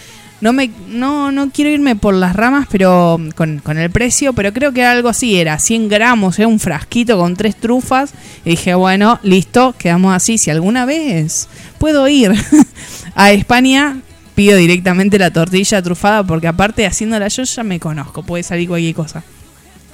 [0.41, 4.53] No, me, no, no quiero irme por las ramas pero con, con el precio, pero
[4.53, 8.13] creo que era algo así, era 100 gramos, era un frasquito con tres trufas.
[8.45, 10.37] Y dije, bueno, listo, quedamos así.
[10.37, 12.33] Si alguna vez puedo ir
[13.15, 13.97] a España,
[14.39, 18.95] pido directamente la tortilla trufada porque aparte haciéndola yo ya me conozco, puede salir cualquier
[18.95, 19.21] cosa.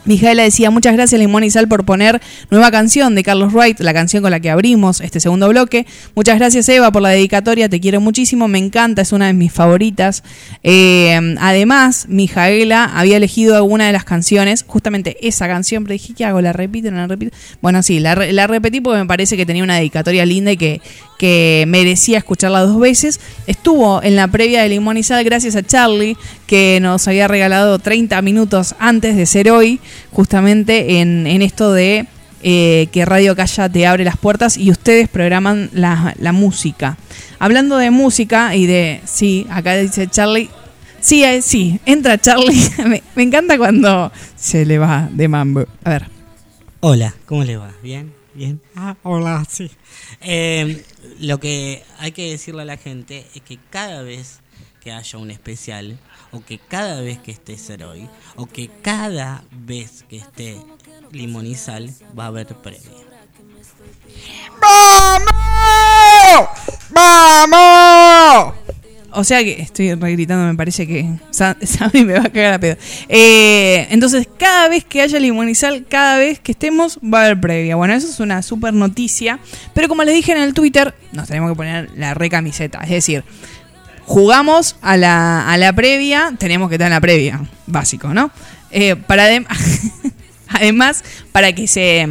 [0.06, 3.94] Mijaela decía, muchas gracias Limón y Sal por poner nueva canción de Carlos Wright, la
[3.94, 5.86] canción con la que abrimos este segundo bloque.
[6.16, 9.52] Muchas gracias Eva por la dedicatoria, te quiero muchísimo, me encanta, es una de mis
[9.52, 10.24] favoritas.
[10.64, 16.26] Eh, además, Mijaela había elegido alguna de las canciones, justamente esa canción, pero dije, ¿qué
[16.26, 16.42] hago?
[16.42, 16.92] ¿La repito?
[16.92, 17.36] ¿No la repito?
[17.62, 20.82] Bueno, sí, la, la repetí porque me parece que tenía una dedicatoria linda y que,
[21.18, 23.20] que merecía escucharla dos veces.
[23.48, 26.18] Estuvo en la previa de Limón y Sal gracias a Charlie,
[26.48, 29.80] que nos había regalado 30 minutos antes de ser hoy,
[30.12, 32.08] justamente en, en esto de
[32.44, 36.98] eh, que Radio Calla te abre las puertas y ustedes programan la, la música.
[37.40, 40.50] Hablando de música y de, sí, acá dice Charlie,
[41.00, 45.66] sí, eh, sí, entra Charlie, me, me encanta cuando se le va de mambo.
[45.84, 46.06] A ver.
[46.82, 47.74] Hola, ¿cómo le va?
[47.82, 48.14] ¿Bien?
[48.36, 48.62] ¿Bien?
[48.76, 49.72] Ah, hola, sí.
[50.22, 50.84] Eh,
[51.20, 54.42] lo que hay que decirle a la gente es que cada vez
[54.82, 55.98] que haya un especial,
[56.36, 60.58] o que cada vez que esté Seroy, o que cada vez que esté
[61.56, 63.06] Sal, va a haber premio.
[64.62, 66.50] ¡Vamos!
[66.90, 68.54] ¡Vamos!
[69.18, 72.56] O sea que estoy re gritando, me parece que Sa- Sammy me va a cagar
[72.56, 72.76] a pedo.
[73.08, 77.78] Eh, entonces, cada vez que haya limonizal, cada vez que estemos, va a haber previa.
[77.78, 79.40] Bueno, eso es una super noticia.
[79.74, 82.82] Pero como les dije en el Twitter, nos tenemos que poner la recamiseta.
[82.82, 83.24] Es decir,
[84.06, 87.42] jugamos a la, a la previa, tenemos que estar en la previa.
[87.68, 88.32] Básico, ¿no?
[88.72, 89.46] Eh, para adem-
[90.50, 92.08] Además, para que se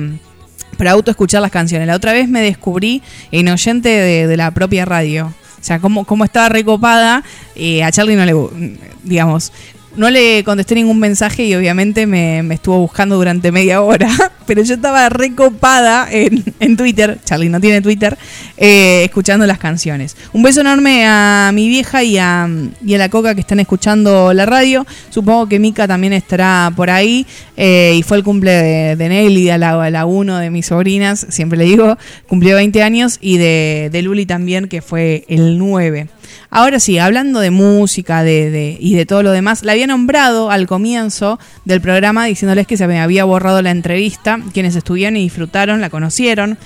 [0.76, 1.86] para auto escuchar las canciones.
[1.86, 3.00] La otra vez me descubrí
[3.30, 5.26] en oyente de, de la propia radio.
[5.60, 7.22] O sea, cómo, cómo estaba recopada.
[7.54, 9.52] eh, a Charlie no le, digamos,
[9.96, 14.08] no le contesté ningún mensaje y obviamente me, me estuvo buscando durante media hora.
[14.46, 17.18] Pero yo estaba recopada en, en Twitter.
[17.24, 18.16] Charlie no tiene Twitter.
[18.58, 20.16] eh, escuchando las canciones.
[20.34, 22.46] Un beso enorme a mi vieja y a,
[22.84, 24.86] y a la Coca que están escuchando la radio.
[25.10, 27.26] Supongo que Mika también estará por ahí.
[27.56, 31.26] eh, y fue el cumple de, de Nelly, a la, uno de mis sobrinas.
[31.30, 31.96] Siempre le digo,
[32.28, 33.18] cumplió 20 años.
[33.22, 36.08] Y de, de Luli también, que fue el 9.
[36.50, 40.50] Ahora sí, hablando de música de, de- y de todo lo demás, la había nombrado
[40.50, 44.38] al comienzo del programa diciéndoles que se me había borrado la entrevista.
[44.52, 46.58] Quienes estuvieron y disfrutaron, la conocieron.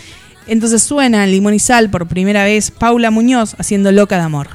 [0.47, 4.49] Entonces suena en Limón y Sal por primera vez Paula Muñoz haciendo Loca de Amor.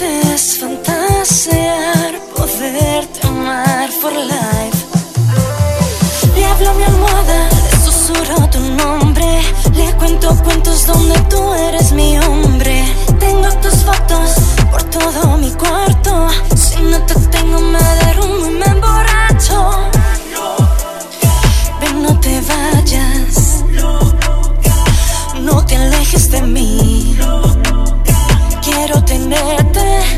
[0.00, 4.86] Haces fantasear, poderte amar for life.
[6.34, 9.42] Le hablo a mi almohada, le susurro tu nombre.
[9.74, 12.82] Le cuento cuentos donde tú eres mi hombre.
[13.18, 14.36] Tengo tus fotos
[14.70, 16.28] por todo mi cuarto.
[16.56, 19.90] Si no te tengo, me derrumbo y me emborracho.
[21.78, 23.64] Ven, no te vayas.
[25.42, 27.18] No te alejes de mí.
[29.30, 30.09] Quiero tenerte.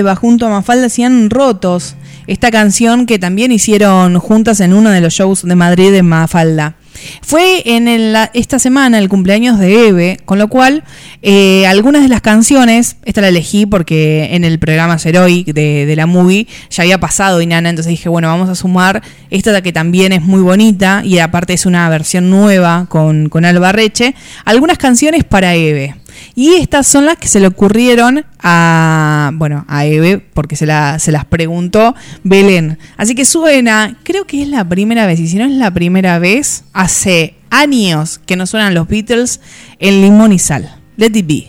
[0.00, 1.94] Alba junto a Mafalda hacían Rotos,
[2.26, 6.76] esta canción que también hicieron juntas en uno de los shows de Madrid de Mafalda.
[7.22, 7.86] Fue en
[8.32, 10.84] esta semana el cumpleaños de Eve, con lo cual
[11.20, 16.06] eh, algunas de las canciones, esta la elegí porque en el programa Zeroy de, la
[16.06, 20.22] movie ya había pasado Inana, entonces dije, bueno, vamos a sumar esta que también es
[20.22, 24.14] muy bonita y aparte es una versión nueva con, con Alba Reche,
[24.46, 25.99] algunas canciones para Eve.
[26.34, 30.98] Y estas son las que se le ocurrieron a, bueno, a Eve, porque se, la-
[30.98, 31.94] se las preguntó
[32.24, 32.78] Belén.
[32.96, 36.18] Así que suena, creo que es la primera vez, y si no es la primera
[36.18, 39.40] vez, hace años que no suenan los Beatles
[39.78, 40.76] en Limón y Sal.
[40.96, 41.48] Let it be.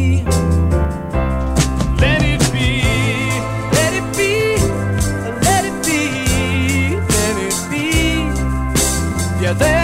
[9.53, 9.80] There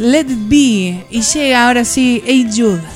[0.00, 1.06] Let It Be.
[1.10, 2.93] Y llega ahora sí, Hey Jude.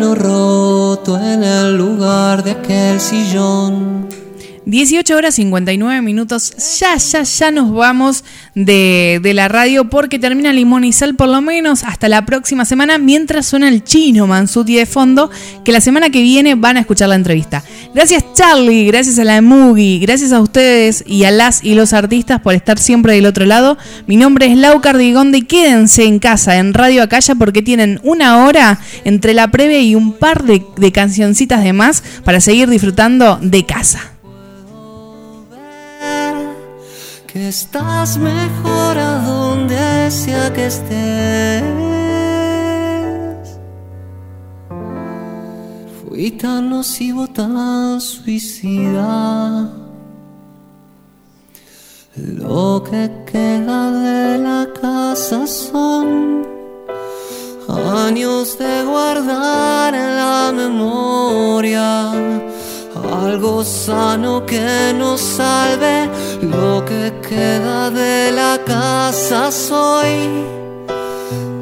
[0.00, 4.09] Roto en el lugar de aquel sillón.
[4.66, 6.52] 18 horas 59 minutos.
[6.78, 8.24] Ya, ya, ya nos vamos
[8.54, 12.98] de, la radio porque termina Limón y Sal por lo menos hasta la próxima semana
[12.98, 15.30] mientras suena el chino Mansuti de fondo
[15.64, 17.62] que la semana que viene van a escuchar la entrevista.
[17.94, 22.40] Gracias Charlie, gracias a la Mugi, gracias a ustedes y a las y los artistas
[22.40, 23.78] por estar siempre del otro lado.
[24.06, 28.80] Mi nombre es Lau Cardigonde quédense en casa en Radio Acaya porque tienen una hora
[29.04, 34.09] entre la previa y un par de cancioncitas de más para seguir disfrutando de casa.
[37.48, 41.62] Estás mejor a donde sea que estés.
[46.00, 49.70] Fui tan nocivo, tan suicida.
[52.16, 56.30] Lo que queda de la casa son
[57.70, 62.12] años de guardar en la memoria.
[63.08, 66.08] Algo sano que nos salve,
[66.42, 70.44] lo que queda de la casa soy.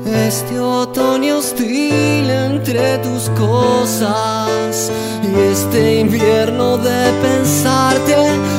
[0.06, 4.90] Este otoño hostil entre tus cosas
[5.22, 8.16] y este invierno de pensarte,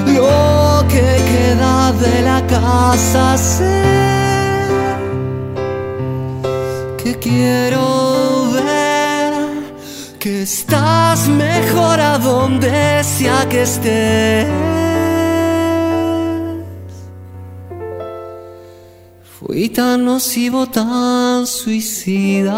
[0.08, 4.10] lo que queda de la casa sé
[7.04, 8.39] que quiero
[10.20, 14.48] que estás mejor a donde sea que estés.
[19.40, 22.54] Fui tan nocivo, tan suicida.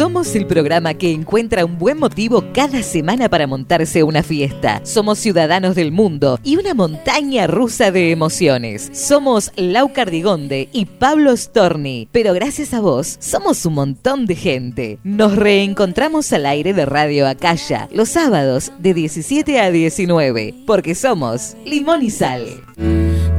[0.00, 4.80] Somos el programa que encuentra un buen motivo cada semana para montarse una fiesta.
[4.82, 8.88] Somos ciudadanos del mundo y una montaña rusa de emociones.
[8.94, 14.98] Somos Lau Cardigonde y Pablo Storni, pero gracias a vos somos un montón de gente.
[15.04, 21.58] Nos reencontramos al aire de Radio Acaya los sábados de 17 a 19, porque somos
[21.66, 22.46] Limón y Sal.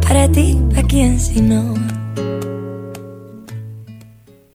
[0.08, 1.74] Para ti, ¿a quién si no?